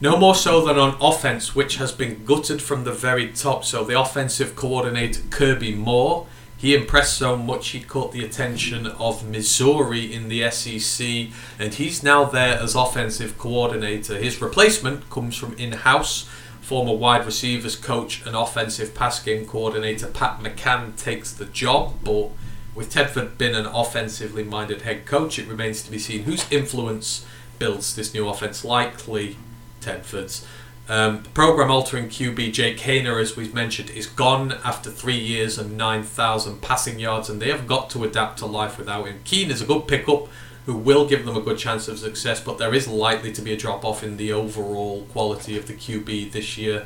[0.00, 3.64] No more so than on offense, which has been gutted from the very top.
[3.64, 9.28] So the offensive coordinator Kirby Moore, he impressed so much he caught the attention of
[9.28, 14.16] Missouri in the SEC, and he's now there as offensive coordinator.
[14.16, 16.28] His replacement comes from in-house.
[16.68, 22.28] Former wide receivers coach and offensive pass game coordinator Pat McCann takes the job, but
[22.74, 27.24] with Tedford being an offensively minded head coach, it remains to be seen whose influence
[27.58, 28.66] builds this new offense.
[28.66, 29.38] Likely
[29.80, 30.46] Tedford's.
[30.90, 35.74] Um, program altering QB Jake Haener, as we've mentioned, is gone after three years and
[35.74, 39.20] 9,000 passing yards, and they have got to adapt to life without him.
[39.24, 40.28] Keene is a good pickup
[40.68, 43.54] who will give them a good chance of success, but there is likely to be
[43.54, 46.84] a drop off in the overall quality of the QB this year.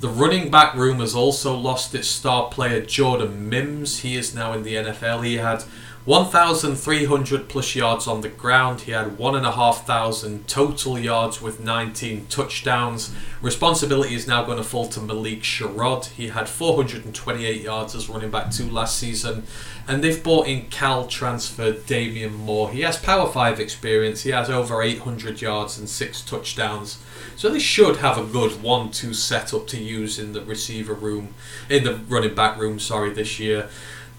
[0.00, 4.00] The running back room has also lost its star player Jordan Mims.
[4.00, 5.24] He is now in the NFL.
[5.24, 5.62] He had
[6.04, 8.80] 1,300 plus yards on the ground.
[8.80, 13.14] He had 1,500 total yards with 19 touchdowns.
[13.40, 16.06] Responsibility is now going to fall to Malik Sherrod.
[16.06, 19.44] He had 428 yards as running back two last season.
[19.88, 22.70] And they've bought in Cal transfer Damian Moore.
[22.70, 24.22] He has Power 5 experience.
[24.22, 27.02] He has over 800 yards and six touchdowns.
[27.36, 31.34] So they should have a good 1 2 setup to use in the receiver room,
[31.68, 33.68] in the running back room, sorry, this year.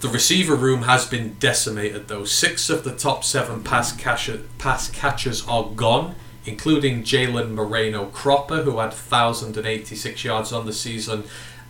[0.04, 2.26] The receiver room has been decimated though.
[2.26, 6.16] Six of the top seven pass, catcher, pass catchers are gone,
[6.46, 11.24] including Jalen Moreno Cropper, who had 1,086 yards on the season,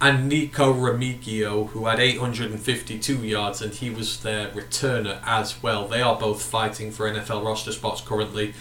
[0.04, 5.88] and Nico Remigio, who had 852 yards, and he was their returner as well.
[5.88, 8.54] They are both fighting for NFL roster spots currently.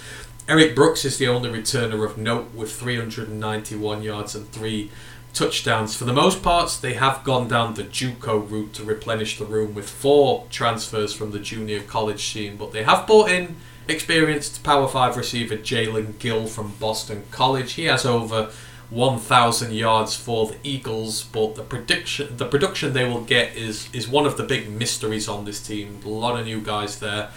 [0.46, 4.92] Erik Brooks is the only returner of note with 391 yards and three
[5.34, 5.96] touchdowns.
[5.96, 9.74] For the most part, they have gone down the JUCO route to replenish the room
[9.74, 13.56] with four transfers from the junior college scene, but they have brought in
[13.88, 17.72] experienced Power 5 receiver Jaelen Gill from Boston College.
[17.72, 18.52] He has over
[18.92, 24.06] 1,000 yards for the Eagles, but the prediction, the production they will get is is
[24.06, 26.00] one of the big mysteries on this team.
[26.04, 27.30] A lot of new guys there.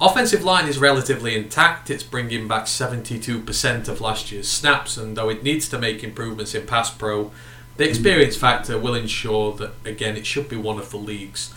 [0.00, 1.90] Offensive line is relatively intact.
[1.90, 6.54] It's bringing back 72% of last year's snaps, and though it needs to make improvements
[6.54, 7.32] in pass pro,
[7.76, 11.52] the experience factor will ensure that again it should be one of the league's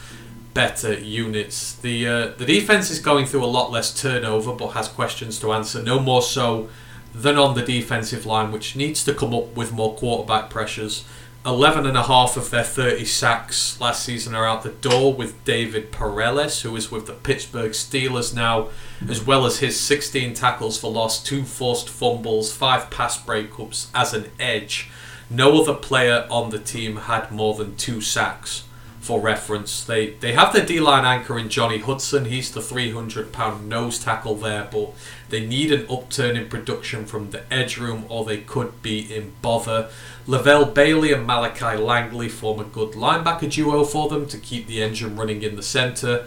[0.53, 1.73] better units.
[1.73, 5.53] The uh, the defense is going through a lot less turnover, but has questions to
[5.53, 5.83] answer.
[5.83, 6.69] No more so
[7.13, 11.05] than on the defensive line, which needs to come up with more quarterback pressures.
[11.45, 15.43] 11 and a half of their 30 sacks last season are out the door with
[15.43, 18.69] David Perales, who is with the Pittsburgh Steelers now,
[19.09, 24.13] as well as his 16 tackles for loss, two forced fumbles, five pass breakups as
[24.13, 24.89] an edge.
[25.29, 28.63] No other player on the team had more than two sacks.
[29.03, 32.23] For reference, they they have their D line anchor in Johnny Hudson.
[32.23, 34.93] He's the 300 pound nose tackle there, but
[35.27, 39.33] they need an upturn in production from the edge room, or they could be in
[39.41, 39.89] bother.
[40.25, 44.81] Lavelle Bailey and Malachi Langley form a good linebacker duo for them to keep the
[44.81, 46.25] engine running in the centre.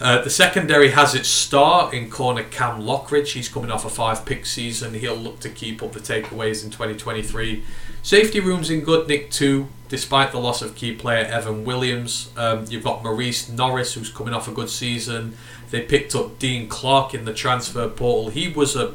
[0.00, 3.32] Uh, the secondary has its star in corner Cam Lockridge.
[3.32, 4.94] He's coming off a five pick season.
[4.94, 7.64] He'll look to keep up the takeaways in 2023.
[8.02, 12.32] Safety room's in good nick too, despite the loss of key player Evan Williams.
[12.36, 15.36] Um, you've got Maurice Norris, who's coming off a good season.
[15.70, 18.30] They picked up Dean Clark in the transfer portal.
[18.30, 18.94] He was a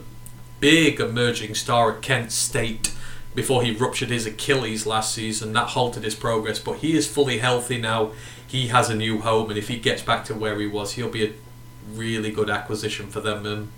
[0.60, 2.94] big emerging star at Kent State
[3.34, 5.54] before he ruptured his Achilles last season.
[5.54, 8.12] That halted his progress, but he is fully healthy now.
[8.46, 11.08] He has a new home, and if he gets back to where he was, he'll
[11.08, 11.32] be a
[11.94, 13.46] really good acquisition for them.
[13.46, 13.72] Um,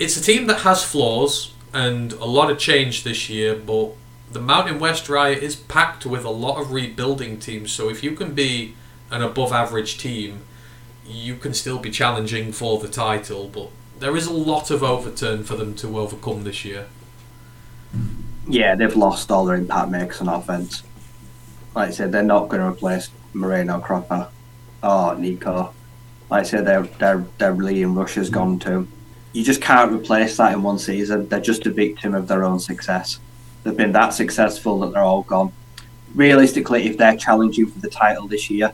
[0.00, 3.92] it's a team that has flaws and a lot of change this year, but
[4.30, 7.72] the Mountain West Riot is packed with a lot of rebuilding teams.
[7.72, 8.74] So if you can be
[9.10, 10.40] an above average team,
[11.06, 13.48] you can still be challenging for the title.
[13.48, 16.86] But there is a lot of overturn for them to overcome this year.
[18.46, 20.82] Yeah, they've lost all their impact makers on offense.
[21.74, 24.28] Like I said, they're not going to replace Moreno Cropper
[24.82, 25.74] or Nico.
[26.30, 28.86] Like I said, their their their Liam Rush has gone to.
[29.32, 31.28] You just can't replace that in one season.
[31.28, 33.18] They're just a victim of their own success.
[33.62, 35.52] They've been that successful that they're all gone.
[36.14, 38.72] Realistically, if they're challenging for the title this year,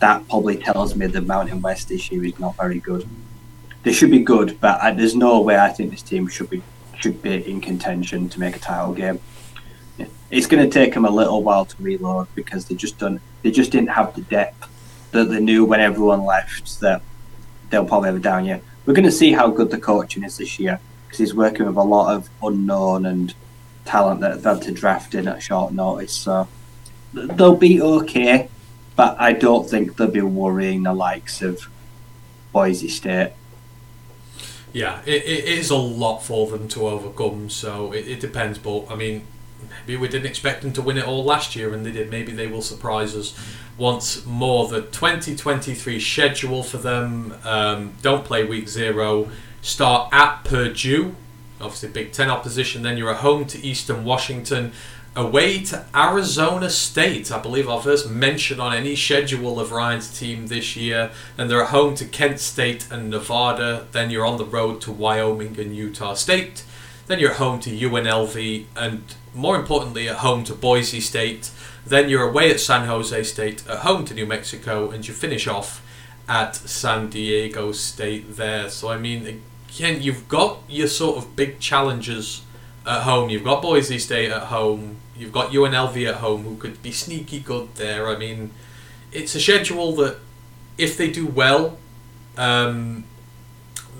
[0.00, 3.08] that probably tells me the Mountain West year is not very good.
[3.84, 6.62] They should be good, but I, there's no way I think this team should be
[6.98, 9.20] should be in contention to make a title game.
[10.30, 13.50] It's going to take them a little while to reload because they just don't they
[13.50, 14.68] just didn't have the depth
[15.12, 17.02] that they knew when everyone left that
[17.70, 18.60] they'll probably have a down year.
[18.84, 21.76] We're going to see how good the coaching is this year because he's working with
[21.76, 23.34] a lot of unknown and
[23.84, 26.12] talent that they've had to draft in at short notice.
[26.12, 26.48] So
[27.12, 28.48] they'll be okay.
[28.96, 31.68] but I don't think they'll be worrying the likes of
[32.52, 33.32] Boise State.
[34.72, 38.58] Yeah, it, it is a lot for them to overcome, so it, it depends.
[38.58, 39.26] But I mean,
[39.86, 42.10] maybe we didn't expect them to win it all last year, and they did.
[42.10, 43.38] Maybe they will surprise us
[43.76, 44.68] once more.
[44.68, 49.30] The 2023 schedule for them um, don't play week zero,
[49.62, 51.14] start at Purdue,
[51.64, 52.82] obviously Big Ten opposition.
[52.82, 54.72] Then you're at home to Eastern Washington,
[55.16, 57.32] away to Arizona State.
[57.32, 61.10] I believe our first mention on any schedule of Ryan's team this year.
[61.38, 63.86] And they're at home to Kent State and Nevada.
[63.92, 66.64] Then you're on the road to Wyoming and Utah State.
[67.06, 69.02] Then you're home to UNLV and
[69.34, 71.50] more importantly at home to Boise State.
[71.86, 75.46] Then you're away at San Jose State, at home to New Mexico, and you finish
[75.46, 75.84] off
[76.28, 78.70] at San Diego State there.
[78.70, 79.42] So I mean,
[79.74, 82.42] again, you've got your sort of big challenges
[82.86, 83.30] at home.
[83.30, 84.96] You've got Boise State at home.
[85.16, 88.08] You've got UNLV at home, who could be sneaky good there.
[88.08, 88.50] I mean,
[89.12, 90.18] it's a schedule that,
[90.76, 91.78] if they do well,
[92.36, 93.04] um,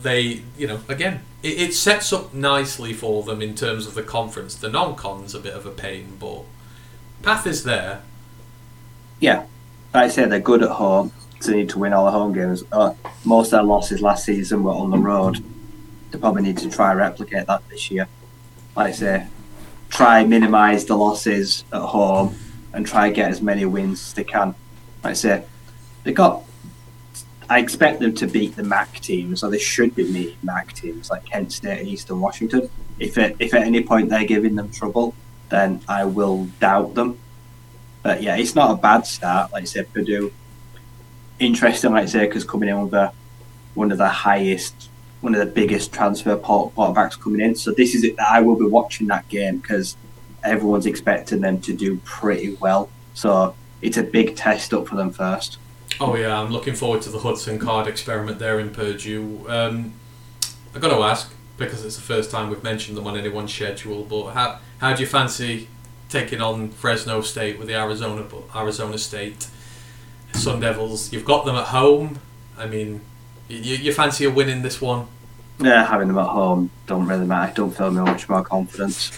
[0.03, 4.03] they, you know, again, it, it sets up nicely for them in terms of the
[4.03, 4.55] conference.
[4.57, 6.43] The non-con's a bit of a pain, but
[7.23, 8.03] path is there.
[9.21, 9.47] Yeah,
[9.93, 11.13] like I say, they're good at home.
[11.41, 12.65] So they need to win all the home games.
[12.73, 12.95] Uh,
[13.25, 15.45] most of their losses last season were on the road.
[16.15, 18.07] They probably need to try replicate that this year.
[18.77, 19.27] Like I say,
[19.89, 22.37] try minimise the losses at home
[22.73, 24.55] and try get as many wins as they can.
[25.03, 25.45] Like I say,
[26.05, 26.45] they got.
[27.51, 31.11] I expect them to beat the MAC teams, or they should be meeting MAC teams
[31.11, 32.71] like Kent State and Eastern Washington.
[33.01, 35.17] If at, if at any point they're giving them trouble,
[35.49, 37.19] then I will doubt them.
[38.05, 39.53] But yeah, it's not a bad start.
[39.53, 40.33] Like I said, Purdue,
[41.41, 41.91] interesting.
[41.91, 43.13] Like I say, because coming in with a,
[43.75, 44.91] one of the highest,
[45.25, 47.55] one of the biggest transfer quarterbacks coming in.
[47.55, 48.19] So this is it.
[48.21, 49.97] I will be watching that game because
[50.45, 52.91] everyone's expecting them to do pretty well.
[53.15, 55.57] So it's a big test up for them first.
[55.99, 59.47] Oh yeah, I'm looking forward to the Hudson Card experiment there in Purdue.
[59.49, 59.95] Um,
[60.75, 64.05] I got to ask because it's the first time we've mentioned them on anyone's schedule.
[64.05, 65.69] But how how do you fancy
[66.11, 69.47] taking on Fresno State with the Arizona Arizona State
[70.35, 71.13] Sun Devils?
[71.13, 72.19] You've got them at home.
[72.59, 73.01] I mean,
[73.49, 75.07] you, you fancy a win in this one?
[75.61, 77.53] Yeah, having them at home don't really matter.
[77.55, 79.13] Don't feel much more confidence.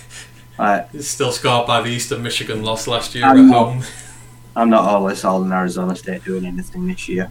[0.59, 3.83] Uh, It's still scarred by the Eastern Michigan loss last year I'm at not- home.
[4.57, 7.31] I'm not always sold on Arizona State doing anything this year.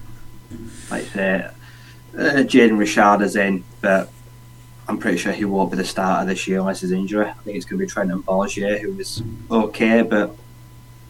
[0.91, 1.51] Like say, uh,
[2.13, 4.11] Jaden Rashada is in, but
[4.88, 7.26] I'm pretty sure he won't be the starter this year unless his injury.
[7.26, 10.35] I think it's going to be Trenton Bourguet, who was okay, but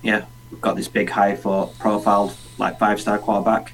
[0.04, 3.74] yeah, we've got this big high for profile, like five star quarterback.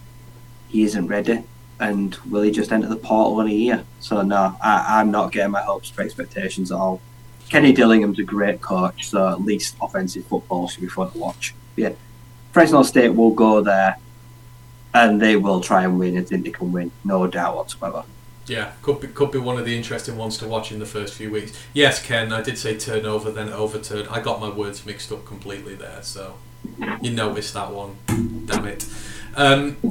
[0.67, 1.43] He isn't ready,
[1.81, 3.83] and will he just enter the portal in a year?
[3.99, 7.01] So no, I, I'm not getting my hopes for expectations at all.
[7.49, 11.53] Kenny Dillingham's a great coach, so at least offensive football should be fun to watch.
[11.75, 11.93] Yeah,
[12.53, 13.97] Fresno State will go there,
[14.93, 16.17] and they will try and win.
[16.17, 18.05] I think they can win, no doubt whatsoever.
[18.45, 21.15] Yeah, could be could be one of the interesting ones to watch in the first
[21.15, 21.51] few weeks.
[21.73, 24.07] Yes, Ken, I did say turnover, then overturn.
[24.07, 26.35] I got my words mixed up completely there, so
[27.01, 27.97] you noticed that one.
[28.45, 28.85] Damn it.
[29.35, 29.77] Um,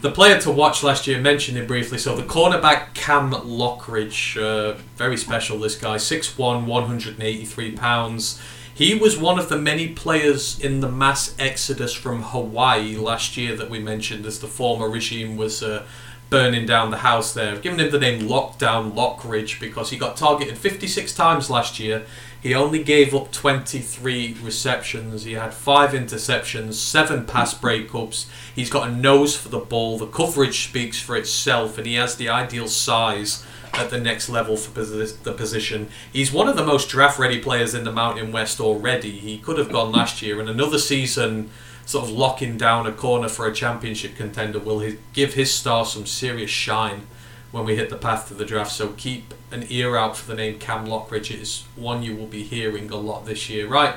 [0.00, 1.98] the player to watch last year, mentioned him briefly.
[1.98, 5.58] So the cornerback Cam Lockridge, uh, very special.
[5.58, 8.40] This guy, 6'1", 183 pounds.
[8.74, 13.54] He was one of the many players in the mass exodus from Hawaii last year
[13.56, 15.84] that we mentioned as the former regime was uh,
[16.30, 17.52] burning down the house there.
[17.52, 22.06] I've given him the name Lockdown Lockridge because he got targeted 56 times last year.
[22.42, 25.24] He only gave up 23 receptions.
[25.24, 28.26] He had five interceptions, seven pass breakups.
[28.54, 29.98] He's got a nose for the ball.
[29.98, 33.44] The coverage speaks for itself, and he has the ideal size
[33.74, 35.88] at the next level for the position.
[36.12, 39.10] He's one of the most draft ready players in the Mountain West already.
[39.10, 41.50] He could have gone last year, and another season
[41.84, 46.06] sort of locking down a corner for a championship contender will give his star some
[46.06, 47.06] serious shine
[47.52, 48.72] when we hit the path to the draft.
[48.72, 51.30] So keep an ear out for the name Cam Lockridge.
[51.30, 53.66] It is one you will be hearing a lot this year.
[53.66, 53.94] Right,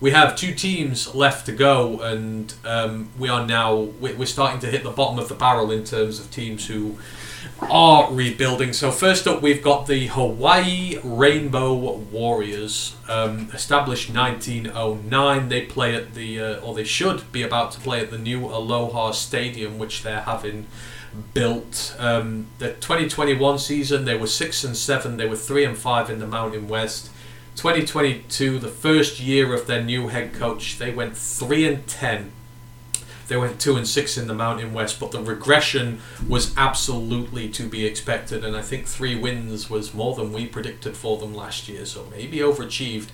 [0.00, 4.60] we have two teams left to go, and um, we are now we- we're starting
[4.60, 6.98] to hit the bottom of the barrel in terms of teams who
[7.62, 8.72] are rebuilding.
[8.72, 15.48] So first up, we've got the Hawaii Rainbow Warriors, um, established 1909.
[15.48, 18.46] They play at the, uh, or they should be about to play at the new
[18.46, 20.66] Aloha Stadium, which they're having
[21.34, 21.94] built.
[21.98, 25.16] Um, the 2021 season, they were six and seven.
[25.16, 27.10] They were three and five in the Mountain West.
[27.56, 32.32] 2022, the first year of their new head coach, they went three and ten.
[33.28, 37.68] they went two and six in the Mountain West, but the regression was absolutely to
[37.68, 41.68] be expected, and I think three wins was more than we predicted for them last
[41.68, 43.08] year, so maybe overachieved.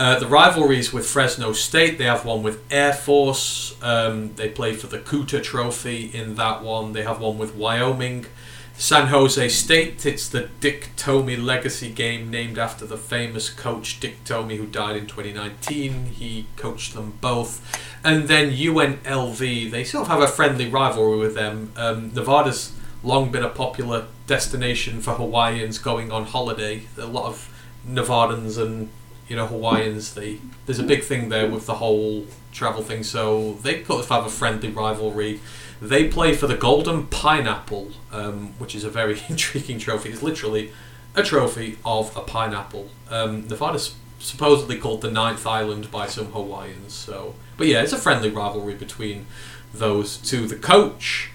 [0.00, 3.76] Uh, the rivalries with Fresno State, they have one with Air Force.
[3.82, 6.94] Um, they play for the Kuter Trophy in that one.
[6.94, 8.24] They have one with Wyoming.
[8.72, 14.24] San Jose State, it's the Dick Tomey legacy game named after the famous coach Dick
[14.24, 16.06] Tomey who died in 2019.
[16.06, 17.60] He coached them both.
[18.02, 21.74] And then UNLV, they sort of have a friendly rivalry with them.
[21.76, 22.72] Um, Nevada's
[23.02, 26.84] long been a popular destination for Hawaiians going on holiday.
[26.96, 27.54] A lot of
[27.86, 28.88] Nevadans and
[29.30, 33.04] you know Hawaiians, they there's a big thing there with the whole travel thing.
[33.04, 35.40] So they sort have a friendly rivalry.
[35.80, 40.10] They play for the Golden Pineapple, um, which is a very intriguing trophy.
[40.10, 40.72] It's literally
[41.14, 42.90] a trophy of a pineapple.
[43.08, 46.92] Um, Nevada's supposedly called the Ninth Island by some Hawaiians.
[46.92, 49.26] So, but yeah, it's a friendly rivalry between
[49.72, 50.48] those two.
[50.48, 51.30] The coach,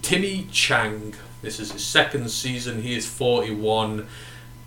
[0.00, 1.14] Timmy Chang.
[1.42, 2.82] This is his second season.
[2.82, 4.08] He is 41.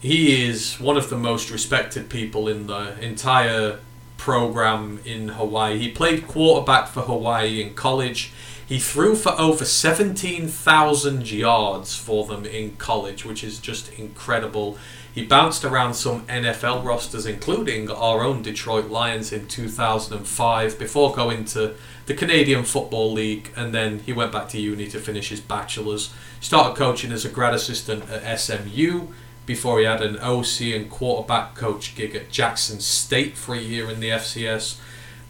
[0.02, 3.78] He is one of the most respected people in the entire
[4.18, 5.78] program in Hawaii.
[5.78, 8.32] He played quarterback for Hawaii in college.
[8.66, 14.76] He threw for over 17,000 yards for them in college, which is just incredible.
[15.14, 21.46] He bounced around some NFL rosters, including our own Detroit Lions in 2005, before going
[21.46, 21.76] to
[22.08, 26.12] the Canadian Football League, and then he went back to uni to finish his bachelor's.
[26.40, 29.10] Started coaching as a grad assistant at SMU
[29.46, 33.90] before he had an OC and quarterback coach gig at Jackson State for a year
[33.90, 34.80] in the FCS.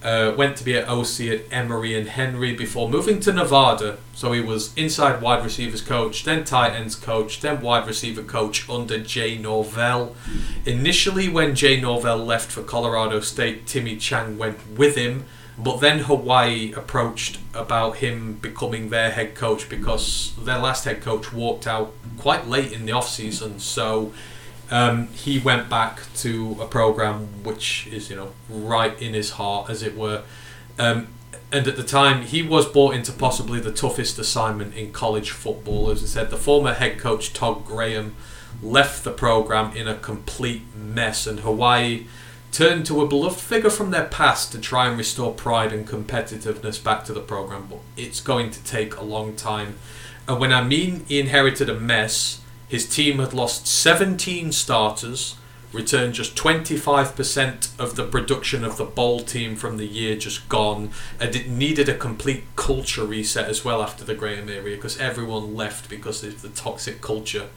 [0.03, 3.97] Uh, went to be an OC at Emory and Henry before moving to Nevada.
[4.15, 8.67] So he was inside wide receivers coach, then tight ends coach, then wide receiver coach
[8.67, 10.15] under Jay Norvell.
[10.65, 15.25] Initially, when Jay Norvell left for Colorado State, Timmy Chang went with him.
[15.63, 21.31] But then Hawaii approached about him becoming their head coach because their last head coach
[21.31, 23.59] walked out quite late in the off season.
[23.59, 24.11] So
[24.71, 29.69] um, he went back to a program which is you know right in his heart,
[29.69, 30.23] as it were.
[30.79, 31.09] Um,
[31.51, 35.91] and at the time, he was brought into possibly the toughest assignment in college football.
[35.91, 38.15] As I said, the former head coach Todd Graham
[38.63, 42.07] left the program in a complete mess, and Hawaii
[42.51, 46.83] turned to a beloved figure from their past to try and restore pride and competitiveness
[46.83, 47.67] back to the program.
[47.69, 49.75] But it's going to take a long time.
[50.27, 55.35] And when I mean he inherited a mess, his team had lost 17 starters,
[55.73, 60.91] returned just 25% of the production of the bowl team from the year just gone,
[61.19, 65.55] and it needed a complete culture reset as well after the Graham area because everyone
[65.55, 67.47] left because of the toxic culture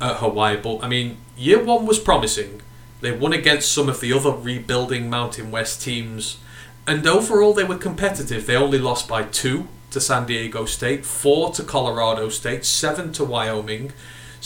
[0.00, 0.56] at Hawaii.
[0.56, 2.62] But I mean, year one was promising.
[3.00, 6.38] They won against some of the other rebuilding Mountain West teams,
[6.86, 8.46] and overall they were competitive.
[8.46, 13.24] They only lost by two to San Diego State, four to Colorado State, seven to
[13.24, 13.92] Wyoming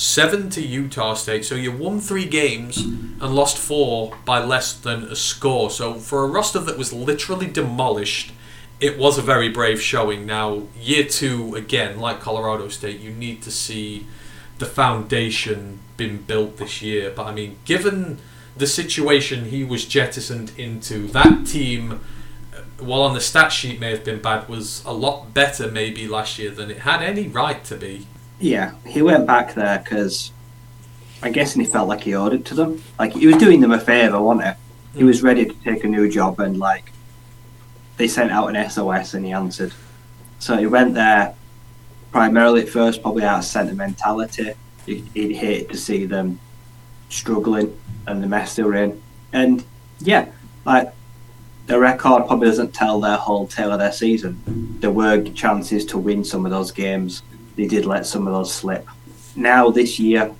[0.01, 1.45] seven to Utah State.
[1.45, 5.71] So you won three games and lost four by less than a score.
[5.71, 8.33] So for a roster that was literally demolished,
[8.81, 10.25] it was a very brave showing.
[10.25, 14.07] Now, year two, again, like Colorado State, you need to see
[14.59, 17.13] the foundation been built this year.
[17.15, 18.19] But I mean, given
[18.61, 22.01] the situation he was jettisoned into, that team,
[22.79, 26.39] while on the stat sheet may have been bad, was a lot better maybe last
[26.39, 28.07] year than it had any right to be.
[28.39, 30.31] Yeah, he went back there because
[31.23, 32.83] I guess he felt like he owed it to them.
[32.99, 34.57] Like he was doing them a favour, wasn't it?
[34.95, 35.07] He hmm.
[35.07, 36.93] was ready to take a new job, and like
[37.97, 39.73] they sent out an SOS, and he answered.
[40.39, 41.35] So he went there
[42.13, 44.53] primarily at first, probably out of sentimentality.
[44.85, 46.41] He, he'd hate to see them
[47.09, 47.77] struggling
[48.07, 49.03] and the mess they were in,
[49.33, 49.65] and
[50.01, 50.27] yeah,
[50.65, 50.93] like
[51.67, 54.77] the record probably doesn't tell their whole tale of their season.
[54.81, 57.23] There were chances to win some of those games
[57.61, 58.87] they did let some of those slip.
[59.37, 60.35] Now this year,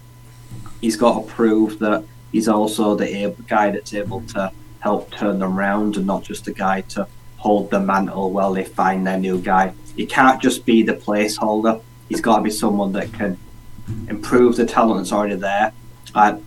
[0.81, 4.51] he's got to prove that he's also the guy that's able to
[4.81, 7.07] help turn them around and not just the guy to
[7.37, 9.75] hold the mantle while they find their new guy.
[9.97, 11.83] He can't just be the placeholder.
[12.09, 13.39] He's got to be someone that can
[14.09, 15.73] improve the talent that's already there.
[16.15, 16.39] Uh,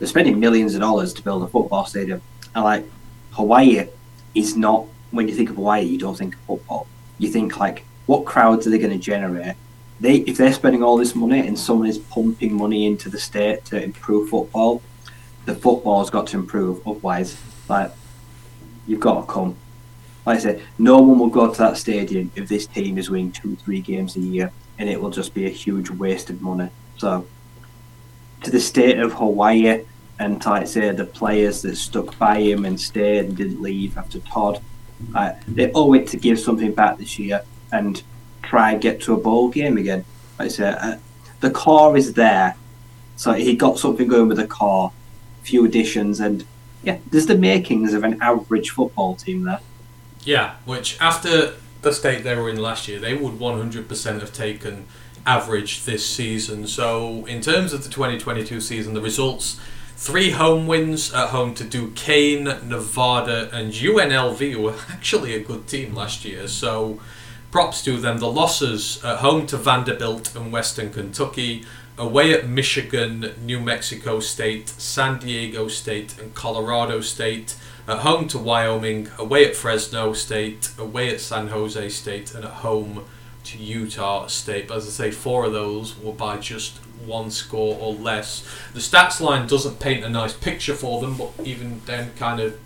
[0.00, 2.20] they're spending millions of dollars to build a football stadium,
[2.56, 2.84] and like
[3.32, 3.86] Hawaii
[4.34, 4.86] is not.
[5.12, 6.88] When you think of Hawaii, you don't think of football.
[7.18, 9.54] You think like, what crowds are they going to generate?
[10.00, 13.64] they if they're spending all this money and someone is pumping money into the state
[13.66, 14.82] to improve football,
[15.44, 16.86] the football's got to improve.
[16.86, 17.36] Otherwise,
[17.68, 17.92] like
[18.86, 19.56] you've got to come.
[20.26, 23.32] Like I said, no one will go to that stadium if this team is winning
[23.32, 26.70] two, three games a year, and it will just be a huge waste of money.
[26.98, 27.26] So,
[28.42, 29.84] to the state of Hawaii,
[30.18, 33.96] and like I say, the players that stuck by him and stayed and didn't leave
[33.98, 34.60] after Todd,
[35.14, 37.42] Uh, they owe it to give something back this year
[37.72, 38.02] and
[38.42, 40.04] try and get to a bowl game again.
[40.38, 40.96] Like I say, uh,
[41.40, 42.54] the core is there,
[43.16, 44.92] so he got something going with the core,
[45.42, 46.44] few additions, and
[46.82, 49.60] yeah, there's the makings of an average football team there.
[50.24, 54.86] Yeah, which after the state they were in last year, they would 100% have taken
[55.26, 56.66] average this season.
[56.66, 59.60] So, in terms of the 2022 season, the results
[59.96, 65.66] three home wins at home to Duquesne, Nevada, and UNLV, who were actually a good
[65.66, 66.48] team last year.
[66.48, 67.00] So,
[67.50, 68.18] props to them.
[68.18, 71.64] The losses at home to Vanderbilt and Western Kentucky,
[71.98, 77.56] away at Michigan, New Mexico State, San Diego State, and Colorado State
[77.86, 82.50] at home to Wyoming, away at Fresno State, away at San Jose State, and at
[82.50, 83.04] home
[83.44, 84.68] to Utah State.
[84.68, 88.46] But as I say, four of those were by just one score or less.
[88.72, 92.58] The stats line doesn't paint a nice picture for them, but even then, kind of,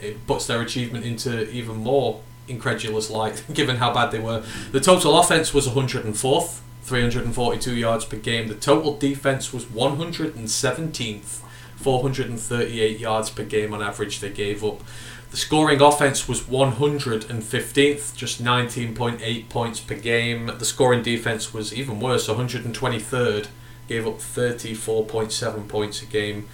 [0.00, 4.44] it puts their achievement into even more incredulous light, given how bad they were.
[4.72, 8.48] The total offense was 104th, 342 yards per game.
[8.48, 11.40] The total defense was 117th.
[11.76, 14.82] 438 yards per game on average they gave up.
[15.32, 20.50] The scoring offense was 115th, just 19.8 points per game.
[20.58, 23.46] The scoring defense was even worse, 123rd,
[23.88, 26.50] gave up 34.7 points a game.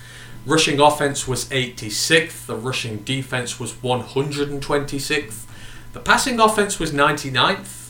[0.47, 5.47] Rushing offense was 86th, the rushing defense was 126th.
[5.93, 7.89] The passing offense was 99th.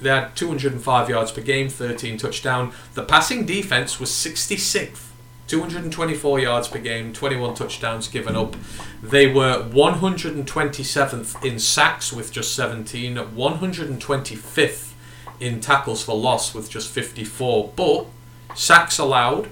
[0.00, 2.72] They had 205 yards per game, 13 touchdown.
[2.94, 5.09] The passing defense was 66th.
[5.50, 8.54] 224 yards per game, 21 touchdowns given up.
[9.02, 14.92] They were 127th in sacks with just 17, 125th
[15.40, 17.72] in tackles for loss with just 54.
[17.74, 18.06] But
[18.54, 19.48] sacks allowed,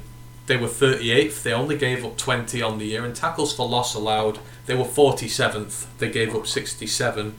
[0.47, 1.43] they were 38th.
[1.43, 3.05] They only gave up 20 on the year.
[3.05, 5.87] And tackles for loss allowed, they were 47th.
[5.99, 7.35] They gave up 67.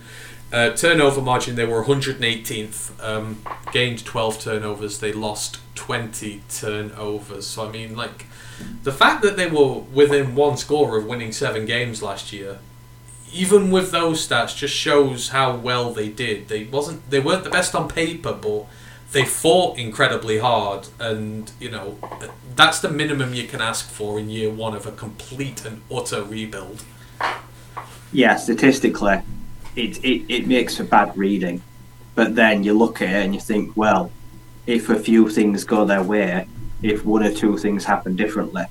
[0.51, 3.01] Uh, turnover margin, they were 118th.
[3.01, 3.41] Um,
[3.71, 4.99] gained 12 turnovers.
[4.99, 7.47] They lost 20 turnovers.
[7.47, 8.25] So, I mean, like,
[8.83, 12.59] the fact that they were within one score of winning seven games last year,
[13.31, 16.47] even with those stats, just shows how well they did.
[16.47, 18.65] They wasn't they weren't the best on paper, but
[19.11, 21.97] they fought incredibly hard, and you know
[22.55, 26.23] that's the minimum you can ask for in year one of a complete and utter
[26.23, 26.83] rebuild.
[28.11, 29.21] Yeah, statistically,
[29.75, 31.61] it, it, it makes for bad reading.
[32.15, 34.11] But then you look at it and you think, well,
[34.65, 36.47] if a few things go their way,
[36.81, 38.63] if one or two things happen differently,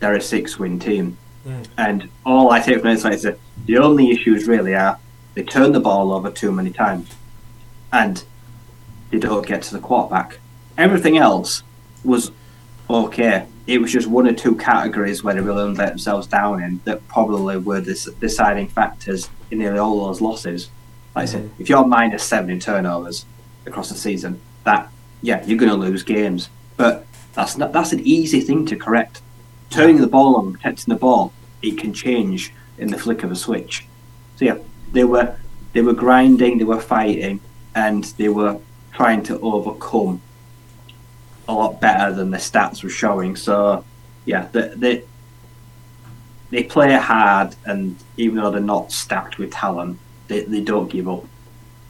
[0.00, 1.16] they're a six win team.
[1.46, 1.66] Mm.
[1.76, 4.98] And all I take from this is that the only issues really are
[5.34, 7.10] they turn the ball over too many times
[7.92, 8.22] and
[9.10, 10.38] they don't get to the quarterback.
[10.78, 11.62] Everything else
[12.04, 12.30] was
[12.88, 13.46] okay.
[13.66, 17.06] It was just one or two categories where they really let themselves down in that
[17.08, 20.70] probably were the deciding factors in nearly all those losses.
[21.14, 23.24] Like I said, if you're minus seven in turnovers
[23.66, 24.90] across the season, that
[25.22, 26.50] yeah, you're going to lose games.
[26.76, 29.20] But that's not, that's an easy thing to correct.
[29.70, 31.32] Turning the ball on, protecting the ball,
[31.62, 33.86] it can change in the flick of a switch.
[34.36, 34.58] So yeah,
[34.92, 35.36] they were
[35.72, 37.40] they were grinding, they were fighting,
[37.74, 38.58] and they were
[38.92, 40.20] trying to overcome
[41.48, 43.36] a lot better than the stats were showing.
[43.36, 43.84] So
[44.24, 45.04] yeah, they they,
[46.50, 49.98] they play hard, and even though they're not stacked with talent,
[50.28, 51.24] they, they don't give up.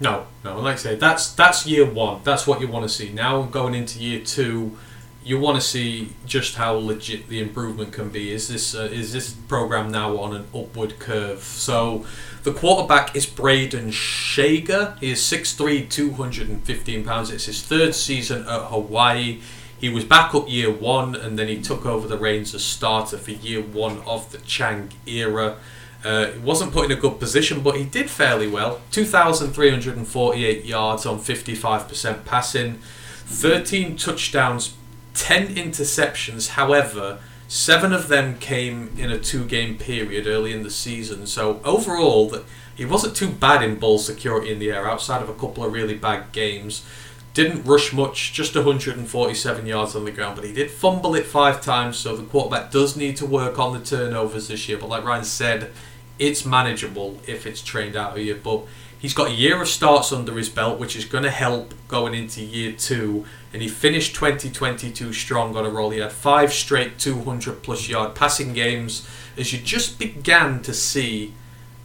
[0.01, 2.21] No, no, like I say, that's that's year one.
[2.25, 3.11] That's what you want to see.
[3.11, 4.77] Now going into year two,
[5.25, 8.31] you want to see just how legit the improvement can be.
[8.31, 11.43] Is this uh, is this program now on an upward curve?
[11.43, 12.05] So
[12.43, 14.99] the quarterback is Brayden Schager.
[15.01, 17.31] He is 6'3", 215 pounds.
[17.31, 19.41] It's his third season at Hawaii.
[19.81, 23.17] He was back up year one, and then he took over the reins as starter
[23.17, 25.57] for year one of the Chang era.
[26.05, 28.81] Uh, he wasn't put in a good position, but he did fairly well.
[28.91, 32.79] 2,348 yards on 55% passing,
[33.27, 34.75] 13 touchdowns
[35.15, 36.51] 10 interceptions.
[36.51, 37.19] However,
[37.49, 41.27] seven of them came in a two game period early in the season.
[41.27, 42.35] So, overall,
[42.74, 45.73] he wasn't too bad in ball security in the air outside of a couple of
[45.73, 46.85] really bad games.
[47.32, 51.61] Didn't rush much, just 147 yards on the ground, but he did fumble it five
[51.61, 51.97] times.
[51.97, 54.78] So, the quarterback does need to work on the turnovers this year.
[54.78, 55.70] But, like Ryan said,
[56.19, 58.41] it's manageable if it's trained out of you.
[58.43, 58.65] But
[59.05, 62.15] he's got a year of starts under his belt, which is going to help going
[62.15, 63.23] into year two
[63.53, 65.91] and he finished 2022 strong on a roll.
[65.91, 69.07] He had five straight 200 plus yard passing games
[69.37, 71.35] as you just began to see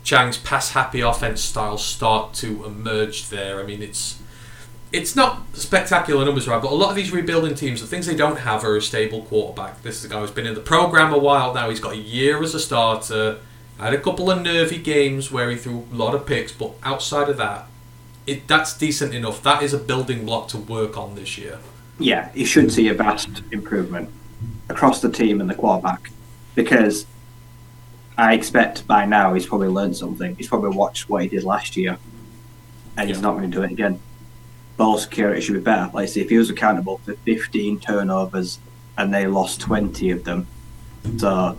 [0.05, 3.59] Chang's pass happy offense style start to emerge there.
[3.59, 4.21] I mean, it's
[4.93, 6.61] it's not spectacular numbers, right?
[6.61, 9.23] But a lot of these rebuilding teams, the things they don't have are a stable
[9.23, 9.83] quarterback.
[9.83, 11.69] This is a guy who's been in the program a while now.
[11.69, 13.39] He's got a year as a starter,
[13.79, 17.29] Had a couple of nervy games where he threw a lot of picks, but outside
[17.29, 17.67] of that,
[18.27, 19.41] it that's decent enough.
[19.41, 21.59] That is a building block to work on this year.
[21.97, 24.09] Yeah, he should see a vast improvement
[24.69, 26.11] across the team and the quarterback
[26.55, 27.05] because
[28.17, 30.35] I expect by now he's probably learned something.
[30.35, 31.97] He's probably watched what he did last year
[32.97, 33.99] and he's not going to do it again.
[34.75, 35.89] Ball security should be better.
[35.93, 38.59] Like, say, if he was accountable for 15 turnovers
[38.97, 40.47] and they lost 20 of them,
[41.17, 41.57] so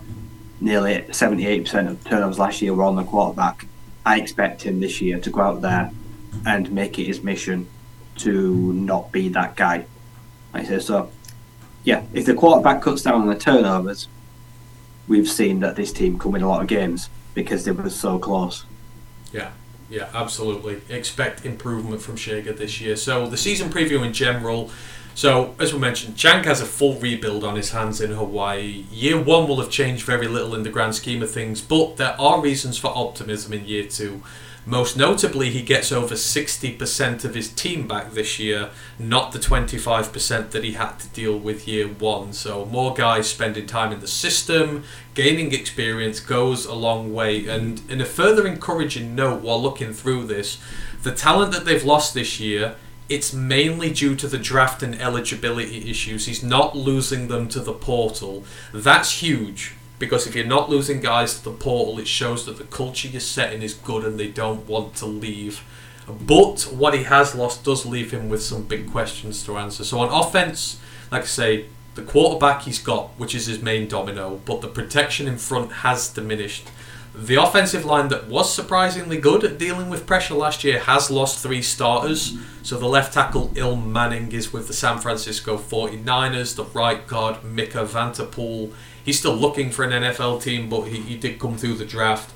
[0.60, 3.66] nearly 78% of turnovers last year were on the quarterback,
[4.04, 5.90] I expect him this year to go out there
[6.46, 7.68] and make it his mission
[8.16, 9.86] to not be that guy.
[10.52, 11.10] Like I say, so
[11.84, 14.08] yeah, if the quarterback cuts down on the turnovers,
[15.08, 18.18] we've seen that this team can win a lot of games because they were so
[18.18, 18.64] close.
[19.32, 19.52] Yeah,
[19.88, 20.82] yeah, absolutely.
[20.88, 22.96] Expect improvement from Schager this year.
[22.96, 24.70] So the season preview in general.
[25.14, 28.84] So as we mentioned, Chang has a full rebuild on his hands in Hawaii.
[28.90, 32.18] Year one will have changed very little in the grand scheme of things, but there
[32.20, 34.22] are reasons for optimism in year two.
[34.66, 40.50] Most notably, he gets over 60% of his team back this year, not the 25%
[40.50, 42.34] that he had to deal with year one.
[42.34, 44.84] So, more guys spending time in the system,
[45.14, 47.48] gaining experience goes a long way.
[47.48, 50.58] And, in a further encouraging note while looking through this,
[51.02, 52.76] the talent that they've lost this year
[53.10, 56.26] it's mainly due to the draft and eligibility issues.
[56.26, 58.44] He's not losing them to the portal.
[58.72, 62.64] That's huge because if you're not losing guys to the portal, it shows that the
[62.64, 65.62] culture you're setting is good and they don't want to leave.
[66.08, 69.84] But what he has lost does leave him with some big questions to answer.
[69.84, 70.80] So on offense,
[71.10, 71.66] like I say,
[71.96, 76.08] the quarterback he's got, which is his main domino, but the protection in front has
[76.08, 76.68] diminished.
[77.14, 81.42] The offensive line that was surprisingly good at dealing with pressure last year has lost
[81.42, 82.36] three starters.
[82.62, 87.42] So the left tackle Ilm Manning is with the San Francisco 49ers, the right guard
[87.42, 88.72] Micah Vanterpool.
[89.04, 92.32] He's still looking for an NFL team, but he, he did come through the draft.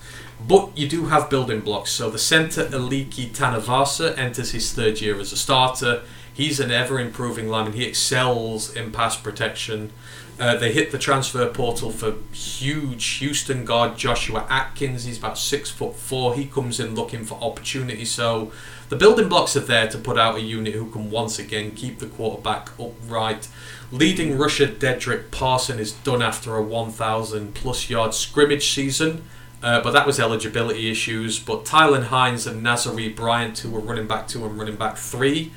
[0.46, 1.90] But you do have building blocks.
[1.92, 6.02] So the center Eliki Tanavaea enters his third year as a starter.
[6.32, 7.74] He's an ever improving lineman.
[7.74, 9.92] He excels in pass protection.
[10.38, 15.04] Uh, they hit the transfer portal for huge Houston guard Joshua Atkins.
[15.04, 16.34] He's about six foot four.
[16.34, 18.04] He comes in looking for opportunity.
[18.04, 18.50] So
[18.88, 22.00] the building blocks are there to put out a unit who can once again keep
[22.00, 23.48] the quarterback upright.
[23.92, 29.22] Leading rusher Dedrick Parson is done after a 1,000 plus yard scrimmage season.
[29.62, 31.38] Uh, but that was eligibility issues.
[31.38, 35.52] But Tylan Hines and Nazari Bryant, who were running back two and running back three,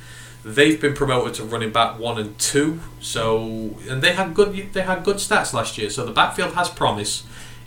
[0.47, 2.79] they've been promoted to running back one and two.
[3.01, 5.89] So and they had good they had good stats last year.
[5.89, 7.23] So the backfield has promise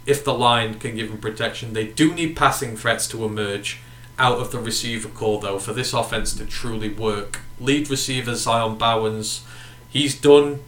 [0.06, 1.74] if the line can give them protection.
[1.74, 3.80] They do need passing threats to emerge
[4.18, 7.40] out of the receiver corps though for this offense to truly work.
[7.60, 9.44] Lead receiver Zion Bowens,
[9.90, 10.60] he's done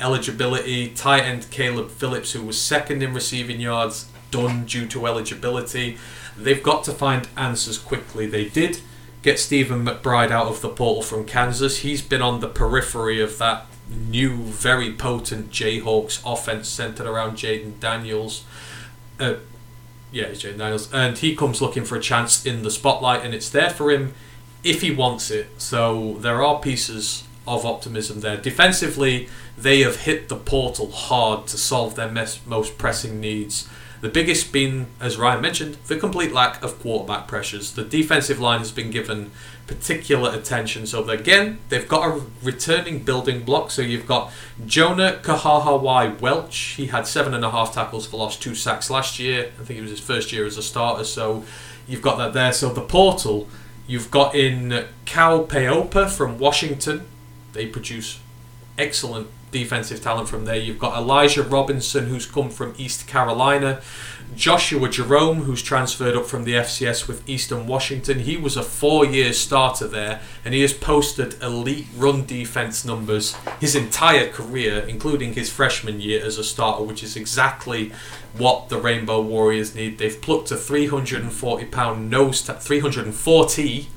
[0.00, 0.88] eligibility.
[0.88, 5.98] Tight end Caleb Phillips, who was second in receiving yards, done due to eligibility.
[6.36, 8.26] They've got to find answers quickly.
[8.26, 8.80] They did
[9.28, 11.78] get Steven McBride out of the portal from Kansas.
[11.80, 17.78] He's been on the periphery of that new, very potent Jayhawks offense centered around Jaden
[17.78, 18.44] Daniels.
[19.20, 19.34] Uh,
[20.10, 20.90] yeah, it's Jaden Daniels.
[20.94, 24.14] And he comes looking for a chance in the spotlight, and it's there for him
[24.64, 25.48] if he wants it.
[25.60, 28.38] So there are pieces of optimism there.
[28.38, 29.28] Defensively,
[29.58, 33.68] they have hit the portal hard to solve their mes- most pressing needs.
[34.00, 37.72] The biggest being, as Ryan mentioned, the complete lack of quarterback pressures.
[37.72, 39.32] The defensive line has been given
[39.66, 40.86] particular attention.
[40.86, 43.70] So again, they've got a returning building block.
[43.72, 44.32] So you've got
[44.64, 46.56] Jonah Kahahawai Welch.
[46.76, 49.50] He had seven and a half tackles for loss, two sacks last year.
[49.60, 51.04] I think it was his first year as a starter.
[51.04, 51.44] So
[51.88, 52.52] you've got that there.
[52.52, 53.48] So the portal,
[53.88, 57.06] you've got in Kuao Peihopa from Washington.
[57.52, 58.20] They produce
[58.78, 60.56] excellent defensive talent from there.
[60.56, 63.80] You've got Elijah Robinson, who's come from East Carolina.
[64.36, 68.20] Joshua Jerome, who's transferred up from the FCS with Eastern Washington.
[68.20, 73.34] He was a four year starter there, and he has posted elite run defense numbers
[73.60, 77.90] his entire career, including his freshman year as a starter, which is exactly
[78.36, 79.98] what the Rainbow Warriors need.
[79.98, 83.88] They've plucked a 340 pound nose, ta- 340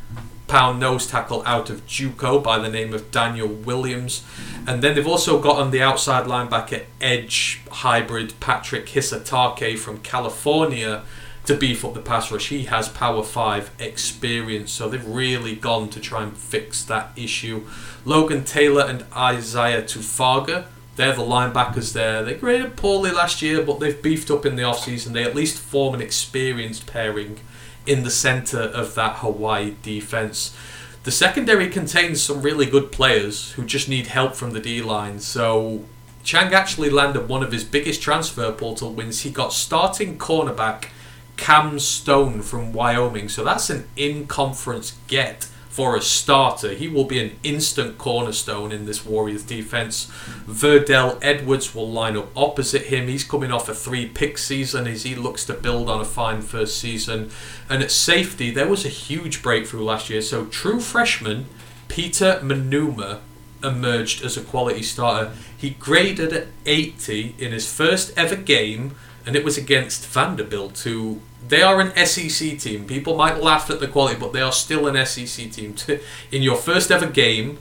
[0.51, 4.21] pound nose tackle out of JUCO by the name of Daniel Williams.
[4.67, 11.03] And then they've also got on the outside linebacker edge hybrid Patrick Hisatake from California
[11.45, 12.49] to beef up the pass rush.
[12.49, 17.65] He has Power 5 experience, so they've really gone to try and fix that issue.
[18.03, 20.65] Logan Taylor and Isaiah Tufaga,
[20.97, 22.23] they're the linebackers there.
[22.23, 25.13] They graded poorly last year, but they've beefed up in the offseason.
[25.13, 27.39] They at least form an experienced pairing
[27.85, 30.55] in the centre of that Hawaii defence.
[31.03, 35.19] The secondary contains some really good players who just need help from the D line.
[35.19, 35.83] So
[36.23, 39.21] Chang actually landed one of his biggest transfer portal wins.
[39.21, 40.89] He got starting cornerback
[41.37, 43.29] Cam Stone from Wyoming.
[43.29, 46.73] So that's an in conference get for a starter.
[46.73, 50.05] He will be an instant cornerstone in this Warriors defense.
[50.45, 53.07] Virdel Edwards will line up opposite him.
[53.07, 56.41] He's coming off a three pick season as he looks to build on a fine
[56.41, 57.31] first season.
[57.69, 60.21] And at safety, there was a huge breakthrough last year.
[60.21, 61.45] So, true freshman
[61.87, 63.19] Peter Manuma
[63.63, 65.31] emerged as a quality starter.
[65.57, 68.95] He graded at 80 in his first ever game,
[69.25, 72.85] and it was against Vanderbilt, who they are an SEC team.
[72.85, 75.75] People might laugh at the quality, but they are still an SEC team.
[76.31, 77.57] In your first ever game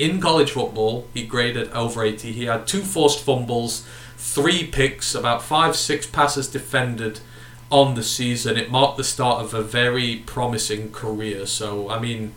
[0.00, 2.32] in college football, he graded over 80.
[2.32, 3.86] He had two forced fumbles,
[4.16, 7.20] three picks, about five, six passes defended
[7.70, 8.56] on the season.
[8.56, 11.44] It marked the start of a very promising career.
[11.44, 12.32] So, I mean,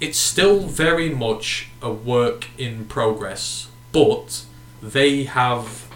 [0.00, 4.44] it's still very much a work in progress, but
[4.80, 5.88] they have,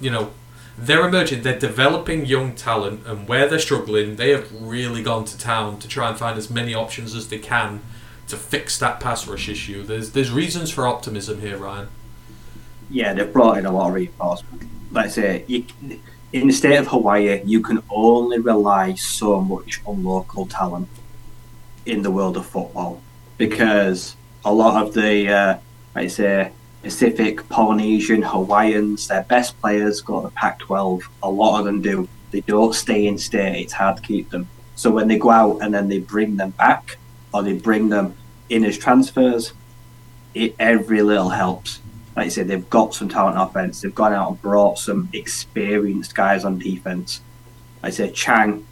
[0.00, 0.30] you know,
[0.78, 5.38] they're emerging, they're developing young talent, and where they're struggling, they have really gone to
[5.38, 7.80] town to try and find as many options as they can
[8.28, 9.82] to fix that pass rush issue.
[9.82, 11.88] There's there's reasons for optimism here, Ryan.
[12.90, 14.64] Yeah, they've brought in a lot of reinforcement.
[14.92, 15.64] Like I say, you,
[16.32, 20.88] in the state of Hawaii, you can only rely so much on local talent
[21.84, 23.00] in the world of football
[23.38, 25.58] because a lot of the, uh,
[25.94, 26.52] I say,
[26.86, 31.10] Pacific, Polynesian, Hawaiians, their best players go to the Pac 12.
[31.24, 32.08] A lot of them do.
[32.30, 34.48] They don't stay in state, it's hard to keep them.
[34.76, 36.96] So when they go out and then they bring them back,
[37.34, 38.14] or they bring them
[38.48, 39.52] in as transfers,
[40.32, 41.80] it, every little helps.
[42.14, 43.80] Like I said, they've got some talent offense.
[43.80, 47.20] They've gone out and brought some experienced guys on defense.
[47.82, 48.64] Like I said, Chang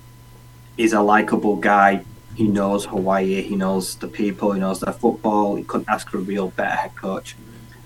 [0.79, 2.05] is a likable guy.
[2.37, 3.43] He knows Hawaii.
[3.43, 4.53] He knows the people.
[4.53, 5.57] He knows their football.
[5.57, 7.35] He couldn't ask for a real better head coach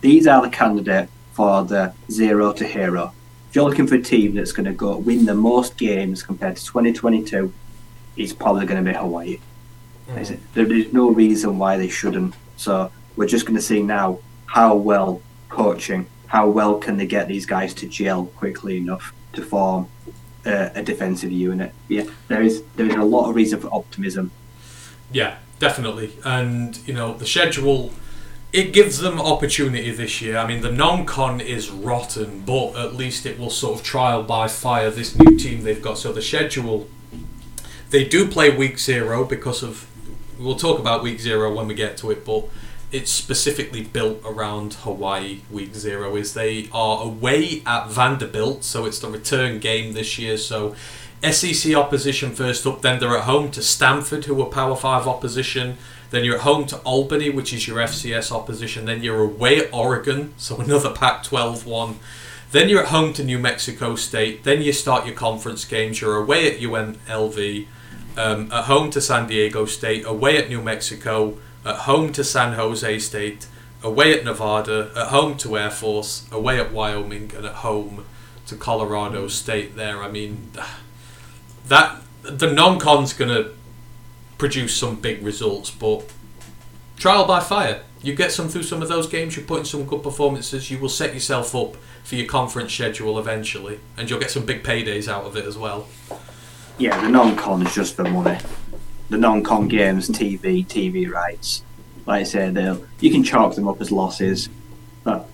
[0.00, 3.12] these are the candidate for the zero to hero.
[3.48, 6.56] If you're looking for a team that's going to go win the most games compared
[6.56, 7.52] to 2022,
[8.16, 9.40] it's probably going to be Hawaii.
[10.10, 10.38] Mm.
[10.54, 12.34] There is no reason why they shouldn't.
[12.56, 17.28] So we're just going to see now how well coaching, how well can they get
[17.28, 19.88] these guys to gel quickly enough to form
[20.44, 21.72] a, a defensive unit.
[21.88, 24.30] Yeah, there is there is a lot of reason for optimism.
[25.12, 27.92] Yeah, definitely, and you know the schedule
[28.52, 30.38] it gives them opportunity this year.
[30.38, 34.48] I mean, the non-con is rotten, but at least it will sort of trial by
[34.48, 35.98] fire this new team they've got.
[35.98, 36.88] So the schedule,
[37.90, 39.86] they do play week zero because of.
[40.38, 42.44] We'll talk about week zero when we get to it, but
[42.92, 45.40] it's specifically built around Hawaii.
[45.50, 50.38] Week zero is they are away at Vanderbilt, so it's the return game this year.
[50.38, 50.76] So
[51.28, 55.76] SEC opposition first up, then they're at home to Stanford, who are Power Five opposition.
[56.10, 58.86] Then you're at home to Albany, which is your FCS opposition.
[58.86, 61.98] Then you're away at Oregon, so another Pac 12 one.
[62.50, 64.44] Then you're at home to New Mexico State.
[64.44, 66.00] Then you start your conference games.
[66.00, 67.66] You're away at UNLV,
[68.16, 72.54] um, at home to San Diego State, away at New Mexico, at home to San
[72.54, 73.46] Jose State,
[73.82, 78.06] away at Nevada, at home to Air Force, away at Wyoming, and at home
[78.46, 79.76] to Colorado State.
[79.76, 80.50] There, I mean,
[81.68, 83.50] that the non-con's gonna
[84.38, 86.10] produce some big results, but
[86.96, 87.82] trial by fire.
[88.00, 90.78] You get some through some of those games, you put in some good performances, you
[90.78, 95.08] will set yourself up for your conference schedule eventually, and you'll get some big paydays
[95.08, 95.88] out of it as well.
[96.78, 98.38] Yeah, the non-con is just for money.
[99.10, 101.64] The non-con games, TV, TV rights.
[102.06, 104.48] Like I said, they'll you can chalk them up as losses,
[105.02, 105.28] but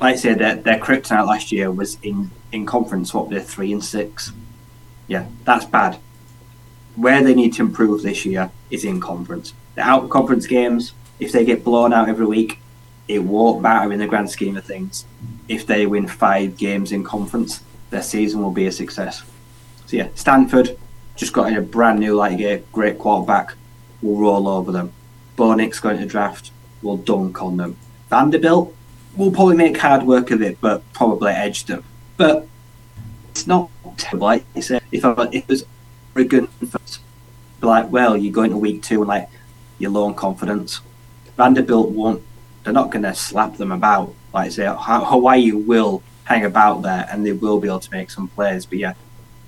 [0.00, 3.12] like I said, their their kryptonite last year was in in conference.
[3.12, 4.32] What they're three and six.
[5.06, 6.00] Yeah, that's bad
[6.96, 9.54] where they need to improve this year is in conference.
[9.74, 12.58] The out conference games, if they get blown out every week,
[13.08, 15.04] it won't matter in the grand scheme of things.
[15.48, 17.60] If they win five games in conference,
[17.90, 19.22] their season will be a success.
[19.86, 20.78] So yeah, Stanford
[21.16, 23.54] just got in a brand new like a great quarterback.
[24.00, 24.92] Will roll over them.
[25.36, 26.52] Bo Nix going to draft.
[26.82, 27.76] Will dunk on them.
[28.08, 28.74] Vanderbilt
[29.16, 31.84] will probably make hard work of it, but probably edge them.
[32.16, 32.46] But
[33.30, 34.26] it's not terrible.
[34.28, 35.64] Like said, if I, if it was
[36.14, 37.00] Oregon first.
[37.60, 39.28] Be like, well, you're going to week two and like
[39.78, 40.80] you're low on confidence.
[41.36, 42.22] Vanderbilt won't.
[42.64, 44.14] They're not going to slap them about.
[44.32, 48.28] Like say, Hawaii will hang about there and they will be able to make some
[48.28, 48.66] plays.
[48.66, 48.94] But yeah,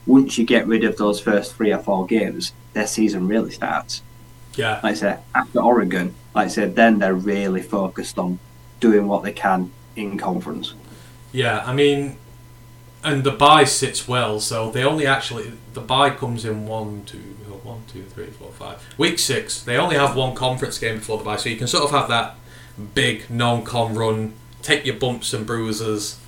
[0.06, 4.02] once you get rid of those first three or four games, their season really starts.
[4.54, 4.80] Yeah.
[4.82, 8.38] Like I said, after Oregon, like I said, then they're really focused on
[8.80, 10.74] doing what they can in conference.
[11.32, 12.18] Yeah, I mean,
[13.04, 17.36] and the buy sits well, so they only actually the buy comes in one, two,
[17.48, 18.86] oh, one, two, three, four, five.
[18.96, 21.84] Week six, they only have one conference game before the buy, so you can sort
[21.84, 22.36] of have that
[22.94, 26.18] big non-con run, take your bumps and bruises,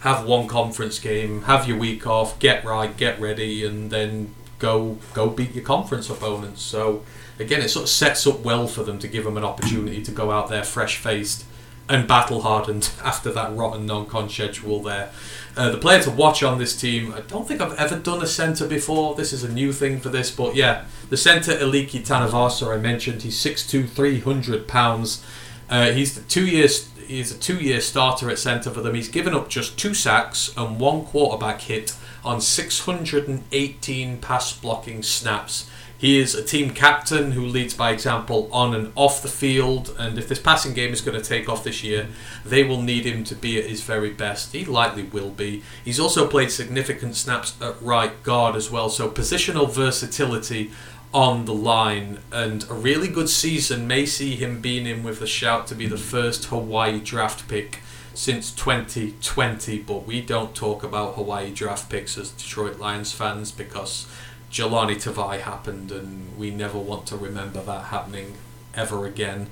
[0.00, 4.98] have one conference game, have your week off, get right, get ready, and then go
[5.14, 6.62] go beat your conference opponents.
[6.62, 7.04] So
[7.38, 10.10] again, it sort of sets up well for them to give them an opportunity to
[10.10, 11.44] go out there fresh faced
[11.88, 15.10] and battle hardened after that rotten non-con schedule there.
[15.56, 18.26] Uh, the player to watch on this team, I don't think I've ever done a
[18.26, 19.14] centre before.
[19.14, 23.22] This is a new thing for this, but yeah, the centre Eliki Tanavaea I mentioned.
[23.22, 25.24] He's 6'2", 300 pounds.
[25.68, 26.88] Uh, he's the two years.
[27.06, 28.94] He's a two-year starter at centre for them.
[28.94, 35.70] He's given up just two sacks and one quarterback hit on 618 pass blocking snaps.
[35.98, 40.16] He is a team captain who leads by example on and off the field, and
[40.16, 42.06] if this passing game is going to take off this year,
[42.44, 44.52] they will need him to be at his very best.
[44.52, 45.64] He likely will be.
[45.84, 50.70] He's also played significant snaps at right guard as well, so positional versatility
[51.12, 55.26] on the line, and a really good season may see him being in with a
[55.26, 57.80] shout to be the first Hawaii draft pick
[58.14, 64.06] since 2020, but we don't talk about Hawaii draft picks as Detroit Lions fans because
[64.50, 68.34] Jahlani Tavai happened, and we never want to remember that happening
[68.74, 69.50] ever again.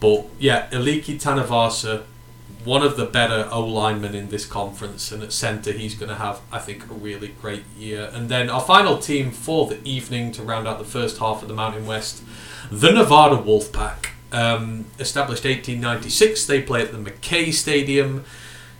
[0.00, 2.04] But yeah, Eliki Tanavaea,
[2.64, 6.16] one of the better O linemen in this conference, and at centre he's going to
[6.16, 8.10] have, I think, a really great year.
[8.12, 11.48] And then our final team for the evening to round out the first half of
[11.48, 12.22] the Mountain West,
[12.70, 14.06] the Nevada Wolfpack.
[14.30, 18.24] Um, established 1896, they play at the Mackay Stadium.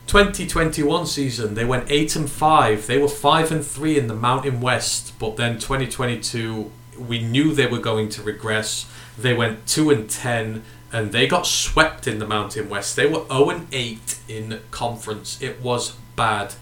[0.09, 4.61] 2021 season they went 8 and 5 they were 5 and 3 in the mountain
[4.61, 8.87] west but then 2022 we knew they were going to regress.
[9.17, 10.63] They went 2 and 10
[10.93, 12.97] and they got swept in the mountain west.
[12.97, 15.41] They were 0 and 8 in conference.
[15.41, 16.55] It was bad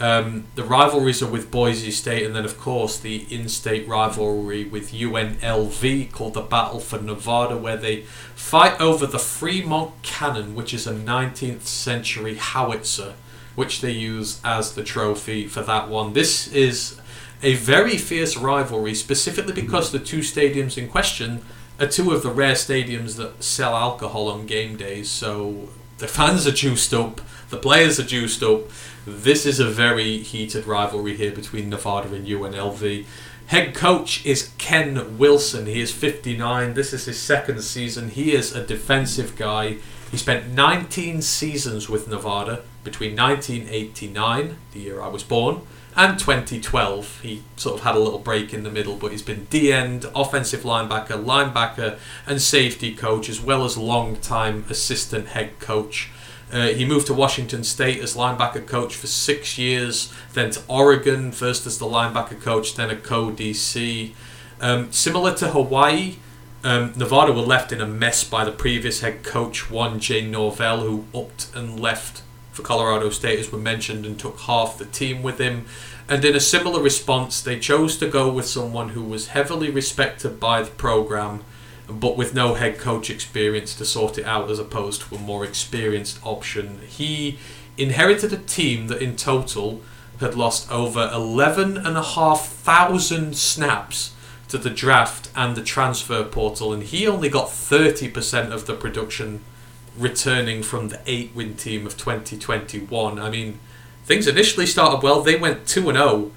[0.00, 4.92] um, the rivalries are with Boise State, and then of course the in-state rivalry with
[4.92, 8.02] UNLV called the Battle for Nevada, where they
[8.34, 13.14] fight over the Fremont Cannon, which is a 19th century howitzer,
[13.54, 16.14] which they use as the trophy for that one.
[16.14, 16.98] This is
[17.42, 21.42] a very fierce rivalry, specifically because the two stadiums in question
[21.78, 25.10] are two of the rare stadiums that sell alcohol on game days.
[25.10, 25.68] So
[26.00, 27.20] the fans are juiced up,
[27.50, 28.62] the players are juiced up
[29.06, 33.06] this is a very heated rivalry here between Nevada and UNLV.
[33.46, 35.66] Head coach is Ken Wilson.
[35.66, 36.74] He is 59.
[36.74, 38.10] This is his second season.
[38.10, 39.78] He is a defensive guy.
[40.10, 45.62] He spent 19 seasons with Nevada between 1989, the year I was born,
[45.96, 47.20] and 2012.
[47.22, 50.06] He sort of had a little break in the middle, but he's been D end,
[50.14, 56.10] offensive linebacker, linebacker, and safety coach, as well as long time assistant head coach.
[56.52, 61.30] Uh, he moved to Washington State as linebacker coach for six years, then to Oregon,
[61.30, 64.12] first as the linebacker coach, then a co DC.
[64.60, 66.16] Um, similar to Hawaii,
[66.64, 70.26] um, Nevada were left in a mess by the previous head coach, Juan J.
[70.26, 72.22] Norvell, who upped and left
[72.60, 75.64] for Colorado State, as we mentioned, and took half the team with him.
[76.08, 80.38] And in a similar response, they chose to go with someone who was heavily respected
[80.38, 81.44] by the program
[81.88, 85.44] but with no head coach experience to sort it out as opposed to a more
[85.44, 86.78] experienced option.
[86.86, 87.36] He
[87.76, 89.80] inherited a team that in total
[90.20, 94.12] had lost over 11,500 snaps
[94.46, 99.40] to the draft and the transfer portal, and he only got 30% of the production
[100.00, 103.18] returning from the eight win team of 2021.
[103.18, 103.58] I mean,
[104.04, 105.22] things initially started well.
[105.22, 106.32] They went 2 0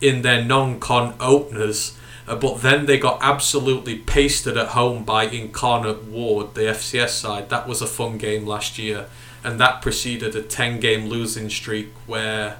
[0.00, 5.24] in their non con openers uh, but then they got absolutely pasted at home by
[5.24, 7.50] Incarnate Word, the FCS side.
[7.50, 9.06] That was a fun game last year,
[9.42, 12.58] and that preceded a 10 game losing streak where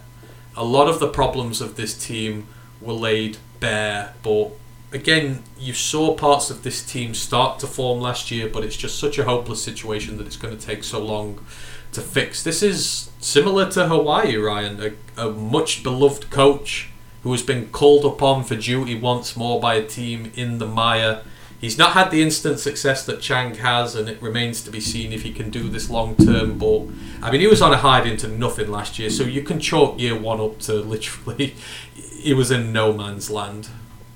[0.56, 2.48] a lot of the problems of this team
[2.80, 4.14] were laid bare.
[4.22, 4.50] But
[4.93, 8.98] again, you saw parts of this team start to form last year, but it's just
[8.98, 11.44] such a hopeless situation that it's going to take so long
[11.93, 12.43] to fix.
[12.43, 16.90] This is similar to Hawaii, Ryan, a, a much beloved coach
[17.23, 21.23] who has been called upon for duty once more by a team in the mire.
[21.60, 25.12] He's not had the instant success that Chang has, and it remains to be seen
[25.12, 26.59] if he can do this long term.
[26.59, 26.89] But
[27.23, 30.01] I mean, he was on a hide into nothing last year, so you can chalk
[30.01, 31.55] year one up to literally
[31.94, 33.69] he was in no man's land.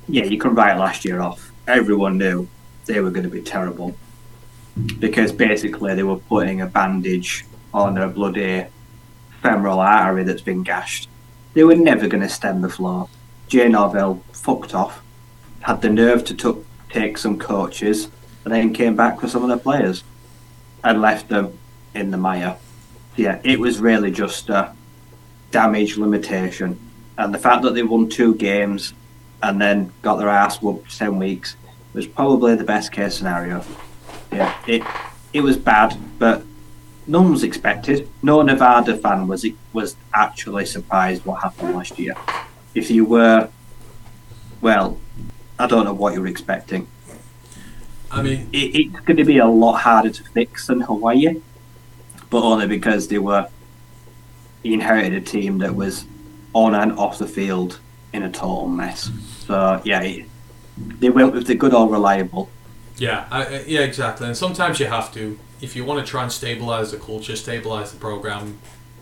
[0.08, 1.52] Yeah, you can write last year off.
[1.66, 2.48] Everyone knew
[2.86, 3.96] they were going to be terrible
[4.98, 8.66] because basically they were putting a bandage on a bloody
[9.42, 11.08] femoral artery that's been gashed
[11.56, 13.08] they were never going to stem the flow.
[13.48, 13.72] Jay
[14.32, 15.02] fucked off,
[15.60, 18.10] had the nerve to t- take some coaches,
[18.44, 20.04] and then came back for some of their players
[20.84, 21.58] and left them
[21.94, 22.58] in the mire.
[23.16, 24.74] Yeah, it was really just a
[25.50, 26.78] damage limitation.
[27.16, 28.92] And the fact that they won two games
[29.46, 31.56] and then got their ass whooped 10 weeks
[31.92, 33.64] was probably the best case scenario.
[34.32, 34.82] Yeah, it
[35.32, 36.42] it was bad, but
[37.06, 38.08] none was expected.
[38.22, 42.14] No Nevada fan was was actually surprised what happened last year.
[42.74, 43.48] If you were
[44.60, 44.98] well,
[45.58, 46.88] I don't know what you're expecting.
[48.10, 51.40] I mean, It, it's going to be a lot harder to fix than Hawaii,
[52.30, 53.48] but only because they were
[54.62, 56.04] he inherited a team that was
[56.52, 57.78] on and off the field
[58.12, 59.10] in a total mess.
[59.46, 60.00] So yeah,
[60.76, 62.48] they went with the good or reliable.
[62.98, 64.26] Yeah, I- yeah, exactly.
[64.26, 67.92] And sometimes you have to, if you want to try and stabilize the culture, stabilize
[67.92, 68.58] the program,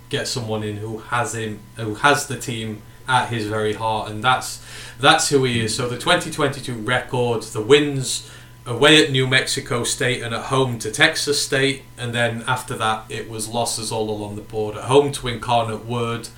[0.08, 4.22] get someone in who has him, who has the team at his very heart, and
[4.24, 4.64] that's
[4.98, 5.74] that's who he is.
[5.74, 8.30] So the 2022 record, the wins
[8.66, 13.04] away at New Mexico State and at home to Texas State, and then after that
[13.10, 14.76] it was losses all along the board.
[14.76, 16.28] At home to Incarnate Word,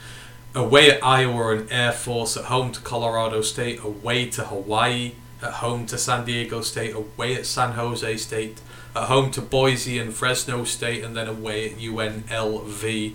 [0.57, 5.12] away at Iowa and Air Force, at home to Colorado State, away to Hawaii,
[5.43, 8.61] at home to San Diego State, away at San Jose State,
[8.95, 13.15] at home to Boise and Fresno State, and then away at UNLV.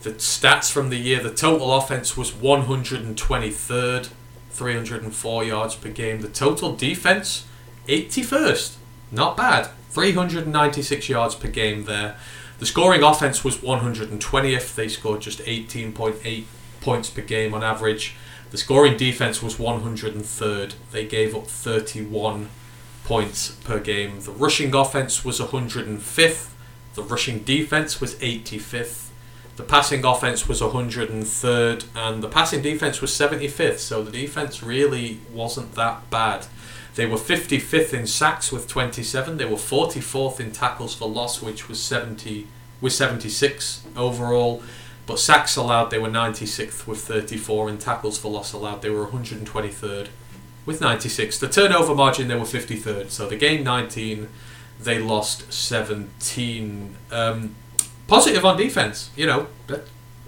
[0.00, 4.08] The stats from the year the total offense was 123rd,
[4.50, 6.22] 304 yards per game.
[6.22, 7.44] The total defense,
[7.86, 8.76] 81st.
[9.12, 9.68] Not bad.
[9.90, 12.16] 396 yards per game there.
[12.58, 14.74] The scoring offense was 120th.
[14.74, 16.44] They scored just 18.8
[16.80, 18.14] points per game on average.
[18.50, 20.74] The scoring defense was 103rd.
[20.90, 22.48] They gave up 31
[23.04, 24.20] points per game.
[24.20, 26.50] The rushing offense was 105th.
[26.94, 29.08] The rushing defense was 85th.
[29.56, 33.78] The passing offense was 103rd, and the passing defense was 75th.
[33.78, 36.46] So the defense really wasn't that bad.
[36.94, 39.36] They were 55th in sacks with 27.
[39.36, 42.46] They were 44th in tackles for loss, which was 70,
[42.80, 44.62] with 76 overall.
[45.08, 47.70] But sacks allowed, they were 96th with 34.
[47.70, 50.08] and tackles for loss allowed, they were 123rd
[50.66, 51.38] with 96.
[51.38, 53.08] The turnover margin, they were 53rd.
[53.08, 54.28] So they gained 19,
[54.78, 56.94] they lost 17.
[57.10, 57.56] Um,
[58.06, 59.46] positive on defense, you know,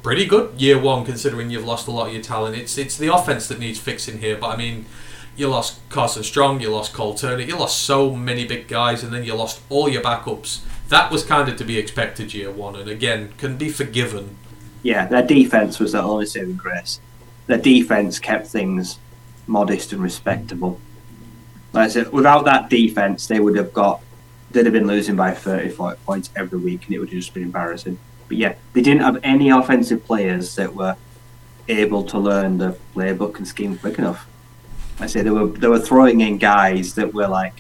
[0.02, 2.56] pretty good year one considering you've lost a lot of your talent.
[2.56, 4.38] It's it's the offense that needs fixing here.
[4.38, 4.86] But I mean,
[5.36, 9.12] you lost Carson Strong, you lost Cole Turner, you lost so many big guys, and
[9.12, 10.60] then you lost all your backups.
[10.88, 14.38] That was kind of to be expected year one, and again, can be forgiven.
[14.82, 17.00] Yeah, their defense was their only saving grace.
[17.46, 18.98] Their defense kept things
[19.46, 20.80] modest and respectable.
[21.72, 24.00] Like I said, without that defense, they would have got
[24.50, 27.44] they'd have been losing by 35 points every week, and it would have just been
[27.44, 27.98] embarrassing.
[28.28, 30.96] But yeah, they didn't have any offensive players that were
[31.68, 34.26] able to learn the playbook and scheme quick enough.
[34.98, 37.54] I say they were they were throwing in guys that were like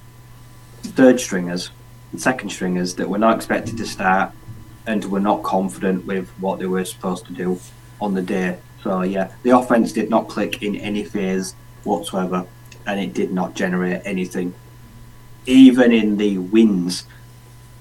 [0.82, 1.70] third stringers
[2.12, 4.32] and second stringers that were not expected to start
[4.86, 7.60] and were not confident with what they were supposed to do
[8.00, 8.58] on the day.
[8.82, 11.54] So yeah, the offense did not click in any phase
[11.84, 12.46] whatsoever,
[12.86, 14.54] and it did not generate anything.
[15.46, 17.04] Even in the wins,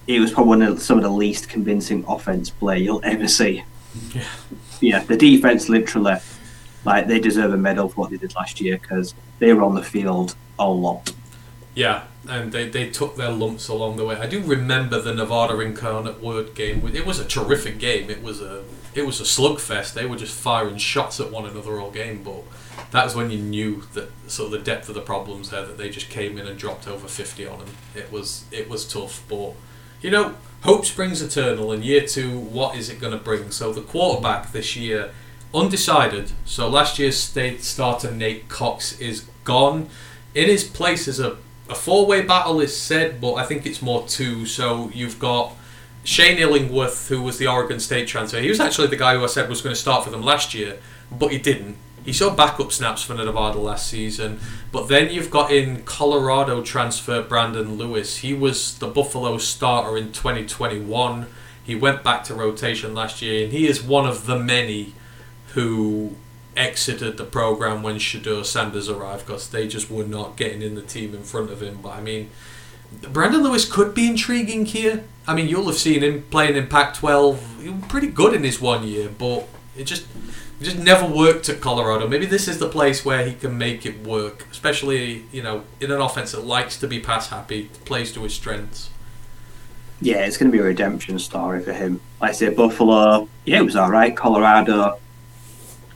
[0.07, 3.63] it was probably one of some of the least convincing offense play you'll ever see.
[4.13, 4.23] Yeah.
[4.81, 6.15] Yeah, the defense literally,
[6.85, 9.75] like they deserve a medal for what they did last year because they were on
[9.75, 11.11] the field a lot.
[11.75, 14.15] Yeah, and they, they took their lumps along the way.
[14.15, 16.85] I do remember the Nevada Incarnate Word game.
[16.93, 18.09] It was a terrific game.
[18.09, 18.63] It was a
[18.95, 19.93] it was a slugfest.
[19.93, 22.43] They were just firing shots at one another all game, but
[22.91, 25.65] that was when you knew that sort of the depth of the problems there.
[25.65, 27.69] That they just came in and dropped over fifty on them.
[27.95, 29.53] It was it was tough, but
[30.01, 31.71] you know, hope springs eternal.
[31.71, 33.51] And year two, what is it going to bring?
[33.51, 35.11] So the quarterback this year,
[35.53, 36.31] undecided.
[36.45, 39.89] So last year's state starter Nate Cox is gone.
[40.33, 41.37] In his place is a
[41.69, 44.45] a four way battle is said, but I think it's more two.
[44.45, 45.53] So you've got
[46.03, 48.39] Shane Illingworth, who was the Oregon State transfer.
[48.39, 50.53] He was actually the guy who I said was going to start for them last
[50.53, 50.77] year,
[51.11, 51.77] but he didn't.
[52.03, 54.39] He saw backup snaps for Nevada last season.
[54.71, 58.17] But then you've got in Colorado transfer Brendon Lewis.
[58.17, 61.27] He was the Buffalo starter in 2021.
[61.63, 64.93] He went back to rotation last year, and he is one of the many
[65.53, 66.15] who
[66.59, 70.81] exited the program when Shedeur Sanders arrived because they just were not getting in the
[70.81, 71.79] team in front of him.
[71.81, 72.29] But I mean,
[73.01, 75.05] Brendon Lewis could be intriguing here.
[75.25, 77.61] I mean, you'll have seen him playing in Pac-12.
[77.61, 80.05] He was pretty good in his one year, but it just
[80.59, 82.07] it just never worked at Colorado.
[82.07, 85.91] Maybe this is the place where he can make it work, especially you know in
[85.91, 88.89] an offense that likes to be pass happy, plays to his strengths.
[90.01, 91.99] Yeah, it's going to be a redemption story for him.
[92.21, 94.15] Like I say, Buffalo, yeah, it was all right.
[94.15, 94.97] Colorado,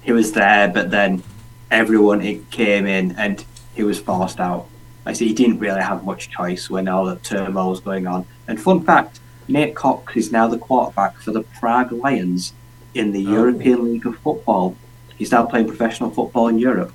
[0.03, 1.23] he was there, but then
[1.71, 3.43] everyone it came in and
[3.75, 4.67] he was forced out.
[5.05, 8.25] I say, he didn't really have much choice when all the turmoil was going on.
[8.47, 12.53] And fun fact, Nate Cox is now the quarterback for the Prague Lions
[12.93, 13.31] in the Oh.
[13.31, 14.75] European League of Football.
[15.17, 16.93] He's now playing professional football in Europe.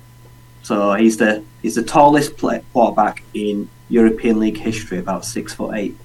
[0.63, 5.75] So he's the he's the tallest play, quarterback in European League history, about six foot
[5.75, 5.97] eight.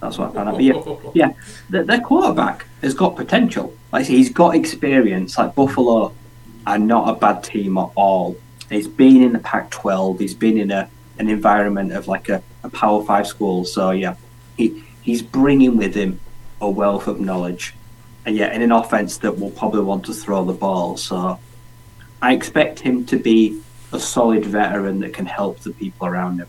[0.00, 0.54] That's what I found out.
[0.54, 0.64] But
[1.14, 1.32] yeah,
[1.70, 3.74] yeah, their quarterback has got potential.
[3.92, 5.36] Like say, he's got experience.
[5.38, 6.14] Like Buffalo
[6.66, 8.36] are not a bad team at all.
[8.68, 10.20] He's been in the Pac-12.
[10.20, 10.88] He's been in a
[11.18, 13.64] an environment of like a, a Power Five school.
[13.64, 14.14] So yeah,
[14.56, 16.20] he he's bringing with him
[16.60, 17.74] a wealth of knowledge,
[18.24, 20.96] and yet in an offense that will probably want to throw the ball.
[20.96, 21.38] So
[22.22, 23.60] I expect him to be
[23.92, 26.48] a solid veteran that can help the people around him.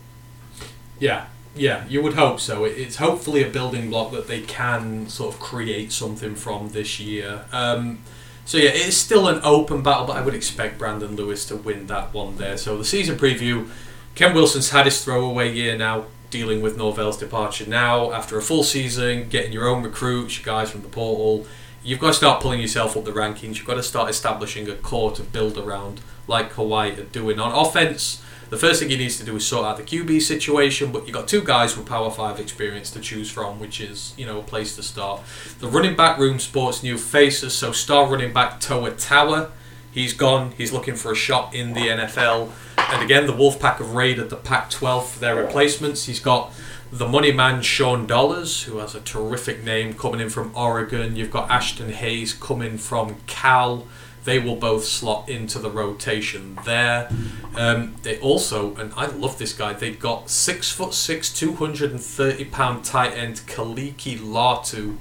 [1.00, 2.64] Yeah, yeah, you would hope so.
[2.64, 7.44] It's hopefully a building block that they can sort of create something from this year.
[7.52, 7.98] Um,
[8.44, 11.86] so yeah, it's still an open battle, but I would expect Brendon Lewis to win
[11.88, 12.56] that one there.
[12.56, 13.68] So the season preview,
[14.14, 18.12] Ken Wilson's had his throwaway year now, dealing with Norvell's departure now.
[18.12, 21.46] After a full season, getting your own recruits, your guys from the portal,
[21.84, 23.56] you've got to start pulling yourself up the rankings.
[23.56, 27.52] You've got to start establishing a core to build around, like Hawaii are doing on
[27.52, 28.22] offense.
[28.52, 31.14] The first thing he needs to do is sort out the QB situation, but you've
[31.14, 34.42] got two guys with Power 5 experience to choose from, which is, you know, a
[34.42, 35.22] place to start.
[35.60, 39.52] The running back room sports new faces, so star running back Toa Taua,
[39.90, 42.50] he's gone, he's looking for a shot in the NFL.
[42.76, 46.04] And again, the Wolfpack have raided the Pac 12 for their replacements.
[46.04, 46.52] He's got
[46.92, 51.16] the money man Sean Dollars, who has a terrific name coming in from Oregon.
[51.16, 53.86] You've got Ashton Hayes coming from Cal.
[54.24, 57.10] They will both slot into the rotation there.
[57.56, 59.72] Um, they also, and I love this guy.
[59.72, 64.96] They got six foot six, two hundred and thirty pound tight end Kaliki Latu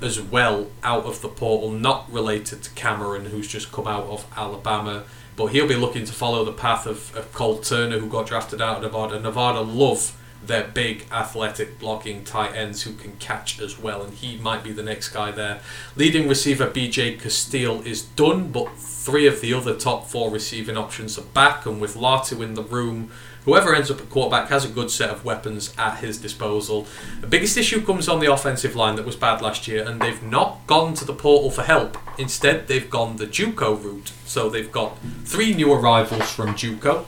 [0.00, 4.24] as well out of the portal, not related to Cameron, who's just come out of
[4.36, 5.04] Alabama.
[5.36, 8.60] But he'll be looking to follow the path of, of Cole Turner, who got drafted
[8.62, 9.18] out of Nevada.
[9.20, 14.36] Nevada love their big, athletic, blocking tight ends who can catch as well, and he
[14.38, 15.60] might be the next guy there.
[15.96, 21.18] Leading receiver BJ Casteel is done, but three of the other top four receiving options
[21.18, 23.10] are back, and with Latu in the room,
[23.44, 26.86] whoever ends up at quarterback has a good set of weapons at his disposal.
[27.20, 30.22] The biggest issue comes on the offensive line that was bad last year, and they've
[30.22, 31.98] not gone to the portal for help.
[32.18, 34.12] Instead, they've gone the JUCO route.
[34.24, 37.04] So they've got three new arrivals from JUCO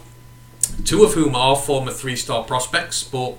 [0.84, 3.36] two of whom are former three star prospects, but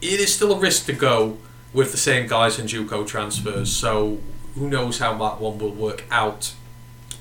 [0.00, 1.38] it is still a risk to go
[1.72, 4.20] with the same guys in Juco transfers, so
[4.54, 6.54] who knows how that one will work out.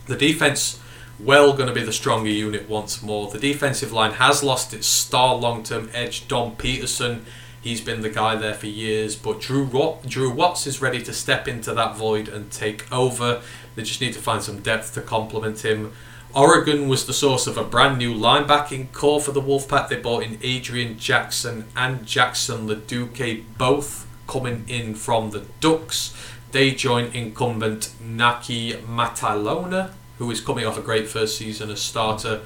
[0.05, 0.79] The defense,
[1.19, 3.31] well, going to be the stronger unit once more.
[3.31, 7.25] The defensive line has lost its star long term edge, Dom Peterson.
[7.61, 9.65] He's been the guy there for years, but Drew
[10.05, 13.41] Drew Watts is ready to step into that void and take over.
[13.75, 15.93] They just need to find some depth to complement him.
[16.35, 19.87] Oregon was the source of a brand new linebacking corps for the Wolfpack.
[19.87, 26.11] They brought in Adrian Jackson and Jackson Leduque, both coming in from the Ducks.
[26.51, 32.41] They join incumbent Naki Matalona, who is coming off a great first season as starter.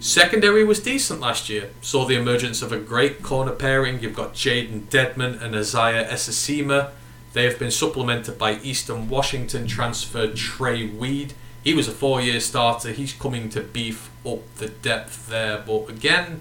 [0.00, 1.70] Secondary was decent last year.
[1.80, 4.00] Saw the emergence of a great corner pairing.
[4.00, 6.90] You've got Jaden Deadman and Isaiah Esasima.
[7.34, 11.34] They have been supplemented by Eastern Washington transfer Trey Weed.
[11.68, 12.92] He was a four year starter.
[12.92, 15.62] He's coming to beef up the depth there.
[15.66, 16.40] But again,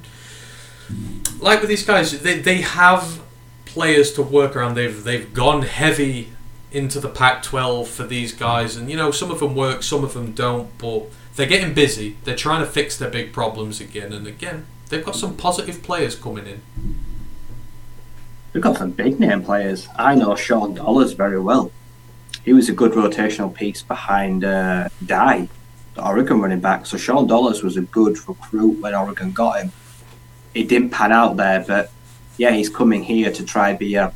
[1.41, 3.21] like with these guys, they, they have
[3.65, 4.75] players to work around.
[4.75, 6.29] They've they've gone heavy
[6.71, 10.13] into the Pac-12 for these guys, and you know some of them work, some of
[10.13, 10.69] them don't.
[10.77, 12.15] But they're getting busy.
[12.23, 14.65] They're trying to fix their big problems again and again.
[14.87, 16.61] They've got some positive players coming in.
[18.53, 19.89] They've got some big name players.
[19.97, 21.73] I know Sean Dollars very well.
[22.47, 25.49] He was a good rotational piece behind uh, the
[26.01, 26.85] Oregon running back.
[26.85, 29.73] So Sean Dollars was a good recruit when Oregon got him.
[30.53, 31.91] It didn't pan out there, but
[32.37, 34.13] yeah, he's coming here to try be a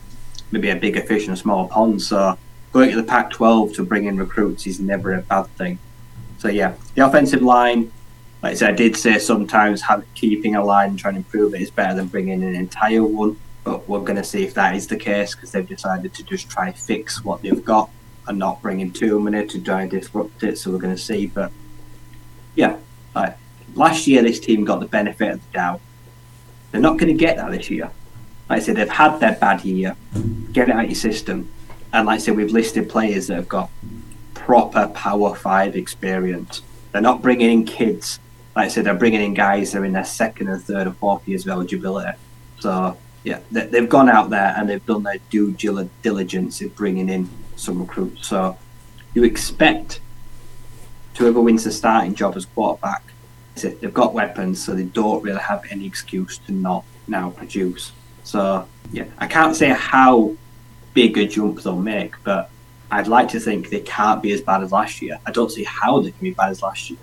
[0.49, 2.01] maybe a bigger fish in a small pond.
[2.01, 2.37] So
[2.71, 5.77] going to the Pac-12 to bring in recruits is never a bad thing.
[6.37, 7.91] So yeah, the offensive line,
[8.41, 11.53] like I said, I did say sometimes have, keeping a line and trying to improve
[11.53, 13.35] it is better than bringing in an entire one.
[13.65, 16.49] But we're going to see if that is the case because they've decided to just
[16.49, 17.89] try fix what they've got
[18.27, 20.57] and not bring in too many to try and disrupt it.
[20.57, 21.27] So we're going to see.
[21.27, 21.51] But
[22.55, 22.77] yeah,
[23.15, 23.37] like
[23.75, 25.81] last year, this team got the benefit of the doubt.
[26.71, 27.91] They're not going to get that this year.
[28.49, 29.95] Like I said, they've had their bad year.
[30.51, 31.51] Get it out of your system.
[31.93, 33.69] And like I said, we've listed players that have got
[34.33, 36.61] proper Power Five experience.
[36.91, 38.19] They're not bringing in kids.
[38.55, 40.93] Like I said, they're bringing in guys that are in their second or third or
[40.93, 42.17] fourth years of eligibility.
[42.59, 47.09] So yeah, they, they've gone out there and they've done their due diligence in bringing
[47.09, 47.29] in
[47.61, 48.27] some recruits.
[48.27, 48.57] So
[49.13, 50.01] you expect
[51.17, 53.03] whoever wins the starting job as quarterback,
[53.55, 57.91] they've got weapons, so they don't really have any excuse to not now produce.
[58.23, 60.35] So yeah, I can't say how
[60.93, 62.49] big a jump they'll make, but
[62.89, 65.19] I'd like to think they can't be as bad as last year.
[65.25, 66.99] I don't see how they can be bad as last year.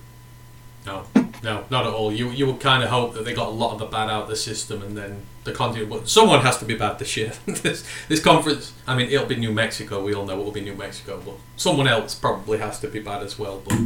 [0.85, 1.05] No,
[1.43, 2.13] no, not at all.
[2.13, 4.23] You you would kind of hope that they got a lot of the bad out
[4.23, 5.91] of the system, and then the content.
[5.91, 7.33] But someone has to be bad this year.
[7.47, 8.73] this this conference.
[8.87, 10.03] I mean, it'll be New Mexico.
[10.03, 13.23] We all know it'll be New Mexico, but someone else probably has to be bad
[13.23, 13.62] as well.
[13.66, 13.79] But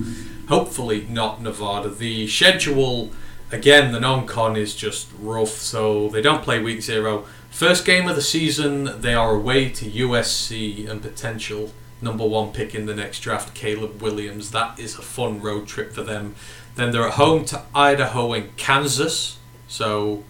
[0.49, 1.89] hopefully not Nevada.
[1.89, 3.11] The schedule
[3.51, 7.27] again, the non-con is just rough, so they don't play week zero.
[7.51, 12.75] First game of the season, they are away to USC and potential number one pick
[12.75, 14.51] in the next draft, Caleb Williams.
[14.51, 16.35] That is a fun road trip for them.
[16.75, 20.25] Then they're at home to Idaho and Kansas, so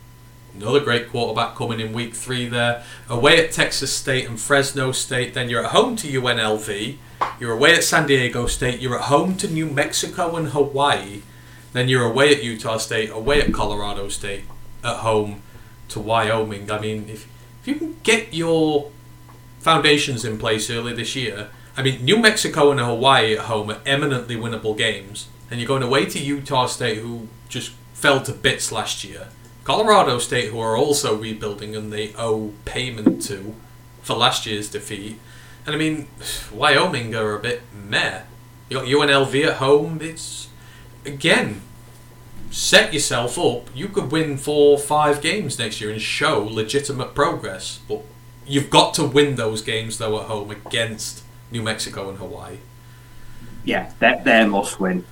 [0.54, 2.84] another great quarterback coming in week three there.
[3.08, 5.34] Away at Texas State and Fresno State.
[5.34, 6.96] Then you're at home to UNLV.
[7.38, 8.80] You're away at San Diego State.
[8.80, 11.22] You're at home to New Mexico and Hawaii.
[11.72, 14.44] Then you're away at Utah State, away at Colorado State,
[14.84, 15.42] at home
[15.88, 16.70] to Wyoming.
[16.70, 17.26] I mean, if,
[17.62, 18.90] if you can get your
[19.60, 23.80] foundations in place early this year, I mean, New Mexico and Hawaii at home are
[23.86, 25.28] eminently winnable games.
[25.50, 29.28] And you're going away to Utah State, who just fell to bits last year.
[29.64, 33.55] Colorado State, who are also rebuilding and they owe payment to
[34.02, 35.18] for last year's defeat.
[35.64, 36.09] And I mean,
[36.52, 38.22] Wyoming are a bit meh.
[38.68, 40.01] You got UNLV at home.
[40.02, 40.48] It's
[41.05, 41.62] again
[42.52, 43.68] set yourself up.
[43.74, 47.80] You could win four, five games next year and show legitimate progress.
[47.89, 48.02] But
[48.47, 52.59] you've got to win those games though at home against New Mexico and Hawaii.
[53.64, 55.05] Yeah, they're, they're must win.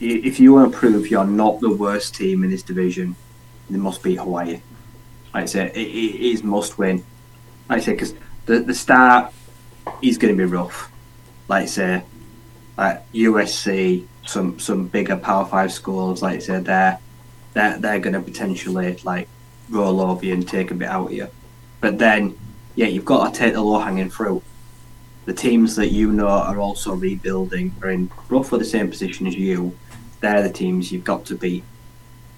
[0.00, 3.16] If you want to prove you're not the worst team in this division,
[3.70, 4.60] they must beat Hawaii.
[5.32, 7.04] Like I said, it, it is must win.
[7.68, 8.14] Like I say, because
[8.46, 9.32] the, the start
[10.02, 10.90] is going to be rough.
[11.48, 12.02] Like I say,
[12.76, 16.98] like USC, some some bigger Power Five schools, like I said, they're
[17.54, 19.28] they're, they're going to potentially like
[19.68, 21.28] roll over you and take a bit out of you.
[21.80, 22.36] But then,
[22.74, 24.42] yeah, you've got to take the low hanging fruit.
[25.26, 29.36] The teams that you know are also rebuilding are in roughly the same position as
[29.36, 29.76] you.
[30.20, 31.64] They're the teams you've got to beat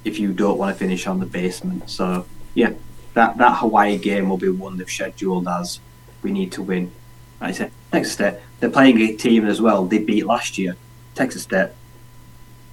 [0.04, 1.88] if you don't want to finish on the basement.
[1.90, 2.72] So yeah,
[3.14, 5.80] that that Hawaii game will be one they've scheduled as
[6.22, 6.92] we need to win.
[7.40, 9.84] I said, Texas State, they're playing a team as well.
[9.84, 10.76] They beat last year.
[11.14, 11.70] Texas State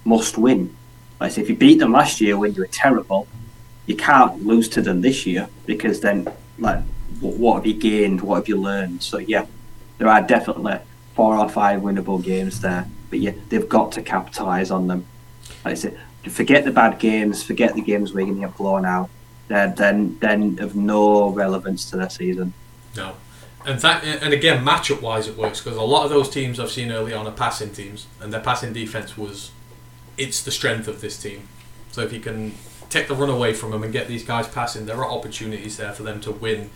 [0.04, 0.76] must win.
[1.20, 3.26] I say, if you beat them last year when you were terrible,
[3.86, 6.28] you can't lose to them this year because then,
[6.58, 6.82] like,
[7.20, 8.20] what, what have you gained?
[8.20, 9.02] What have you learned?
[9.02, 9.46] So yeah,
[9.98, 10.78] there are definitely
[11.14, 15.04] four or five winnable games there, but yeah, they've got to capitalise on them.
[15.64, 18.56] Like I said, forget the bad games, forget the games where you're going to get
[18.56, 19.08] blown out.
[19.48, 22.52] They're then then of no relevance to their season.
[22.96, 23.14] No.
[23.66, 26.70] And that, and again, matchup wise, it works because a lot of those teams I've
[26.70, 29.50] seen early on are passing teams, and their passing defense was,
[30.16, 31.48] it's the strength of this team.
[31.92, 32.54] So if you can
[32.88, 35.92] take the run away from them and get these guys passing, there are opportunities there
[35.92, 36.70] for them to win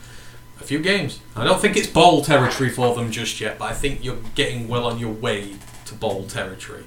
[0.60, 1.20] a few games.
[1.34, 4.68] I don't think it's bowl territory for them just yet, but I think you're getting
[4.68, 5.54] well on your way
[5.86, 6.84] to bowl territory.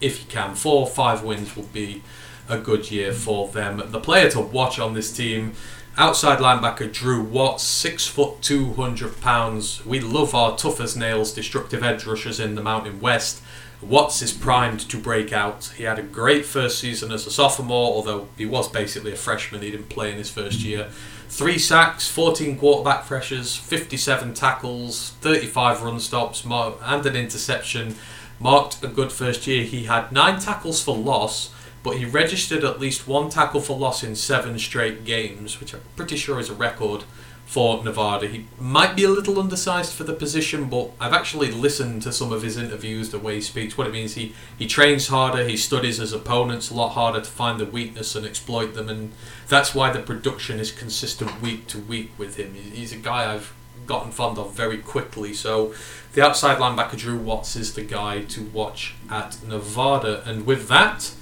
[0.00, 2.02] If you can, four or five wins will be
[2.48, 3.82] a good year for them.
[3.86, 5.52] The player to watch on this team,
[5.96, 9.84] outside linebacker Drew Watts, six foot two hundred pounds.
[9.86, 13.42] We love our tough as nails, destructive edge rushers in the Mountain West.
[13.82, 15.72] Watts is primed to break out.
[15.76, 19.62] He had a great first season as a sophomore, although he was basically a freshman.
[19.62, 20.88] He didn't play in his first year.
[21.30, 27.94] Three sacks, 14 quarterback pressures, 57 tackles, 35 run stops, and an interception.
[28.40, 29.64] Marked a good first year.
[29.64, 31.52] He had nine tackles for loss,
[31.82, 35.82] but he registered at least one tackle for loss in seven straight games, which I'm
[35.94, 37.04] pretty sure is a record
[37.44, 38.28] for Nevada.
[38.28, 42.32] He might be a little undersized for the position, but I've actually listened to some
[42.32, 43.76] of his interviews, the way he speaks.
[43.76, 47.30] What it means, he, he trains harder, he studies his opponents a lot harder to
[47.30, 49.12] find the weakness and exploit them, and
[49.48, 52.54] that's why the production is consistent week to week with him.
[52.54, 53.52] He's a guy I've
[53.90, 55.34] gotten fond of very quickly.
[55.34, 55.74] So
[56.14, 61.12] the outside linebacker Drew Watts is the guy to watch at Nevada, and with that,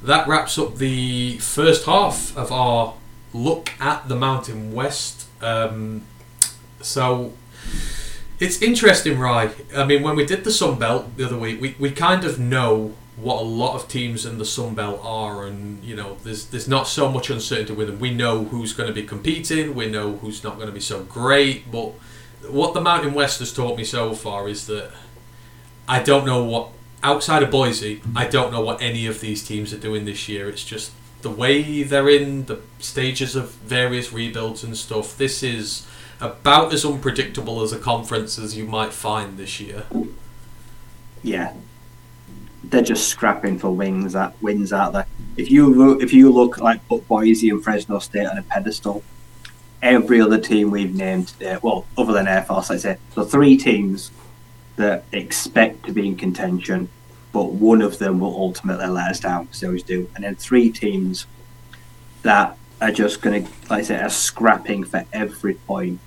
[0.00, 2.94] that wraps up the first half of our
[3.32, 5.26] look at the Mountain West.
[5.42, 6.02] Um,
[6.80, 7.32] so
[8.38, 9.50] it's interesting, Rye.
[9.76, 12.38] I mean, when we did the Sun Belt the other week, we, we kind of
[12.38, 16.46] know what a lot of teams in the Sun Belt are, and you know, there's
[16.46, 18.00] there's not so much uncertainty with them.
[18.00, 19.74] We know who's going to be competing.
[19.74, 21.70] We know who's not going to be so great.
[21.70, 21.92] But
[22.48, 24.90] what the Mountain West has taught me so far is that
[25.88, 26.70] I don't know what
[27.02, 30.48] outside of Boise, I don't know what any of these teams are doing this year.
[30.48, 30.92] It's just
[31.22, 35.16] the way they're in the stages of various rebuilds and stuff.
[35.16, 35.86] This is
[36.20, 39.84] about as unpredictable as a conference as you might find this year.
[41.22, 41.54] Yeah,
[42.70, 45.06] they're just scrapping for wings at wins out there.
[45.36, 49.02] If you look, if you look like put Boise and Fresno State on a pedestal,
[49.82, 53.56] every other team we've named today, well, other than Air Force, I say, so three
[53.56, 54.10] teams
[54.76, 56.88] that expect to be in contention,
[57.32, 60.08] but one of them will ultimately let us down, because they always do.
[60.14, 61.26] And then three teams
[62.22, 66.00] that are just going to, like I say, are scrapping for every point,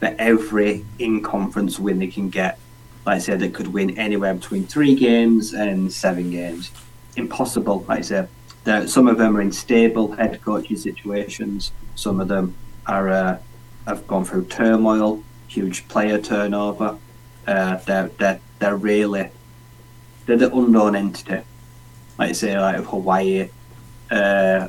[0.00, 2.58] for every in conference win they can get.
[3.06, 6.70] Like I said, that could win anywhere between three games and seven games.
[7.16, 8.28] Impossible, like I said.
[8.88, 11.72] some of them are in stable head coaching situations.
[11.94, 12.54] Some of them
[12.86, 13.38] are uh,
[13.86, 16.98] have gone through turmoil, huge player turnover.
[17.46, 19.30] Uh, they're they're they're really
[20.26, 21.42] they're the unknown entity.
[22.18, 23.48] Like I say like of Hawaii,
[24.10, 24.68] uh,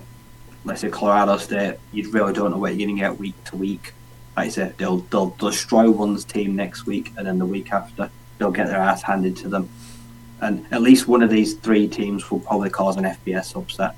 [0.64, 3.94] let's say Colorado State, you really don't know what you're gonna get week to week.
[4.38, 8.10] Like I said, they'll they'll destroy one's team next week, and then the week after
[8.42, 9.70] they'll get their ass handed to them.
[10.42, 13.96] And at least one of these three teams will probably cause an FBS upset,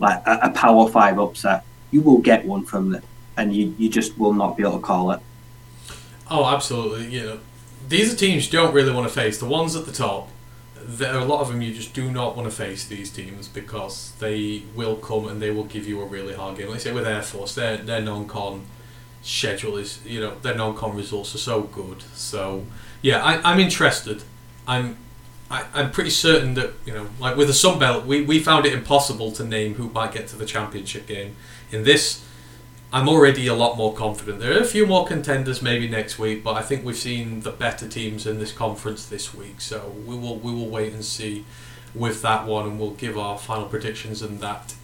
[0.00, 1.64] like a, a Power Five upset.
[1.90, 3.02] You will get one from them,
[3.36, 5.20] and you, you just will not be able to call it.
[6.30, 7.08] Oh, absolutely.
[7.08, 7.38] You know,
[7.86, 9.38] these are teams you don't really want to face.
[9.38, 10.30] The ones at the top,
[10.74, 13.46] there are a lot of them you just do not want to face these teams
[13.46, 16.70] because they will come and they will give you a really hard game.
[16.70, 18.64] Like say with Air Force, their their non-con
[19.20, 22.02] schedule is you know their non-con results are so good.
[22.14, 22.64] So
[23.04, 24.22] yeah, I, I'm interested.
[24.66, 24.96] I'm
[25.50, 28.64] I, I'm pretty certain that you know like with the Sun Belt, we we found
[28.64, 31.36] it impossible to name who might get to the championship game.
[31.70, 32.24] In this,
[32.90, 34.40] I'm already a lot more confident.
[34.40, 37.50] There are a few more contenders maybe next week, but I think we've seen the
[37.50, 39.60] better teams in this conference this week.
[39.60, 41.44] So we will we will wait and see
[41.94, 44.74] with that one, and we'll give our final predictions and that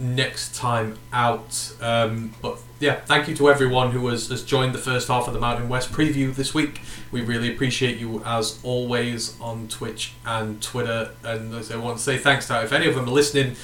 [0.00, 1.72] next time out.
[1.80, 5.34] Um, but yeah, thank you to everyone who has, has joined the first half of
[5.34, 6.80] the Mountain West preview this week.
[7.12, 11.12] We really appreciate you as always on Twitch and Twitter.
[11.22, 13.56] And I want to say thanks to if any of them are listening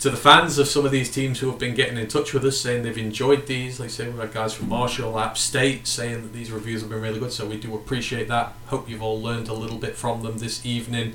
[0.00, 2.44] to the fans of some of these teams who have been getting in touch with
[2.44, 3.80] us saying they've enjoyed these.
[3.80, 7.00] Like say, we've had guys from Marshall, App State saying that these reviews have been
[7.00, 8.52] really good, so we do appreciate that.
[8.66, 11.14] Hope you've all learned a little bit from them this evening.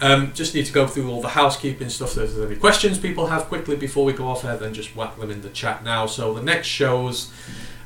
[0.00, 2.10] Um, just need to go through all the housekeeping stuff.
[2.10, 5.18] If there's any questions people have quickly before we go off air, then just whack
[5.18, 6.06] them in the chat now.
[6.06, 7.32] So the next shows.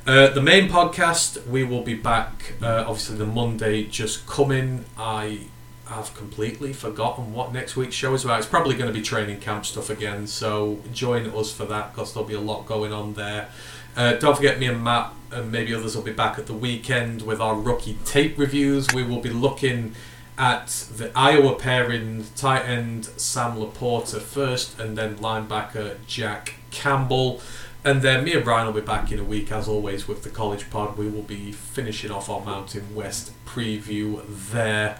[0.04, 2.54] Uh, the main podcast, we will be back.
[2.60, 4.84] Uh, obviously, the Monday just coming.
[4.98, 5.46] I
[5.86, 8.38] have completely forgotten what next week's show is about.
[8.38, 12.14] It's probably going to be training camp stuff again, so join us for that because
[12.14, 13.48] there'll be a lot going on there.
[13.96, 17.22] Uh, don't forget, me and Matt and maybe others will be back at the weekend
[17.22, 18.88] with our rookie tape reviews.
[18.92, 19.94] We will be looking
[20.42, 20.66] at
[20.96, 27.40] the Iowa pairing tight end Sam LaPorta first, and then linebacker Jack Campbell.
[27.84, 30.30] And then me and Brian will be back in a week, as always, with the
[30.30, 30.98] college pod.
[30.98, 34.98] We will be finishing off our Mountain West preview there.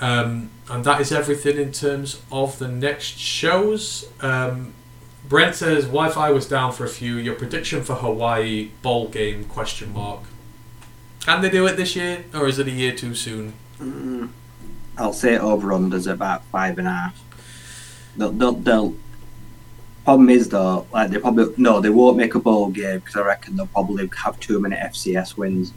[0.00, 4.10] Um, and that is everything in terms of the next shows.
[4.20, 4.74] Um,
[5.26, 7.16] Brent says Wi-Fi was down for a few.
[7.16, 9.44] Your prediction for Hawaii bowl game?
[9.44, 10.20] Question mark.
[11.20, 13.54] Can they do it this year, or is it a year too soon?
[14.98, 17.20] I'll say over unders about five and a half.
[18.16, 18.94] They'll, they'll, they'll
[20.04, 23.22] problem is though, like they probably no, they won't make a bowl game because I
[23.22, 25.72] reckon they'll probably have too many FCS wins.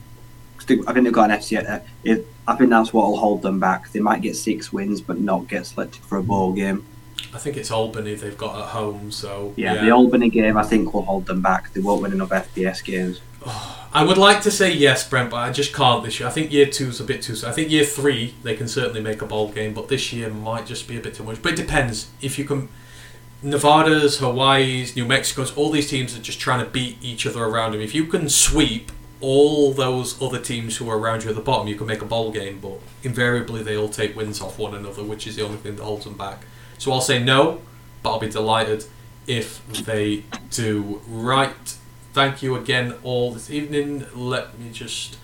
[0.58, 1.66] 'Cause they- I think they've got an FCS.
[1.70, 3.92] Uh, it, I think that's what will hold them back.
[3.92, 6.86] They might get six wins, but not get selected for a bowl game.
[7.34, 10.94] I think it's Albany they've got at home, so Yeah, the Albany game I think
[10.94, 11.74] will hold them back.
[11.74, 13.22] They won't win enough FBS games.
[13.48, 16.28] I would like to say yes, Brent, but I just can't this year.
[16.28, 17.36] I think year two's a bit too.
[17.46, 20.66] I think year three they can certainly make a bowl game, but this year might
[20.66, 21.42] just be a bit too much.
[21.42, 22.70] But it depends if you can.
[23.42, 27.74] Nevada's, Hawaii's, New Mexico's, all these teams are just trying to beat each other around
[27.74, 27.82] them.
[27.82, 31.68] If you can sweep all those other teams who are around you at the bottom,
[31.68, 32.60] you can make a bowl game.
[32.60, 35.84] But invariably, they all take wins off one another, which is the only thing that
[35.84, 36.46] holds them back.
[36.80, 37.62] So I'll say no,
[38.02, 38.86] but I'll be delighted
[39.28, 41.02] if they do.
[41.08, 41.77] Right.
[42.18, 44.08] Thank you again all this evening.
[44.16, 45.20] Let me just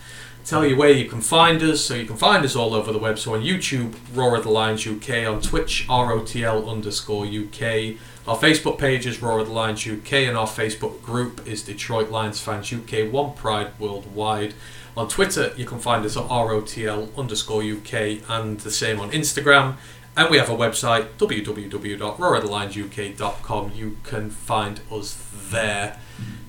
[0.46, 1.84] tell you where you can find us.
[1.84, 3.18] So you can find us all over the web.
[3.18, 5.26] So on YouTube, Roar of the Lions UK.
[5.26, 7.98] On Twitch, ROTL underscore UK.
[8.28, 12.12] Our Facebook page is Roar of the Lions UK, and our Facebook group is Detroit
[12.12, 13.12] Lions Fans UK.
[13.12, 14.54] One Pride Worldwide.
[14.96, 19.78] On Twitter, you can find us at ROTL underscore UK, and the same on Instagram.
[20.16, 23.72] And we have a website, www.roarofthelionsuk.com.
[23.74, 25.18] You can find us
[25.50, 25.98] there.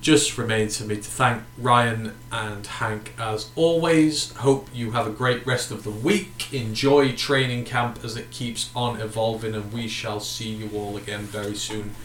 [0.01, 4.33] Just remains for me to thank Ryan and Hank as always.
[4.33, 6.53] Hope you have a great rest of the week.
[6.53, 11.21] Enjoy training camp as it keeps on evolving, and we shall see you all again
[11.21, 11.95] very soon.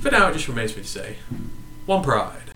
[0.00, 1.16] For now, it just remains for me to say,
[1.84, 2.54] one pride.